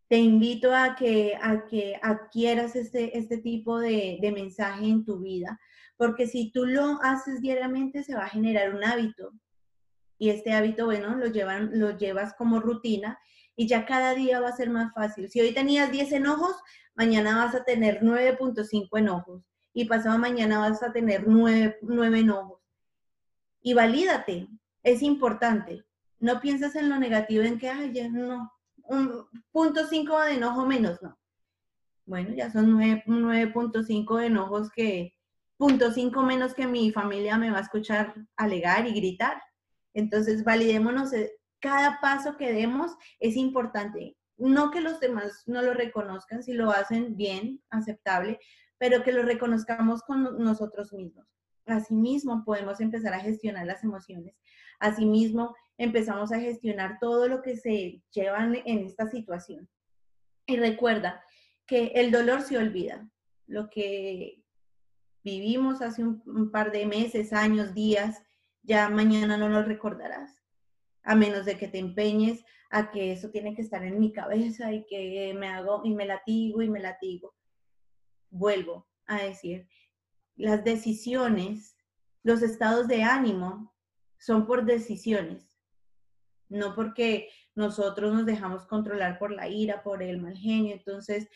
te 0.08 0.16
invito 0.16 0.74
a 0.74 0.96
que, 0.96 1.38
a 1.40 1.66
que 1.66 2.00
adquieras 2.02 2.76
este, 2.76 3.16
este 3.16 3.38
tipo 3.38 3.78
de, 3.78 4.18
mensaje 4.34 4.86
en 4.86 5.04
tu 5.04 5.18
vida, 5.18 5.60
porque 5.96 6.26
si 6.26 6.50
tú 6.50 6.64
lo 6.64 6.98
haces 7.02 7.40
diariamente 7.42 8.02
se 8.02 8.14
va 8.14 8.24
a 8.24 8.30
generar 8.30 8.74
un 8.74 8.84
hábito. 8.84 9.32
Y 10.20 10.30
este 10.30 10.52
hábito, 10.52 10.86
bueno, 10.86 11.14
lo, 11.14 11.26
llevan, 11.26 11.78
lo 11.78 11.96
llevas 11.96 12.34
como 12.34 12.58
rutina 12.58 13.18
y 13.54 13.68
ya 13.68 13.86
cada 13.86 14.14
día 14.14 14.40
va 14.40 14.48
a 14.48 14.56
ser 14.56 14.70
más 14.70 14.92
fácil. 14.92 15.28
Si 15.28 15.40
hoy 15.40 15.52
tenías 15.52 15.92
10 15.92 16.12
enojos, 16.12 16.56
mañana 16.94 17.36
vas 17.36 17.54
a 17.54 17.64
tener 17.64 18.00
9.5 18.00 18.98
enojos 18.98 19.44
y 19.72 19.84
pasado 19.84 20.18
mañana 20.18 20.58
vas 20.58 20.82
a 20.82 20.92
tener 20.92 21.28
9, 21.28 21.78
9 21.82 22.18
enojos. 22.18 22.60
Y 23.60 23.74
valídate, 23.74 24.48
es 24.82 25.02
importante. 25.02 25.84
No 26.18 26.40
piensas 26.40 26.74
en 26.74 26.88
lo 26.88 26.98
negativo, 26.98 27.44
en 27.44 27.58
que, 27.58 27.68
ay, 27.68 27.92
ya 27.92 28.08
no, 28.08 28.50
un 28.88 29.26
punto 29.52 29.86
cinco 29.86 30.20
de 30.20 30.34
enojo 30.34 30.66
menos, 30.66 31.00
no. 31.02 31.18
Bueno, 32.06 32.34
ya 32.34 32.50
son 32.50 32.78
9.5 32.78 34.18
de 34.18 34.26
enojos 34.26 34.70
que, 34.70 35.14
punto 35.58 35.92
cinco 35.92 36.22
menos 36.22 36.54
que 36.54 36.66
mi 36.66 36.90
familia 36.90 37.36
me 37.36 37.50
va 37.50 37.58
a 37.58 37.62
escuchar 37.62 38.14
alegar 38.36 38.86
y 38.86 38.94
gritar. 38.94 39.42
Entonces, 39.92 40.42
validémonos, 40.42 41.12
eh, 41.12 41.32
cada 41.60 42.00
paso 42.00 42.36
que 42.36 42.52
demos 42.52 42.92
es 43.20 43.36
importante. 43.36 44.16
No 44.38 44.70
que 44.70 44.80
los 44.80 45.00
demás 45.00 45.42
no 45.46 45.60
lo 45.60 45.74
reconozcan, 45.74 46.42
si 46.42 46.52
lo 46.52 46.70
hacen 46.70 47.16
bien, 47.16 47.60
aceptable, 47.70 48.38
pero 48.78 49.02
que 49.02 49.12
lo 49.12 49.22
reconozcamos 49.22 50.02
con 50.02 50.38
nosotros 50.38 50.92
mismos. 50.92 51.26
Asimismo, 51.66 52.44
podemos 52.44 52.80
empezar 52.80 53.12
a 53.12 53.20
gestionar 53.20 53.66
las 53.66 53.84
emociones. 53.84 54.34
Asimismo, 54.78 55.54
empezamos 55.78 56.32
a 56.32 56.40
gestionar 56.40 56.98
todo 57.00 57.28
lo 57.28 57.40
que 57.40 57.56
se 57.56 58.02
lleva 58.10 58.44
en 58.44 58.84
esta 58.84 59.06
situación. 59.06 59.68
Y 60.46 60.56
recuerda 60.56 61.22
que 61.66 61.92
el 61.94 62.10
dolor 62.10 62.42
se 62.42 62.58
olvida. 62.58 63.08
Lo 63.46 63.70
que 63.70 64.42
vivimos 65.22 65.80
hace 65.80 66.02
un, 66.02 66.22
un, 66.26 66.50
par 66.50 66.72
de 66.72 66.84
meses, 66.84 67.32
años, 67.32 67.74
días, 67.74 68.22
ya 68.62 68.90
mañana 68.90 69.36
no 69.36 69.48
lo 69.48 69.62
recordarás. 69.62 70.42
A 71.04 71.14
menos 71.14 71.46
de 71.46 71.56
que 71.56 71.68
te 71.68 71.78
empeñes 71.78 72.44
a 72.70 72.90
que 72.90 73.12
eso 73.12 73.30
tiene 73.30 73.54
que 73.54 73.62
estar 73.62 73.82
en 73.84 73.98
mi 73.98 74.12
cabeza 74.12 74.72
y 74.72 74.84
que 74.84 75.32
me 75.38 75.48
hago 75.48 75.82
y 75.84 75.94
me 75.94 76.06
latigo 76.06 76.60
y 76.60 76.68
me 76.68 76.80
latigo. 76.80 77.34
Vuelvo 78.30 78.88
a 79.06 79.22
decir, 79.22 79.68
las 80.36 80.64
decisiones, 80.64 81.76
los 82.22 82.42
estados 82.42 82.88
de 82.88 83.04
ánimo 83.04 83.74
son 84.18 84.46
por 84.46 84.64
decisiones 84.64 85.47
no 86.48 86.74
porque 86.74 87.28
nosotros 87.54 88.14
nos 88.14 88.26
dejamos 88.26 88.66
controlar 88.66 89.18
por 89.18 89.32
la 89.32 89.48
ira, 89.48 89.82
por 89.82 90.02
el 90.02 90.20
mal 90.20 90.36
genio. 90.36 90.74
Entonces, 90.74 91.28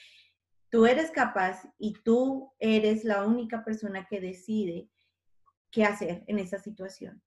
tú 0.70 0.86
eres 0.86 1.10
capaz 1.10 1.62
y 1.78 1.94
tú 2.04 2.52
eres 2.58 3.04
la 3.04 3.24
única 3.24 3.64
persona 3.64 4.06
que 4.08 4.20
decide 4.20 4.88
qué 5.70 5.84
hacer 5.84 6.24
en 6.26 6.38
esa 6.38 6.58
situación. 6.58 7.22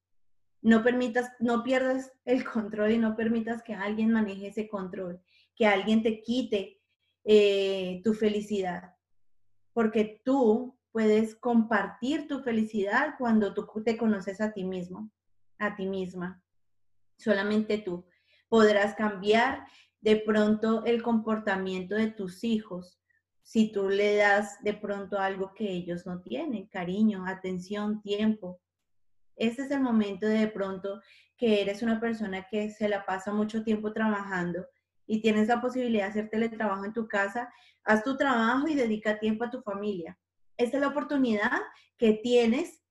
No 0.62 0.84
permitas, 0.84 1.32
no 1.40 1.64
pierdas 1.64 2.12
el 2.26 2.44
control 2.44 2.92
y 2.92 2.98
no 2.98 3.16
permitas 3.16 3.62
que 3.62 3.74
alguien 3.74 4.12
maneje 4.12 4.48
ese 4.48 4.68
control, 4.68 5.22
que 5.56 5.68
alguien 5.68 6.02
te 6.02 6.22
quite 6.22 6.82
eh, 7.24 8.02
tu 8.04 8.14
felicidad, 8.14 8.96
porque 9.74 10.22
tú 10.24 10.80
puedes 10.92 11.36
compartir 11.36 12.28
tu 12.28 12.40
felicidad 12.42 13.16
cuando 13.18 13.54
tú 13.54 13.68
te 13.84 13.98
conoces 13.98 14.42
a 14.42 14.54
ti 14.54 14.64
mismo, 14.64 15.12
a 15.60 15.76
ti 15.76 15.86
misma 15.86 16.45
solamente 17.18 17.78
tú. 17.78 18.06
Podrás 18.48 18.96
cambiar 18.96 19.66
de 20.02 20.18
pronto 20.18 20.86
el 20.86 21.02
comportamiento 21.02 21.96
de 21.96 22.12
tus 22.12 22.44
hijos 22.44 23.00
si 23.42 23.72
tú 23.72 23.90
le 23.90 24.16
das 24.16 24.62
de 24.64 24.74
pronto 24.74 25.20
algo 25.20 25.54
que 25.54 25.70
ellos 25.70 26.06
no 26.06 26.22
tienen, 26.22 26.68
cariño, 26.68 27.26
atención, 27.28 28.02
tiempo. 28.02 28.60
Este 29.36 29.64
es 29.64 29.72
el 29.72 29.82
momento 29.82 30.26
de, 30.26 30.40
de 30.40 30.48
pronto 30.48 31.02
que 31.38 31.62
eres 31.62 31.82
una 31.84 32.00
persona 32.00 32.48
que 32.50 32.70
se 32.72 32.90
la 32.90 33.06
pasa 33.06 33.34
mucho 33.34 33.64
tiempo 33.64 33.94
trabajando 33.94 34.66
y 35.06 35.22
tienes 35.22 35.48
la 35.48 35.62
posibilidad 35.62 36.06
de 36.06 36.10
hacer 36.10 36.30
teletrabajo 36.30 36.86
en 36.86 36.94
tu 36.94 37.08
casa, 37.08 37.50
haz 37.84 38.04
tu 38.04 38.18
trabajo 38.18 38.68
y 38.68 38.76
dedica 38.76 39.20
tiempo 39.20 39.44
a 39.44 39.52
tu 39.52 39.62
familia. 39.62 40.18
Esta 40.58 40.78
es 40.78 40.82
la 40.82 40.88
oportunidad 40.88 41.62
que 41.98 42.14
tienes 42.14 42.82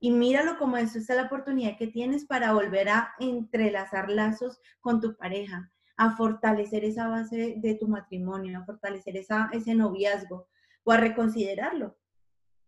y 0.00 0.10
míralo 0.10 0.58
como 0.58 0.76
eso, 0.76 0.98
es 0.98 1.08
la 1.08 1.22
oportunidad 1.22 1.78
que 1.78 1.86
tienes 1.86 2.26
para 2.26 2.52
volver 2.52 2.88
a 2.88 3.14
entrelazar 3.18 4.10
lazos 4.10 4.60
con 4.80 5.00
tu 5.00 5.16
pareja, 5.16 5.72
a 5.96 6.16
fortalecer 6.16 6.84
esa 6.84 7.08
base 7.08 7.54
de 7.56 7.74
tu 7.74 7.88
matrimonio, 7.88 8.58
a 8.58 8.64
fortalecer 8.64 9.16
ese 9.16 9.74
noviazgo 9.74 10.48
o 10.82 10.92
a 10.92 10.96
reconsiderarlo. 10.96 11.96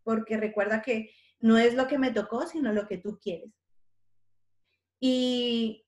Porque 0.03 0.37
recuerda 0.37 0.83
que 0.83 1.11
no 1.41 1.59
es 1.59 1.75
lo 1.75 1.87
que 1.89 1.99
me 1.99 2.13
tocó, 2.13 2.47
sino 2.47 2.73
lo 2.73 2.87
que 2.87 2.99
tú 2.99 3.19
quieres. 3.21 3.53
Y 5.01 5.85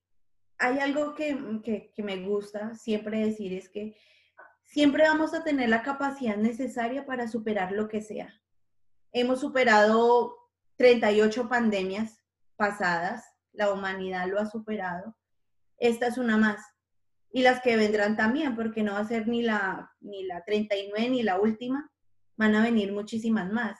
hay 0.58 0.80
algo 0.80 1.14
que, 1.14 1.38
que, 1.62 1.92
que, 1.94 2.02
me 2.02 2.22
gusta 2.26 2.74
siempre 2.74 3.20
decir, 3.20 3.54
es 3.54 3.68
que 3.68 3.96
siempre 4.64 5.04
vamos 5.04 5.32
a 5.32 5.44
tener 5.44 5.68
la 5.68 5.82
capacidad 5.82 6.36
necesaria 6.36 7.06
para 7.06 7.28
superar 7.28 7.72
lo 7.72 7.88
que 7.88 8.02
sea. 8.02 8.34
Hemos 9.12 9.40
superado 9.40 10.37
38 10.78 11.48
pandemias 11.48 12.22
pasadas, 12.56 13.24
la 13.52 13.72
humanidad 13.72 14.26
lo 14.28 14.40
ha 14.40 14.46
superado. 14.46 15.16
Esta 15.76 16.06
es 16.06 16.18
una 16.18 16.38
más. 16.38 16.64
Y 17.30 17.42
las 17.42 17.60
que 17.60 17.76
vendrán 17.76 18.16
también, 18.16 18.56
porque 18.56 18.82
no 18.82 18.92
va 18.94 19.00
a 19.00 19.08
ser 19.08 19.28
ni 19.28 19.42
la, 19.42 19.92
ni 20.00 20.24
la 20.24 20.44
39 20.44 21.10
ni 21.10 21.22
la 21.22 21.38
última, 21.38 21.90
van 22.36 22.54
a 22.54 22.62
venir 22.62 22.92
muchísimas 22.92 23.52
más 23.52 23.78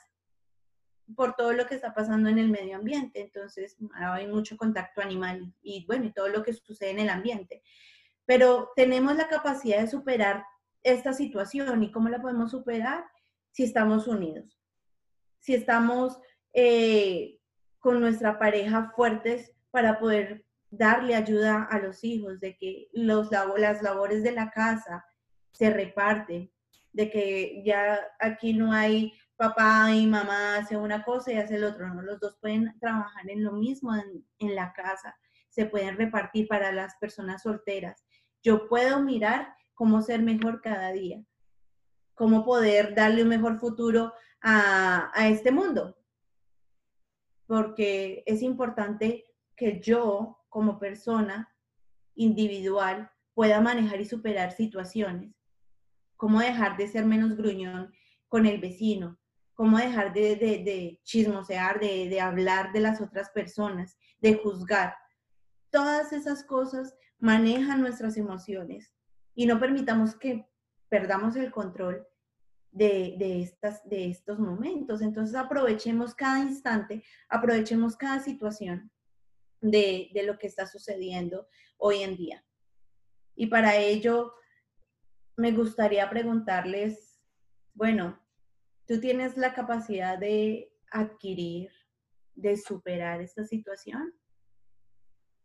por 1.15 1.35
todo 1.35 1.53
lo 1.53 1.65
que 1.65 1.75
está 1.75 1.93
pasando 1.93 2.29
en 2.29 2.37
el 2.37 2.49
medio 2.49 2.75
ambiente. 2.75 3.21
Entonces, 3.21 3.77
hay 3.93 4.27
mucho 4.27 4.57
contacto 4.57 5.01
animal 5.01 5.53
y 5.61 5.85
bueno, 5.87 6.05
y 6.05 6.13
todo 6.13 6.27
lo 6.27 6.43
que 6.43 6.53
sucede 6.53 6.91
en 6.91 6.99
el 6.99 7.09
ambiente. 7.09 7.63
Pero 8.25 8.71
tenemos 8.75 9.15
la 9.15 9.27
capacidad 9.27 9.81
de 9.81 9.87
superar 9.87 10.43
esta 10.83 11.13
situación 11.13 11.81
y 11.81 11.91
cómo 11.91 12.09
la 12.09 12.21
podemos 12.21 12.51
superar 12.51 13.05
si 13.51 13.63
estamos 13.63 14.07
unidos, 14.07 14.59
si 15.39 15.55
estamos 15.55 16.19
eh, 16.53 17.39
con 17.79 17.99
nuestra 17.99 18.37
pareja 18.39 18.91
fuertes 18.95 19.53
para 19.71 19.99
poder 19.99 20.45
darle 20.69 21.15
ayuda 21.15 21.63
a 21.63 21.79
los 21.79 22.03
hijos, 22.03 22.39
de 22.39 22.57
que 22.57 22.89
los, 22.93 23.29
las 23.57 23.81
labores 23.81 24.23
de 24.23 24.31
la 24.31 24.51
casa 24.51 25.05
se 25.51 25.71
reparten, 25.71 26.51
de 26.91 27.09
que 27.09 27.63
ya 27.65 27.99
aquí 28.19 28.53
no 28.53 28.71
hay 28.71 29.13
papá 29.35 29.91
y 29.93 30.05
mamá 30.05 30.57
hace 30.57 30.75
una 30.75 31.03
cosa 31.03 31.31
y 31.31 31.37
hace 31.37 31.55
el 31.55 31.63
otro, 31.63 31.93
¿no? 31.93 32.01
Los 32.01 32.19
dos 32.19 32.37
pueden 32.41 32.77
trabajar 32.79 33.29
en 33.29 33.43
lo 33.43 33.53
mismo 33.53 33.95
en, 33.95 34.25
en 34.39 34.55
la 34.55 34.73
casa, 34.73 35.17
se 35.49 35.65
pueden 35.65 35.97
repartir 35.97 36.47
para 36.47 36.71
las 36.71 36.95
personas 36.97 37.43
solteras. 37.43 38.05
Yo 38.43 38.67
puedo 38.67 39.01
mirar 39.01 39.53
cómo 39.73 40.01
ser 40.01 40.21
mejor 40.21 40.61
cada 40.61 40.91
día, 40.91 41.23
cómo 42.15 42.43
poder 42.43 42.93
darle 42.95 43.23
un 43.23 43.29
mejor 43.29 43.59
futuro 43.59 44.13
a, 44.41 45.09
a 45.13 45.27
este 45.29 45.51
mundo, 45.51 45.97
porque 47.49 48.21
es 48.27 48.43
importante 48.43 49.25
que 49.55 49.79
yo 49.81 50.37
como 50.49 50.77
persona 50.77 51.51
individual 52.13 53.09
pueda 53.33 53.59
manejar 53.59 53.99
y 53.99 54.05
superar 54.05 54.51
situaciones, 54.51 55.33
cómo 56.15 56.41
dejar 56.41 56.77
de 56.77 56.87
ser 56.87 57.05
menos 57.05 57.35
gruñón 57.35 57.91
con 58.27 58.45
el 58.45 58.61
vecino, 58.61 59.17
cómo 59.55 59.79
dejar 59.79 60.13
de, 60.13 60.35
de, 60.35 60.99
chismosear, 61.03 61.79
de, 61.79 62.07
de 62.07 62.21
hablar 62.21 62.71
de 62.71 62.81
las 62.81 63.01
otras 63.01 63.31
personas, 63.31 63.97
de 64.19 64.35
juzgar. 64.35 64.93
Todas 65.71 66.13
esas 66.13 66.43
cosas 66.43 66.95
manejan 67.17 67.81
nuestras 67.81 68.15
emociones 68.17 68.93
y 69.33 69.47
no 69.47 69.59
permitamos 69.59 70.15
que 70.15 70.47
perdamos 70.87 71.35
el 71.35 71.49
control 71.49 72.05
de, 72.71 73.15
de, 73.17 73.41
estas, 73.41 73.87
de 73.87 74.09
estos 74.09 74.39
momentos. 74.39 75.01
Entonces 75.01 75.35
aprovechemos 75.35 76.13
cada 76.13 76.39
instante, 76.39 77.03
aprovechemos 77.27 77.95
cada 77.95 78.19
situación 78.19 78.91
de, 79.61 80.09
de 80.13 80.23
lo 80.23 80.37
que 80.37 80.47
está 80.47 80.65
sucediendo 80.65 81.47
hoy 81.77 82.03
en 82.03 82.15
día. 82.15 82.45
Y 83.35 83.47
para 83.47 83.77
ello, 83.77 84.33
me 85.37 85.51
gustaría 85.51 86.09
preguntarles, 86.09 87.21
bueno, 87.73 88.19
tú 88.85 88.99
tienes 88.99 89.37
la 89.37 89.53
capacidad 89.53 90.17
de 90.17 90.73
adquirir, 90.91 91.71
de 92.35 92.57
superar 92.57 93.21
esta 93.21 93.45
situación. 93.45 94.13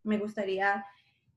Me 0.03 0.18
gustaría, 0.18 0.85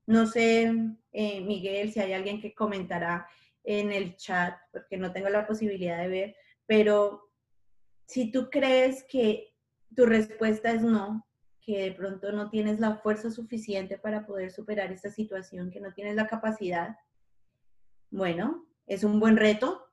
no 0.06 0.26
sé, 0.26 0.72
eh, 1.12 1.40
Miguel, 1.40 1.92
si 1.92 2.00
hay 2.00 2.12
alguien 2.12 2.40
que 2.40 2.54
comentará 2.54 3.28
en 3.68 3.92
el 3.92 4.16
chat, 4.16 4.58
porque 4.72 4.96
no 4.96 5.12
tengo 5.12 5.28
la 5.28 5.46
posibilidad 5.46 6.00
de 6.00 6.08
ver, 6.08 6.36
pero 6.64 7.30
si 8.06 8.32
tú 8.32 8.48
crees 8.48 9.04
que 9.04 9.54
tu 9.94 10.06
respuesta 10.06 10.72
es 10.72 10.80
no, 10.80 11.28
que 11.60 11.82
de 11.82 11.92
pronto 11.92 12.32
no 12.32 12.48
tienes 12.48 12.80
la 12.80 12.96
fuerza 12.96 13.30
suficiente 13.30 13.98
para 13.98 14.24
poder 14.24 14.52
superar 14.52 14.90
esta 14.90 15.10
situación, 15.10 15.70
que 15.70 15.80
no 15.80 15.92
tienes 15.92 16.16
la 16.16 16.26
capacidad, 16.26 16.96
bueno, 18.10 18.66
es 18.86 19.04
un 19.04 19.20
buen 19.20 19.36
reto, 19.36 19.86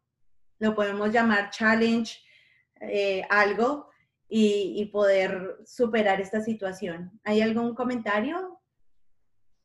lo 0.59 0.73
podemos 0.73 1.11
llamar 1.11 1.49
challenge, 1.49 2.17
eh, 2.79 3.23
algo 3.29 3.89
y, 4.29 4.73
y, 4.77 4.85
poder 4.85 5.57
superar 5.65 6.21
esta 6.21 6.39
situación. 6.39 7.19
¿Hay 7.25 7.41
algún 7.41 7.75
comentario? 7.75 8.61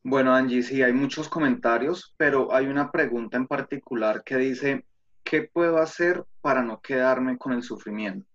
Bueno, 0.03 0.33
Angie, 0.33 0.63
sí, 0.63 0.81
hay 0.81 0.93
muchos 0.93 1.29
comentarios, 1.29 2.13
pero 2.17 2.53
hay 2.53 2.67
una 2.67 2.91
pregunta 2.91 3.37
en 3.37 3.47
particular 3.47 4.23
que 4.23 4.37
dice, 4.37 4.85
¿qué 5.23 5.43
puedo 5.43 5.77
hacer 5.77 6.25
para 6.41 6.63
no 6.63 6.81
quedarme 6.81 7.37
con 7.37 7.53
el 7.53 7.63
sufrimiento? 7.63 8.27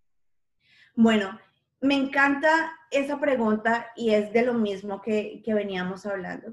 Bueno, 0.94 1.38
me 1.80 1.94
encanta 1.94 2.72
esa 2.90 3.18
pregunta 3.18 3.88
y 3.96 4.10
es 4.10 4.32
de 4.32 4.44
lo 4.44 4.54
mismo 4.54 5.02
que, 5.02 5.42
que 5.44 5.54
veníamos 5.54 6.06
hablando. 6.06 6.52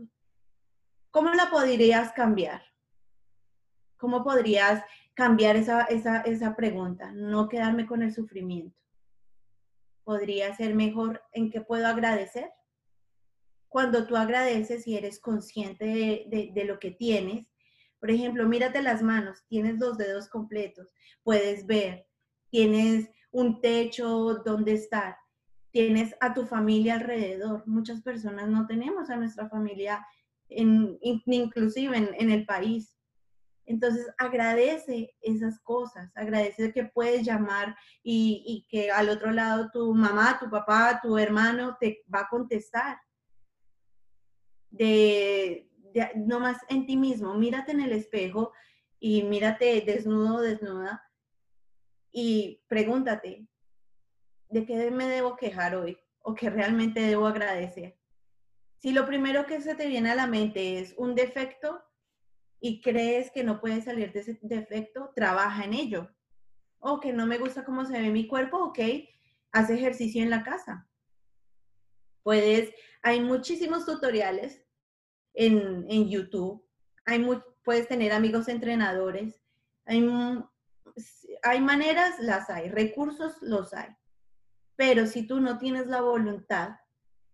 ¿Cómo 1.11 1.33
la 1.33 1.49
podrías 1.49 2.11
cambiar? 2.11 2.63
¿Cómo 3.97 4.23
podrías 4.23 4.83
cambiar 5.13 5.55
esa, 5.55 5.83
esa, 5.83 6.21
esa 6.21 6.55
pregunta, 6.55 7.11
no 7.11 7.47
quedarme 7.47 7.85
con 7.85 8.01
el 8.01 8.13
sufrimiento. 8.13 8.77
¿Podría 10.03 10.53
ser 10.55 10.75
mejor 10.75 11.21
en 11.31 11.49
qué 11.49 11.61
puedo 11.61 11.87
agradecer? 11.87 12.51
Cuando 13.73 14.05
tú 14.05 14.15
agradeces 14.15 14.85
y 14.85 14.95
eres 14.95 15.19
consciente 15.19 16.27
de, 16.29 16.65
lo 16.65 16.77
que 16.77 16.91
tienes, 16.91 17.47
por 17.99 18.11
ejemplo, 18.11 18.47
mírate 18.47 18.83
las 18.83 19.01
manos, 19.01 19.43
tienes 19.47 19.79
los 19.79 19.97
dedos 19.97 20.29
completos, 20.29 20.87
puedes 21.23 21.65
ver, 21.65 22.05
tienes 22.51 23.09
un 23.31 23.61
techo 23.61 24.35
donde 24.45 24.73
estar, 24.73 25.17
tienes 25.71 26.15
a 26.19 26.35
tu 26.35 26.45
familia 26.45 26.93
alrededor. 26.93 27.63
Muchas 27.65 28.03
personas 28.03 28.47
no 28.47 28.67
tenemos 28.67 29.09
a 29.09 29.15
nuestra 29.15 29.49
familia, 29.49 30.05
en, 30.49 30.99
inclusive 31.01 31.97
en, 31.97 32.11
en 32.19 32.29
el 32.29 32.45
país. 32.45 32.95
Entonces 33.65 34.05
agradece 34.19 35.15
esas 35.19 35.59
cosas, 35.61 36.11
agradece 36.13 36.71
que 36.73 36.85
puedes 36.85 37.25
llamar 37.25 37.75
y, 38.03 38.43
y, 38.45 38.67
que 38.69 38.91
al 38.91 39.09
otro 39.09 39.31
lado 39.31 39.71
tu 39.73 39.95
mamá, 39.95 40.37
tu 40.39 40.47
papá, 40.47 40.99
tu 41.01 41.17
hermano 41.17 41.75
te 41.79 42.03
va 42.13 42.19
a 42.19 42.29
contestar. 42.29 42.99
De, 44.73 45.69
no 46.15 46.39
más 46.39 46.57
en 46.69 46.85
ti 46.85 46.97
mismo, 46.97 47.35
mírate 47.35 47.71
en 47.71 47.81
el 47.81 47.91
espejo 47.91 48.51
y 48.99 49.23
mírate 49.23 49.81
desnudo, 49.81 50.41
desnuda 50.41 51.03
y 52.11 52.63
pregúntate, 52.67 53.47
¿de 54.49 54.65
qué 54.65 54.91
me 54.91 55.07
debo 55.07 55.35
quejar 55.35 55.75
hoy? 55.75 55.97
¿O 56.21 56.33
qué 56.33 56.49
realmente 56.49 57.01
debo 57.01 57.27
agradecer? 57.27 57.97
Si 58.77 58.91
lo 58.91 59.05
primero 59.05 59.45
que 59.45 59.61
se 59.61 59.75
te 59.75 59.87
viene 59.87 60.11
a 60.11 60.15
la 60.15 60.27
mente 60.27 60.79
es 60.79 60.93
un 60.97 61.15
defecto, 61.15 61.81
y 62.65 62.79
crees 62.79 63.29
que 63.29 63.43
no 63.43 63.59
puedes 63.59 63.83
salir 63.83 64.13
de 64.13 64.21
ese 64.21 64.39
defecto, 64.41 65.11
trabaja 65.13 65.65
en 65.65 65.73
ello. 65.73 66.09
O 66.79 67.01
que 67.01 67.11
no 67.11 67.27
me 67.27 67.37
gusta 67.37 67.65
cómo 67.65 67.83
se 67.83 67.99
ve 67.99 68.09
mi 68.09 68.25
cuerpo, 68.25 68.57
ok, 68.57 68.79
haz 69.51 69.69
ejercicio 69.69 70.23
en 70.23 70.29
la 70.29 70.43
casa. 70.43 70.87
Puedes, 72.23 72.73
hay 73.01 73.19
muchísimos 73.21 73.85
tutoriales 73.85 74.65
en, 75.33 75.85
en 75.89 76.09
YouTube, 76.09 76.65
hay 77.05 77.19
puedes 77.63 77.87
tener 77.87 78.11
amigos 78.11 78.47
entrenadores, 78.47 79.41
hay, 79.85 80.05
hay 81.43 81.61
maneras, 81.61 82.19
las 82.19 82.49
hay, 82.49 82.69
recursos 82.69 83.41
los 83.41 83.73
hay. 83.73 83.89
Pero 84.75 85.05
si 85.07 85.27
tú 85.27 85.39
no 85.39 85.57
tienes 85.57 85.87
la 85.87 86.01
voluntad 86.01 86.77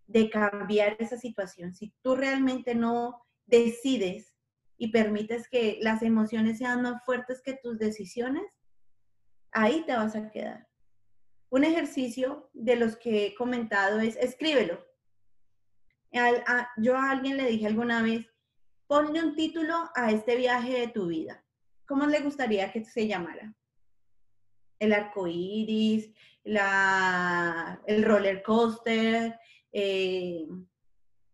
de 0.06 0.28
cambiar 0.28 0.96
esa 0.98 1.16
situación, 1.16 1.74
si 1.74 1.94
tú 2.02 2.16
realmente 2.16 2.74
no 2.74 3.22
decides 3.46 4.36
y 4.76 4.90
permites 4.90 5.48
que 5.48 5.78
las 5.82 6.02
emociones 6.02 6.58
sean 6.58 6.82
más 6.82 7.04
fuertes 7.04 7.42
que 7.42 7.54
tus 7.54 7.78
decisiones, 7.78 8.44
ahí 9.52 9.84
te 9.86 9.94
vas 9.94 10.16
a 10.16 10.30
quedar. 10.30 10.69
Un 11.50 11.64
ejercicio 11.64 12.48
de 12.52 12.76
los 12.76 12.96
que 12.96 13.26
he 13.26 13.34
comentado 13.34 13.98
es 14.00 14.16
escríbelo. 14.16 14.86
yo 16.78 16.96
a 16.96 17.10
alguien 17.10 17.36
le 17.36 17.46
dije 17.46 17.66
alguna 17.66 18.02
vez, 18.02 18.26
ponle 18.86 19.22
un 19.22 19.34
título 19.34 19.90
a 19.94 20.12
este 20.12 20.36
viaje 20.36 20.80
de 20.80 20.88
tu 20.88 21.06
vida. 21.06 21.44
¿Cómo 21.86 22.06
le 22.06 22.20
gustaría 22.20 22.72
que 22.72 22.84
se 22.84 23.08
llamara? 23.08 23.52
El 24.78 24.92
arco 24.92 25.26
iris, 25.26 26.12
la, 26.44 27.82
el 27.86 28.04
roller 28.04 28.42
coaster, 28.42 29.38
eh, 29.72 30.46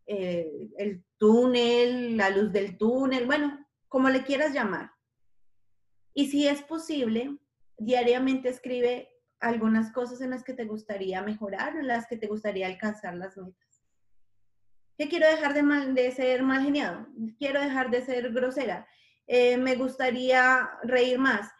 eh, 0.06 0.68
el 0.78 1.04
túnel, 1.18 2.16
la 2.16 2.30
luz 2.30 2.52
del 2.52 2.78
túnel, 2.78 3.26
bueno, 3.26 3.66
como 3.88 4.08
le 4.08 4.24
quieras 4.24 4.52
llamar. 4.52 4.92
Y 6.14 6.28
si 6.28 6.48
es 6.48 6.62
posible, 6.62 7.36
diariamente 7.76 8.48
escribe 8.48 9.15
algunas 9.40 9.92
cosas 9.92 10.20
en 10.20 10.30
las 10.30 10.42
que 10.42 10.54
te 10.54 10.64
gustaría 10.64 11.22
mejorar, 11.22 11.76
en 11.76 11.86
las 11.86 12.06
que 12.06 12.16
te 12.16 12.26
gustaría 12.26 12.66
alcanzar 12.66 13.14
las 13.14 13.36
metas. 13.36 13.82
¿Qué 14.96 15.08
quiero 15.08 15.28
dejar 15.28 15.52
de 15.52 16.10
ser 16.12 16.42
mal 16.42 16.62
geniado? 16.62 17.06
Quiero 17.38 17.60
dejar 17.60 17.90
de 17.90 18.02
ser 18.02 18.32
grosera. 18.32 18.88
Eh, 19.26 19.58
me 19.58 19.74
gustaría 19.76 20.70
reír 20.84 21.18
más. 21.18 21.50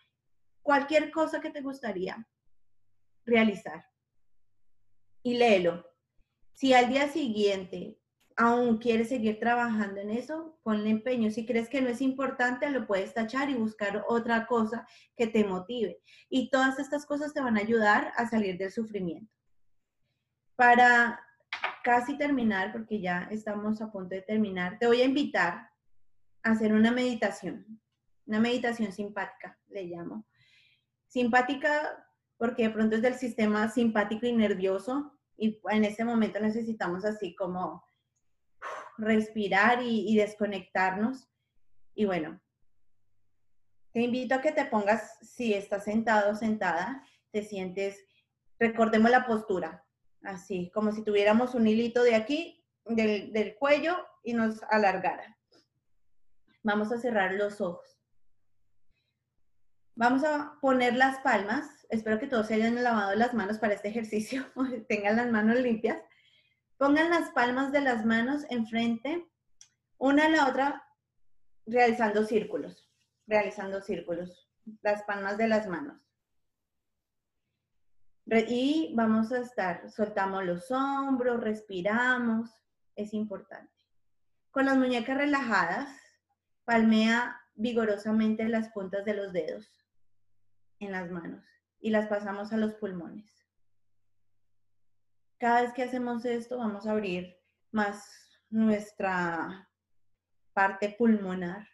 Cualquier 0.63 1.11
cosa 1.11 1.41
que 1.41 1.51
te 1.51 1.61
gustaría 1.61 2.27
realizar. 3.27 3.85
Y 5.23 5.35
léelo. 5.35 5.85
Si 6.55 6.73
al 6.73 6.89
día 6.89 7.09
siguiente 7.09 7.99
aún 8.37 8.77
quieres 8.79 9.09
seguir 9.09 9.41
trabajando 9.41 10.01
en 10.01 10.11
eso, 10.11 10.59
ponle 10.63 10.91
empeño. 10.91 11.31
Si 11.31 11.47
crees 11.47 11.69
que 11.69 11.81
no 11.81 11.89
es 11.89 12.03
importante, 12.03 12.71
lo 12.71 12.87
puedes 12.87 13.15
tachar 13.15 13.49
y 13.49 13.55
buscar 13.55 14.05
otra 14.09 14.47
cosa 14.47 14.87
que 15.17 15.27
te 15.27 15.45
motive. 15.45 15.99
Y 16.29 16.51
todas 16.51 16.79
estas 16.79 17.07
cosas 17.07 17.33
te 17.33 17.41
van 17.41 17.57
a 17.57 17.61
ayudar 17.61 18.13
a 18.17 18.29
salir 18.29 18.59
del 18.59 18.71
sufrimiento. 18.71 19.33
Para 20.55 21.21
casi 21.83 22.19
terminar, 22.19 22.73
porque 22.73 23.01
ya 23.01 23.27
estamos 23.31 23.81
a 23.81 23.91
punto 23.91 24.15
de 24.15 24.23
terminar, 24.23 24.79
te 24.79 24.87
voy 24.87 25.01
a 25.01 25.07
invitar 25.07 25.71
a 26.43 26.51
hacer 26.51 26.75
una 26.75 26.91
meditación, 26.91 27.81
una 28.27 28.41
meditación 28.41 28.93
simpática, 28.93 29.59
le 29.69 29.85
llamo. 29.85 30.27
Simpática 31.07 32.07
porque 32.37 32.65
de 32.65 32.71
pronto 32.71 32.97
es 32.97 33.03
del 33.03 33.15
sistema 33.15 33.69
simpático 33.71 34.27
y 34.27 34.33
nervioso 34.33 35.19
y 35.39 35.59
en 35.71 35.85
este 35.85 36.05
momento 36.05 36.39
necesitamos 36.41 37.05
así 37.05 37.35
como 37.35 37.86
respirar 38.99 39.83
y, 39.83 40.15
desconectarnos. 40.17 41.29
Y 41.95 42.05
bueno, 42.05 42.41
te 43.93 44.03
invito 44.03 44.35
a 44.35 44.41
que 44.41 44.53
te 44.53 44.65
pongas, 44.67 45.19
si 45.23 45.55
estás 45.55 45.85
sentado 45.85 46.33
o 46.33 46.35
sentada, 46.35 47.03
te 47.31 47.43
sientes, 47.43 48.05
recordemos 48.59 49.11
la 49.11 49.27
postura, 49.27 49.85
así, 50.23 50.71
como 50.75 50.93
si 50.93 51.03
tuviéramos 51.03 51.55
un 51.55 51.67
hilito 51.67 52.03
de 52.03 52.15
aquí, 52.15 52.65
del, 52.85 53.33
del 53.33 53.57
cuello 53.57 53.97
y 54.23 54.35
nos 54.35 54.63
alargara. 54.65 55.37
Vamos 56.63 56.93
a 56.93 56.99
cerrar 56.99 57.33
los 57.33 57.61
ojos. 57.61 57.97
Vamos 59.95 60.25
a 60.25 60.59
poner 60.61 60.95
las 60.95 61.19
palmas. 61.21 61.87
Espero 61.89 62.19
que 62.19 62.27
todos 62.27 62.49
se 62.49 62.55
hayan 62.55 62.83
lavado 62.83 63.15
las 63.15 63.33
manos 63.33 63.59
para 63.59 63.73
este 63.73 63.89
ejercicio, 63.89 64.45
tengan 64.89 65.17
las 65.17 65.31
manos 65.31 65.59
limpias. 65.59 65.99
Pongan 66.79 67.11
las 67.11 67.31
palmas 67.31 67.73
de 67.73 67.81
las 67.81 68.05
manos 68.05 68.45
enfrente, 68.51 69.27
una 69.99 70.27
a 70.27 70.29
la 70.29 70.49
otra, 70.49 70.87
realizando 71.65 72.25
círculos, 72.25 72.91
realizando 73.27 73.81
círculos, 73.81 74.51
las 74.83 75.03
palmas 75.05 75.39
de 75.39 75.49
las 75.49 75.67
manos. 75.67 76.01
Y 78.27 78.93
vamos 78.95 79.33
a 79.33 79.39
estar, 79.39 79.91
soltamos 79.91 80.45
los 80.45 80.71
hombros, 80.71 81.41
respiramos, 81.41 82.51
es 82.95 83.15
importante. 83.15 83.73
Con 84.51 84.67
las 84.67 84.77
muñecas 84.77 85.17
relajadas, 85.17 85.89
palmea 86.65 87.41
vigorosamente 87.55 88.49
las 88.49 88.69
puntas 88.71 89.05
de 89.05 89.15
los 89.15 89.33
dedos 89.33 89.71
en 90.81 90.93
las 90.93 91.11
manos 91.11 91.45
y 91.81 91.91
las 91.91 92.09
pasamos 92.09 92.53
a 92.53 92.57
los 92.57 92.75
pulmones. 92.75 93.46
Cada 95.39 95.63
vez 95.63 95.73
que 95.75 95.83
hacemos 95.83 96.25
esto, 96.25 96.59
vamos 96.59 96.87
a 96.87 96.93
abrir 96.93 97.37
más 97.71 98.09
nuestra 98.49 99.69
parte 100.55 100.95
pulmonar 100.99 101.69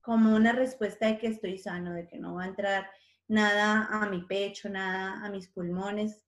como 0.00 0.34
una 0.34 0.52
respuesta 0.52 1.06
de 1.06 1.18
que 1.18 1.26
estoy 1.26 1.58
sano, 1.58 1.92
de 1.92 2.06
que 2.06 2.18
no 2.18 2.36
va 2.36 2.44
a 2.44 2.48
entrar 2.48 2.90
nada 3.26 3.88
a 3.90 4.08
mi 4.08 4.22
pecho, 4.22 4.70
nada 4.70 5.22
a 5.22 5.28
mis 5.28 5.48
pulmones. 5.48 6.24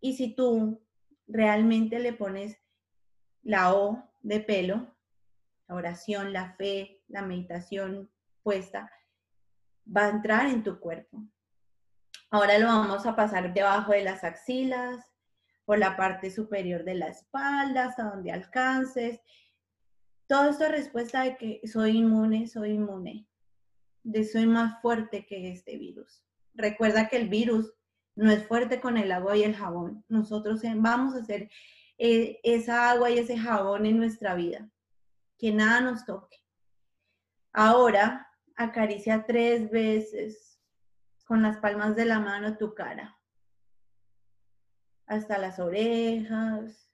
Y 0.00 0.14
si 0.14 0.36
tú 0.36 0.80
realmente 1.26 1.98
le 1.98 2.12
pones 2.12 2.56
la 3.42 3.74
O 3.74 4.08
de 4.20 4.38
pelo, 4.38 4.94
la 5.66 5.74
oración, 5.74 6.32
la 6.32 6.52
fe, 6.52 7.02
la 7.08 7.22
meditación 7.22 8.08
puesta, 8.44 8.88
va 9.84 10.04
a 10.04 10.10
entrar 10.10 10.46
en 10.46 10.62
tu 10.62 10.78
cuerpo. 10.78 11.24
Ahora 12.30 12.58
lo 12.58 12.66
vamos 12.66 13.06
a 13.06 13.16
pasar 13.16 13.52
debajo 13.52 13.90
de 13.90 14.04
las 14.04 14.22
axilas, 14.22 15.07
por 15.68 15.78
la 15.78 15.98
parte 15.98 16.30
superior 16.30 16.82
de 16.82 16.94
la 16.94 17.08
espalda, 17.08 17.84
hasta 17.84 18.04
donde 18.04 18.32
alcances. 18.32 19.20
Todo 20.26 20.48
esto 20.48 20.64
es 20.64 20.70
respuesta 20.70 21.24
de 21.24 21.36
que 21.36 21.60
soy 21.68 21.98
inmune, 21.98 22.46
soy 22.46 22.70
inmune, 22.70 23.28
de 24.02 24.24
soy 24.24 24.46
más 24.46 24.80
fuerte 24.80 25.26
que 25.26 25.52
este 25.52 25.76
virus. 25.76 26.24
Recuerda 26.54 27.10
que 27.10 27.18
el 27.18 27.28
virus 27.28 27.70
no 28.16 28.30
es 28.30 28.46
fuerte 28.46 28.80
con 28.80 28.96
el 28.96 29.12
agua 29.12 29.36
y 29.36 29.42
el 29.42 29.54
jabón. 29.54 30.06
Nosotros 30.08 30.62
vamos 30.76 31.14
a 31.14 31.18
hacer 31.18 31.50
eh, 31.98 32.40
esa 32.44 32.90
agua 32.90 33.10
y 33.10 33.18
ese 33.18 33.36
jabón 33.36 33.84
en 33.84 33.98
nuestra 33.98 34.34
vida. 34.36 34.70
Que 35.36 35.52
nada 35.52 35.82
nos 35.82 36.06
toque. 36.06 36.38
Ahora 37.52 38.26
acaricia 38.56 39.26
tres 39.26 39.70
veces 39.70 40.58
con 41.26 41.42
las 41.42 41.58
palmas 41.58 41.94
de 41.94 42.06
la 42.06 42.20
mano 42.20 42.56
tu 42.56 42.72
cara 42.72 43.17
hasta 45.08 45.38
las 45.38 45.58
orejas. 45.58 46.88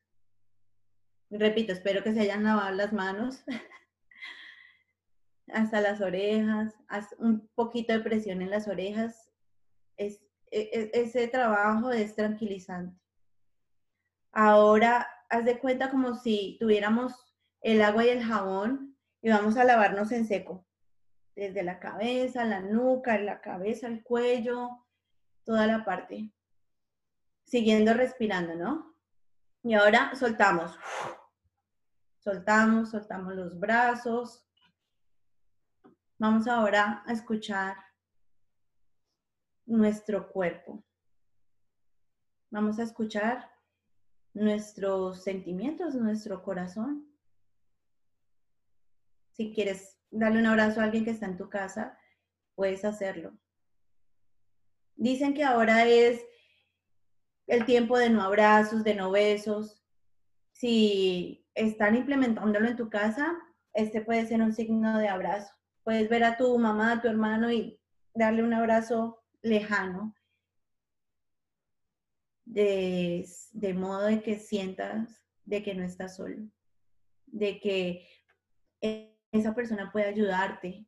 Repito, 1.30 1.72
espero 1.72 2.02
que 2.02 2.14
se 2.14 2.20
hayan 2.20 2.44
lavado 2.44 2.74
las 2.74 2.92
manos. 2.92 3.44
hasta 5.52 5.80
las 5.80 6.00
orejas, 6.00 6.74
haz 6.88 7.14
un 7.18 7.48
poquito 7.54 7.92
de 7.92 8.00
presión 8.00 8.40
en 8.40 8.50
las 8.50 8.68
orejas. 8.68 9.30
Es, 9.96 10.20
e, 10.50 10.70
e, 10.72 10.90
ese 10.94 11.28
trabajo 11.28 11.90
es 11.90 12.14
tranquilizante. 12.14 12.98
Ahora, 14.32 15.06
haz 15.28 15.44
de 15.44 15.58
cuenta 15.58 15.90
como 15.90 16.14
si 16.14 16.56
tuviéramos 16.60 17.12
el 17.60 17.82
agua 17.82 18.04
y 18.04 18.08
el 18.08 18.22
jabón 18.22 18.96
y 19.22 19.30
vamos 19.30 19.56
a 19.56 19.64
lavarnos 19.64 20.12
en 20.12 20.26
seco. 20.26 20.66
Desde 21.34 21.64
la 21.64 21.80
cabeza, 21.80 22.44
la 22.44 22.60
nuca, 22.60 23.18
la 23.18 23.40
cabeza, 23.40 23.88
el 23.88 24.04
cuello, 24.04 24.86
toda 25.44 25.66
la 25.66 25.84
parte 25.84 26.32
siguiendo 27.44 27.94
respirando, 27.94 28.54
¿no? 28.54 28.96
Y 29.62 29.74
ahora 29.74 30.14
soltamos. 30.14 30.76
Soltamos, 32.18 32.90
soltamos 32.90 33.34
los 33.34 33.58
brazos. 33.58 34.46
Vamos 36.18 36.46
ahora 36.48 37.02
a 37.06 37.12
escuchar 37.12 37.76
nuestro 39.66 40.30
cuerpo. 40.30 40.84
Vamos 42.50 42.78
a 42.78 42.82
escuchar 42.84 43.50
nuestros 44.32 45.22
sentimientos, 45.22 45.94
nuestro 45.94 46.42
corazón. 46.42 47.06
Si 49.32 49.52
quieres 49.52 49.98
darle 50.10 50.40
un 50.40 50.46
abrazo 50.46 50.80
a 50.80 50.84
alguien 50.84 51.04
que 51.04 51.10
está 51.10 51.26
en 51.26 51.36
tu 51.36 51.48
casa, 51.48 51.98
puedes 52.54 52.84
hacerlo. 52.84 53.36
Dicen 54.96 55.34
que 55.34 55.44
ahora 55.44 55.84
es 55.86 56.24
el 57.46 57.64
tiempo 57.64 57.98
de 57.98 58.10
no 58.10 58.22
abrazos, 58.22 58.84
de 58.84 58.94
no 58.94 59.10
besos. 59.10 59.82
Si 60.52 61.46
están 61.54 61.94
implementándolo 61.94 62.68
en 62.68 62.76
tu 62.76 62.88
casa, 62.88 63.36
este 63.72 64.00
puede 64.00 64.26
ser 64.26 64.40
un 64.40 64.52
signo 64.52 64.98
de 64.98 65.08
abrazo. 65.08 65.52
Puedes 65.82 66.08
ver 66.08 66.24
a 66.24 66.36
tu 66.36 66.58
mamá, 66.58 66.92
a 66.92 67.02
tu 67.02 67.08
hermano 67.08 67.52
y 67.52 67.78
darle 68.14 68.42
un 68.42 68.54
abrazo 68.54 69.22
lejano, 69.42 70.14
de, 72.46 73.26
de 73.52 73.74
modo 73.74 74.02
de 74.04 74.22
que 74.22 74.38
sientas 74.38 75.24
de 75.44 75.62
que 75.62 75.74
no 75.74 75.84
estás 75.84 76.16
solo, 76.16 76.48
de 77.26 77.60
que 77.60 78.06
esa 79.32 79.54
persona 79.54 79.90
puede 79.92 80.06
ayudarte 80.06 80.86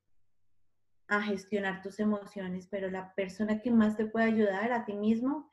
a 1.08 1.22
gestionar 1.22 1.82
tus 1.82 2.00
emociones, 2.00 2.66
pero 2.70 2.90
la 2.90 3.14
persona 3.14 3.60
que 3.60 3.70
más 3.70 3.96
te 3.96 4.06
puede 4.06 4.26
ayudar 4.26 4.72
a 4.72 4.84
ti 4.84 4.94
mismo 4.94 5.50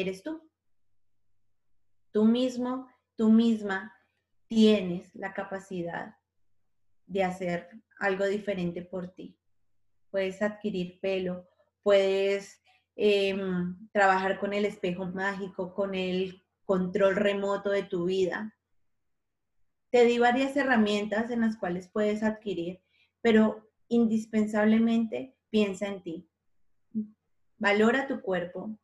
eres 0.00 0.22
tú. 0.22 0.48
Tú 2.12 2.24
mismo, 2.24 2.88
tú 3.16 3.30
misma 3.30 3.92
tienes 4.46 5.14
la 5.14 5.34
capacidad 5.34 6.16
de 7.06 7.24
hacer 7.24 7.68
algo 7.98 8.26
diferente 8.26 8.82
por 8.82 9.08
ti. 9.08 9.36
Puedes 10.10 10.40
adquirir 10.40 11.00
pelo, 11.00 11.48
puedes 11.82 12.62
em, 12.96 13.76
trabajar 13.92 14.38
con 14.38 14.52
el 14.52 14.64
espejo 14.64 15.06
mágico, 15.06 15.74
con 15.74 15.94
el 15.94 16.44
control 16.64 17.16
remoto 17.16 17.70
de 17.70 17.82
tu 17.82 18.04
vida. 18.04 18.54
Te 19.90 20.04
di 20.04 20.18
varias 20.18 20.56
herramientas 20.56 21.30
en 21.30 21.40
las 21.40 21.56
cuales 21.56 21.88
puedes 21.88 22.22
adquirir, 22.22 22.82
pero 23.20 23.68
indispensablemente 23.88 25.34
piensa 25.50 25.88
en 25.88 26.02
ti. 26.02 26.28
Valora 27.56 28.06
tu 28.06 28.20
cuerpo, 28.20 28.78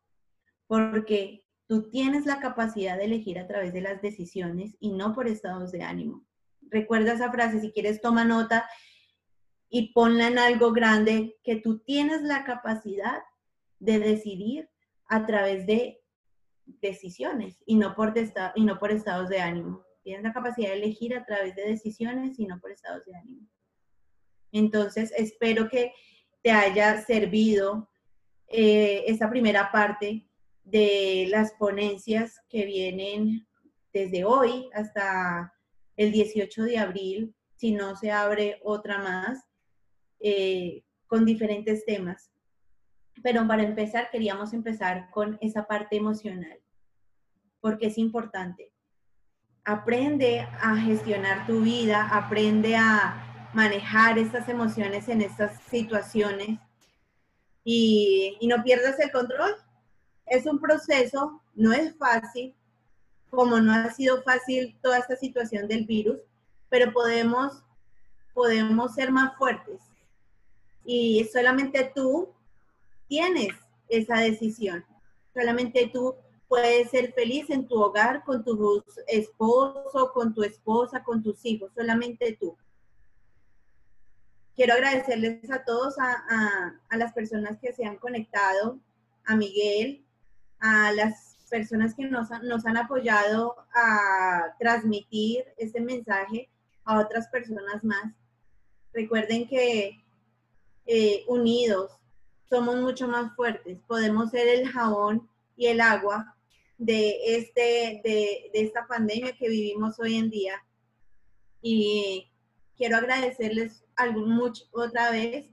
porque 0.66 1.44
tú 1.66 1.90
tienes 1.90 2.26
la 2.26 2.40
capacidad 2.40 2.96
de 2.96 3.04
elegir 3.04 3.38
a 3.38 3.46
través 3.46 3.72
de 3.72 3.80
las 3.80 4.02
decisiones 4.02 4.76
y 4.80 4.92
no 4.92 5.14
por 5.14 5.28
estados 5.28 5.72
de 5.72 5.82
ánimo. 5.82 6.24
Recuerda 6.62 7.12
esa 7.12 7.30
frase, 7.30 7.60
si 7.60 7.72
quieres 7.72 8.00
toma 8.00 8.24
nota 8.24 8.68
y 9.68 9.92
ponla 9.92 10.28
en 10.28 10.38
algo 10.38 10.72
grande, 10.72 11.36
que 11.42 11.56
tú 11.56 11.78
tienes 11.80 12.22
la 12.22 12.44
capacidad 12.44 13.22
de 13.78 13.98
decidir 13.98 14.70
a 15.06 15.26
través 15.26 15.66
de 15.66 16.00
decisiones 16.66 17.62
y 17.66 17.76
no 17.76 17.94
por, 17.94 18.14
y 18.54 18.64
no 18.64 18.78
por 18.78 18.90
estados 18.90 19.28
de 19.28 19.40
ánimo. 19.40 19.84
Tienes 20.02 20.22
la 20.22 20.32
capacidad 20.32 20.70
de 20.70 20.76
elegir 20.76 21.14
a 21.16 21.24
través 21.24 21.54
de 21.56 21.62
decisiones 21.66 22.38
y 22.38 22.46
no 22.46 22.60
por 22.60 22.70
estados 22.70 23.04
de 23.04 23.16
ánimo. 23.16 23.48
Entonces, 24.52 25.12
espero 25.16 25.68
que 25.68 25.92
te 26.42 26.50
haya 26.50 27.02
servido 27.02 27.90
eh, 28.46 29.04
esta 29.06 29.28
primera 29.30 29.72
parte 29.72 30.28
de 30.64 31.26
las 31.30 31.52
ponencias 31.52 32.40
que 32.48 32.64
vienen 32.64 33.46
desde 33.92 34.24
hoy 34.24 34.68
hasta 34.74 35.54
el 35.96 36.10
18 36.10 36.64
de 36.64 36.78
abril, 36.78 37.34
si 37.56 37.72
no 37.72 37.96
se 37.96 38.10
abre 38.10 38.60
otra 38.64 38.98
más, 38.98 39.44
eh, 40.20 40.82
con 41.06 41.24
diferentes 41.24 41.84
temas. 41.84 42.30
Pero 43.22 43.46
para 43.46 43.62
empezar, 43.62 44.10
queríamos 44.10 44.52
empezar 44.52 45.10
con 45.10 45.38
esa 45.40 45.66
parte 45.66 45.96
emocional, 45.96 46.58
porque 47.60 47.86
es 47.86 47.98
importante. 47.98 48.72
Aprende 49.64 50.40
a 50.40 50.76
gestionar 50.76 51.46
tu 51.46 51.60
vida, 51.60 52.08
aprende 52.10 52.74
a 52.76 53.50
manejar 53.54 54.18
estas 54.18 54.48
emociones 54.48 55.08
en 55.08 55.22
estas 55.22 55.62
situaciones 55.70 56.58
y, 57.62 58.36
y 58.40 58.46
no 58.48 58.62
pierdas 58.62 58.98
el 58.98 59.12
control. 59.12 59.54
Es 60.26 60.46
un 60.46 60.58
proceso, 60.58 61.42
no 61.54 61.72
es 61.72 61.96
fácil, 61.96 62.54
como 63.30 63.60
no 63.60 63.72
ha 63.72 63.90
sido 63.90 64.22
fácil 64.22 64.76
toda 64.82 64.98
esta 64.98 65.16
situación 65.16 65.68
del 65.68 65.86
virus, 65.86 66.18
pero 66.68 66.92
podemos, 66.92 67.62
podemos 68.32 68.94
ser 68.94 69.10
más 69.10 69.36
fuertes. 69.36 69.80
Y 70.84 71.28
solamente 71.32 71.92
tú 71.94 72.32
tienes 73.08 73.54
esa 73.88 74.18
decisión. 74.18 74.84
Solamente 75.32 75.90
tú 75.92 76.14
puedes 76.48 76.90
ser 76.90 77.12
feliz 77.14 77.50
en 77.50 77.66
tu 77.66 77.80
hogar 77.80 78.22
con 78.24 78.44
tu 78.44 78.84
esposo, 79.08 80.12
con 80.12 80.34
tu 80.34 80.42
esposa, 80.42 81.02
con 81.02 81.22
tus 81.22 81.44
hijos, 81.44 81.72
solamente 81.74 82.36
tú. 82.38 82.56
Quiero 84.54 84.74
agradecerles 84.74 85.50
a 85.50 85.64
todos, 85.64 85.96
a, 85.98 86.74
las 86.96 87.12
personas 87.12 87.58
que 87.60 87.72
se 87.72 87.84
han 87.84 87.96
conectado, 87.96 88.78
a 89.24 89.34
Miguel, 89.34 90.03
a 90.64 90.92
las 90.92 91.36
personas 91.50 91.94
que 91.94 92.06
nos, 92.06 92.30
han 92.30 92.76
apoyado 92.78 93.54
a 93.74 94.56
transmitir 94.58 95.44
este 95.58 95.78
mensaje 95.78 96.48
a 96.84 97.00
otras 97.00 97.28
personas 97.28 97.84
más. 97.84 98.14
Recuerden 98.94 99.46
que 99.46 100.02
eh, 100.86 101.24
unidos 101.28 101.92
somos 102.48 102.76
mucho 102.76 103.06
más 103.08 103.36
fuertes. 103.36 103.78
Podemos 103.86 104.30
ser 104.30 104.48
el 104.48 104.66
jabón 104.66 105.28
y 105.54 105.66
el 105.66 105.82
agua 105.82 106.34
de, 106.78 107.36
este, 107.36 108.00
de, 108.02 108.50
esta 108.54 108.86
pandemia 108.86 109.36
que 109.36 109.50
vivimos 109.50 110.00
hoy 110.00 110.16
en 110.16 110.30
día. 110.30 110.64
Y 111.60 112.32
quiero 112.74 112.96
agradecerles 112.96 113.84
mucho, 114.16 114.64
otra 114.72 115.10
vez 115.10 115.46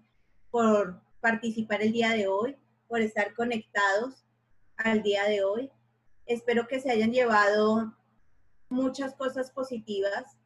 por 0.51 1.01
participar 1.19 1.81
el 1.81 1.91
día 1.91 2.11
de 2.11 2.29
hoy, 2.29 2.55
por 2.87 3.01
estar 3.01 3.33
conectados 3.33 4.23
al 4.83 5.03
día 5.03 5.25
de 5.25 5.43
hoy. 5.43 5.71
Espero 6.25 6.67
que 6.67 6.79
se 6.79 6.91
hayan 6.91 7.11
llevado 7.11 7.93
muchas 8.69 9.15
cosas 9.15 9.51
positivas. 9.51 10.37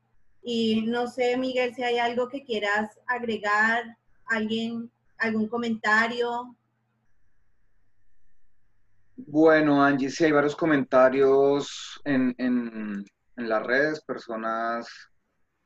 Y 0.41 0.83
no 0.83 1.07
sé, 1.07 1.38
Miguel, 1.38 1.73
si 1.75 1.83
hay 1.83 1.97
algo 1.97 2.29
que 2.29 2.43
quieras 2.43 2.99
agregar, 3.07 3.97
alguien 4.25 4.91
¿Algún 5.17 5.47
comentario? 5.47 6.55
Bueno, 9.15 9.83
Angie, 9.83 10.09
sí 10.09 10.25
hay 10.25 10.31
varios 10.31 10.55
comentarios 10.55 12.01
en, 12.03 13.05
las 13.38 13.65
redes, 13.65 14.01
personas 14.01 14.88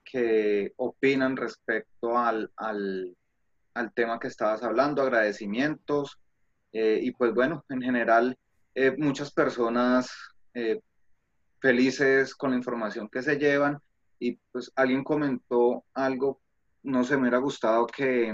que 0.04 0.74
opinan 0.78 1.36
respecto 1.36 2.18
al, 2.18 2.52
tema 3.96 4.20
que 4.20 4.28
estabas 4.28 4.64
hablando, 4.64 5.02
agradecimientos. 5.02 6.20
Eh, 6.72 7.00
y 7.02 7.12
pues 7.12 7.34
bueno, 7.34 7.66
en 7.70 7.82
general, 7.82 8.38
eh, 8.82 8.96
muchas 8.98 9.30
personas 9.34 10.10
eh, 10.54 10.80
felices 11.60 12.34
con 12.34 12.52
la 12.52 12.56
información 12.56 13.10
que 13.10 13.22
se 13.22 13.38
llevan. 13.38 13.78
Y 14.20 14.40
pues 14.52 14.72
alguien 14.74 15.04
comentó 15.04 15.84
algo, 15.94 16.40
no 16.84 17.04
sé, 17.04 17.16
me 17.16 17.24
hubiera 17.24 17.40
gustado 17.40 17.86
que, 17.88 18.34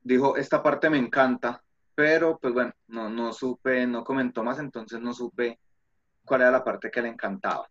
dijo, 0.00 0.34
esta 0.38 0.62
parte 0.62 0.88
me 0.88 0.96
encanta, 0.96 1.62
pero 1.94 2.38
pues 2.38 2.54
bueno, 2.54 2.72
no, 2.88 3.10
no 3.10 3.34
supe, 3.34 3.86
no 3.86 4.02
comentó 4.02 4.42
más, 4.42 4.58
entonces 4.58 4.98
no 4.98 5.12
supe 5.12 5.60
cuál 6.24 6.40
era 6.40 6.50
la 6.50 6.64
parte 6.64 6.90
que 6.90 7.02
le 7.02 7.08
encantaba. 7.08 7.68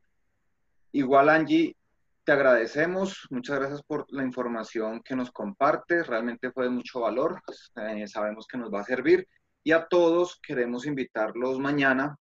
Igual 0.91 1.30
Angie, 1.30 1.76
te 2.24 2.34
agradecemos, 2.34 3.26
muchas 3.32 3.57
gracias 3.57 3.82
por 3.82 4.05
la 4.10 4.24
información 4.24 5.01
que 5.01 5.16
nos 5.16 5.32
compartes, 5.32 6.05
realmente 6.05 6.51
fue 6.51 6.66
de 6.66 6.70
mucho 6.70 6.99
valor, 6.99 7.41
pues, 7.43 7.72
eh, 7.78 8.07
sabemos 8.07 8.45
que 8.45 8.60
nos 8.60 8.72
va 8.72 8.82
a 8.82 8.86
servir 8.86 9.28
y 9.64 9.72
a 9.72 9.88
todos 9.88 10.39
queremos 10.41 10.86
invitarlos 10.86 11.60
mañana 11.60 12.18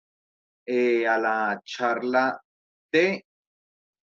eh, 0.65 1.07
a 1.07 1.19
la 1.19 1.61
charla 1.65 2.41
de 2.91 3.25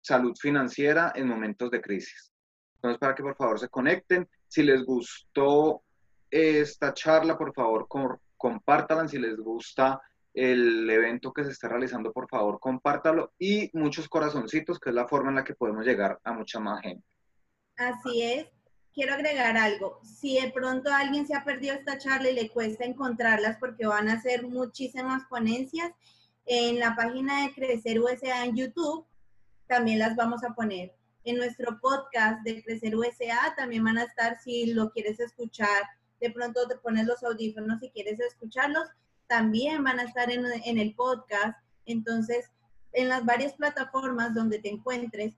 salud 0.00 0.34
financiera 0.40 1.12
en 1.14 1.28
momentos 1.28 1.70
de 1.70 1.80
crisis. 1.80 2.32
Entonces, 2.76 2.98
para 2.98 3.14
que 3.14 3.22
por 3.22 3.36
favor 3.36 3.58
se 3.58 3.68
conecten, 3.68 4.28
si 4.46 4.62
les 4.62 4.84
gustó 4.84 5.82
esta 6.30 6.94
charla, 6.94 7.36
por 7.36 7.52
favor, 7.52 7.88
compártala. 8.36 9.08
Si 9.08 9.18
les 9.18 9.36
gusta 9.36 10.00
el 10.32 10.88
evento 10.88 11.32
que 11.32 11.44
se 11.44 11.50
está 11.50 11.68
realizando, 11.68 12.12
por 12.12 12.28
favor, 12.28 12.60
compártalo. 12.60 13.32
Y 13.38 13.70
muchos 13.72 14.08
corazoncitos, 14.08 14.78
que 14.78 14.90
es 14.90 14.94
la 14.94 15.08
forma 15.08 15.30
en 15.30 15.36
la 15.36 15.44
que 15.44 15.54
podemos 15.54 15.84
llegar 15.84 16.18
a 16.22 16.32
mucha 16.32 16.60
más 16.60 16.80
gente. 16.82 17.04
Así 17.76 18.22
es. 18.22 18.57
Quiero 18.98 19.14
agregar 19.14 19.56
algo. 19.56 20.00
Si 20.02 20.40
de 20.40 20.50
pronto 20.50 20.90
alguien 20.92 21.24
se 21.24 21.32
ha 21.32 21.44
perdido 21.44 21.76
esta 21.76 21.98
charla 21.98 22.30
y 22.30 22.34
le 22.34 22.50
cuesta 22.50 22.84
encontrarlas 22.84 23.56
porque 23.60 23.86
van 23.86 24.08
a 24.08 24.20
ser 24.20 24.42
muchísimas 24.48 25.22
ponencias, 25.28 25.92
en 26.46 26.80
la 26.80 26.96
página 26.96 27.42
de 27.42 27.54
Crecer 27.54 28.00
USA 28.00 28.44
en 28.44 28.56
YouTube 28.56 29.06
también 29.68 30.00
las 30.00 30.16
vamos 30.16 30.42
a 30.42 30.52
poner 30.52 30.92
en 31.22 31.36
nuestro 31.36 31.78
podcast 31.78 32.42
de 32.42 32.60
Crecer 32.64 32.96
USA 32.96 33.54
también 33.56 33.84
van 33.84 33.98
a 33.98 34.02
estar 34.02 34.40
si 34.40 34.72
lo 34.72 34.90
quieres 34.90 35.20
escuchar. 35.20 35.84
De 36.20 36.32
pronto 36.32 36.66
te 36.66 36.76
pones 36.78 37.06
los 37.06 37.22
audífonos 37.22 37.78
si 37.78 37.90
quieres 37.90 38.18
escucharlos, 38.18 38.88
también 39.28 39.84
van 39.84 40.00
a 40.00 40.02
estar 40.02 40.28
en, 40.28 40.44
en 40.64 40.78
el 40.78 40.92
podcast. 40.96 41.56
Entonces, 41.86 42.50
en 42.94 43.08
las 43.08 43.24
varias 43.24 43.52
plataformas 43.52 44.34
donde 44.34 44.58
te 44.58 44.70
encuentres, 44.70 45.34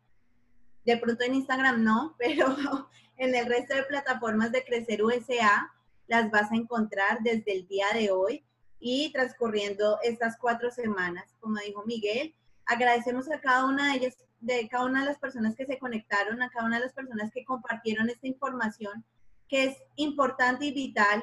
de 0.87 0.97
pronto 0.97 1.25
en 1.25 1.35
Instagram 1.35 1.85
no, 1.85 2.15
pero 2.19 2.89
en 3.21 3.35
el 3.35 3.47
resto 3.47 3.77
de 3.77 3.83
plataformas 3.83 4.51
de 4.51 4.65
Crecer 4.65 5.05
USA 5.05 5.71
las 6.07 6.31
vas 6.31 6.51
a 6.51 6.57
encontrar 6.57 7.19
desde 7.21 7.53
el 7.53 7.69
día 7.69 7.87
de 7.93 8.11
hoy 8.11 8.43
y 8.81 9.13
transcurriendo 9.13 9.99
estas 10.03 10.39
cuatro 10.39 10.71
semanas. 10.71 11.37
Como 11.39 11.59
dijo 11.61 11.85
Miguel, 11.85 12.35
agradecemos 12.65 13.31
a 13.31 13.39
cada 13.39 13.67
una 13.67 13.93
de 13.93 13.99
ellas 13.99 14.17
de 14.41 14.67
cada 14.71 14.87
una 14.87 15.01
de 15.01 15.07
las 15.07 15.19
personas 15.19 15.55
que 15.55 15.67
se 15.67 15.79
conectaron, 15.79 16.41
a 16.41 16.49
cada 16.49 16.65
una 16.65 16.79
de 16.79 16.87
las 16.87 16.95
personas 16.95 17.31
que 17.31 17.45
compartieron 17.45 18.09
esta 18.09 18.27
información, 18.27 19.05
que 19.49 19.65
es 19.65 19.77
importante 19.97 20.65
y 20.65 20.73
vital. 20.73 21.23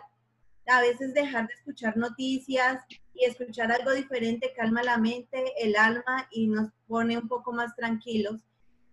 A 0.67 0.81
veces 0.81 1.15
dejar 1.15 1.47
de 1.47 1.55
escuchar 1.55 1.97
noticias 1.97 2.83
y 3.15 3.25
escuchar 3.25 3.71
algo 3.71 3.91
diferente 3.91 4.53
calma 4.55 4.83
la 4.83 4.99
mente, 4.99 5.51
el 5.57 5.75
alma 5.75 6.27
y 6.29 6.45
nos 6.45 6.69
pone 6.87 7.17
un 7.17 7.27
poco 7.27 7.53
más 7.53 7.75
tranquilos. 7.75 8.41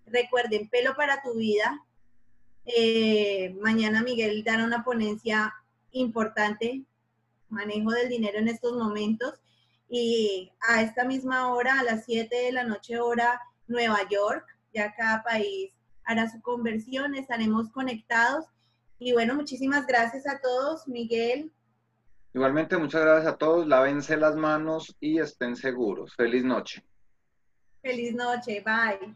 Recuerden, 0.06 0.70
pelo 0.70 0.96
para 0.96 1.20
tu 1.20 1.34
vida. 1.34 1.84
Eh, 2.66 3.54
mañana 3.60 4.02
Miguel 4.02 4.42
dará 4.44 4.64
una 4.64 4.84
ponencia 4.84 5.52
importante, 5.92 6.82
manejo 7.48 7.90
del 7.90 8.08
dinero 8.08 8.38
en 8.38 8.48
estos 8.48 8.74
momentos. 8.74 9.40
Y 9.88 10.50
a 10.68 10.82
esta 10.82 11.04
misma 11.04 11.52
hora, 11.52 11.78
a 11.78 11.84
las 11.84 12.04
7 12.04 12.34
de 12.34 12.52
la 12.52 12.64
noche 12.64 12.98
hora 12.98 13.40
Nueva 13.66 14.00
York, 14.08 14.46
ya 14.72 14.94
cada 14.94 15.22
país 15.22 15.72
hará 16.04 16.28
su 16.28 16.40
conversión, 16.40 17.14
estaremos 17.14 17.70
conectados. 17.70 18.46
Y 18.98 19.12
bueno, 19.12 19.34
muchísimas 19.34 19.86
gracias 19.86 20.26
a 20.26 20.40
todos, 20.40 20.88
Miguel. 20.88 21.52
Igualmente, 22.32 22.76
muchas 22.76 23.02
gracias 23.02 23.32
a 23.32 23.36
todos, 23.36 23.66
lávense 23.66 24.16
las 24.16 24.34
manos 24.34 24.96
y 24.98 25.20
estén 25.20 25.54
seguros. 25.54 26.14
Feliz 26.16 26.44
noche. 26.44 26.84
Feliz 27.80 28.14
noche, 28.14 28.64
bye. 28.64 29.14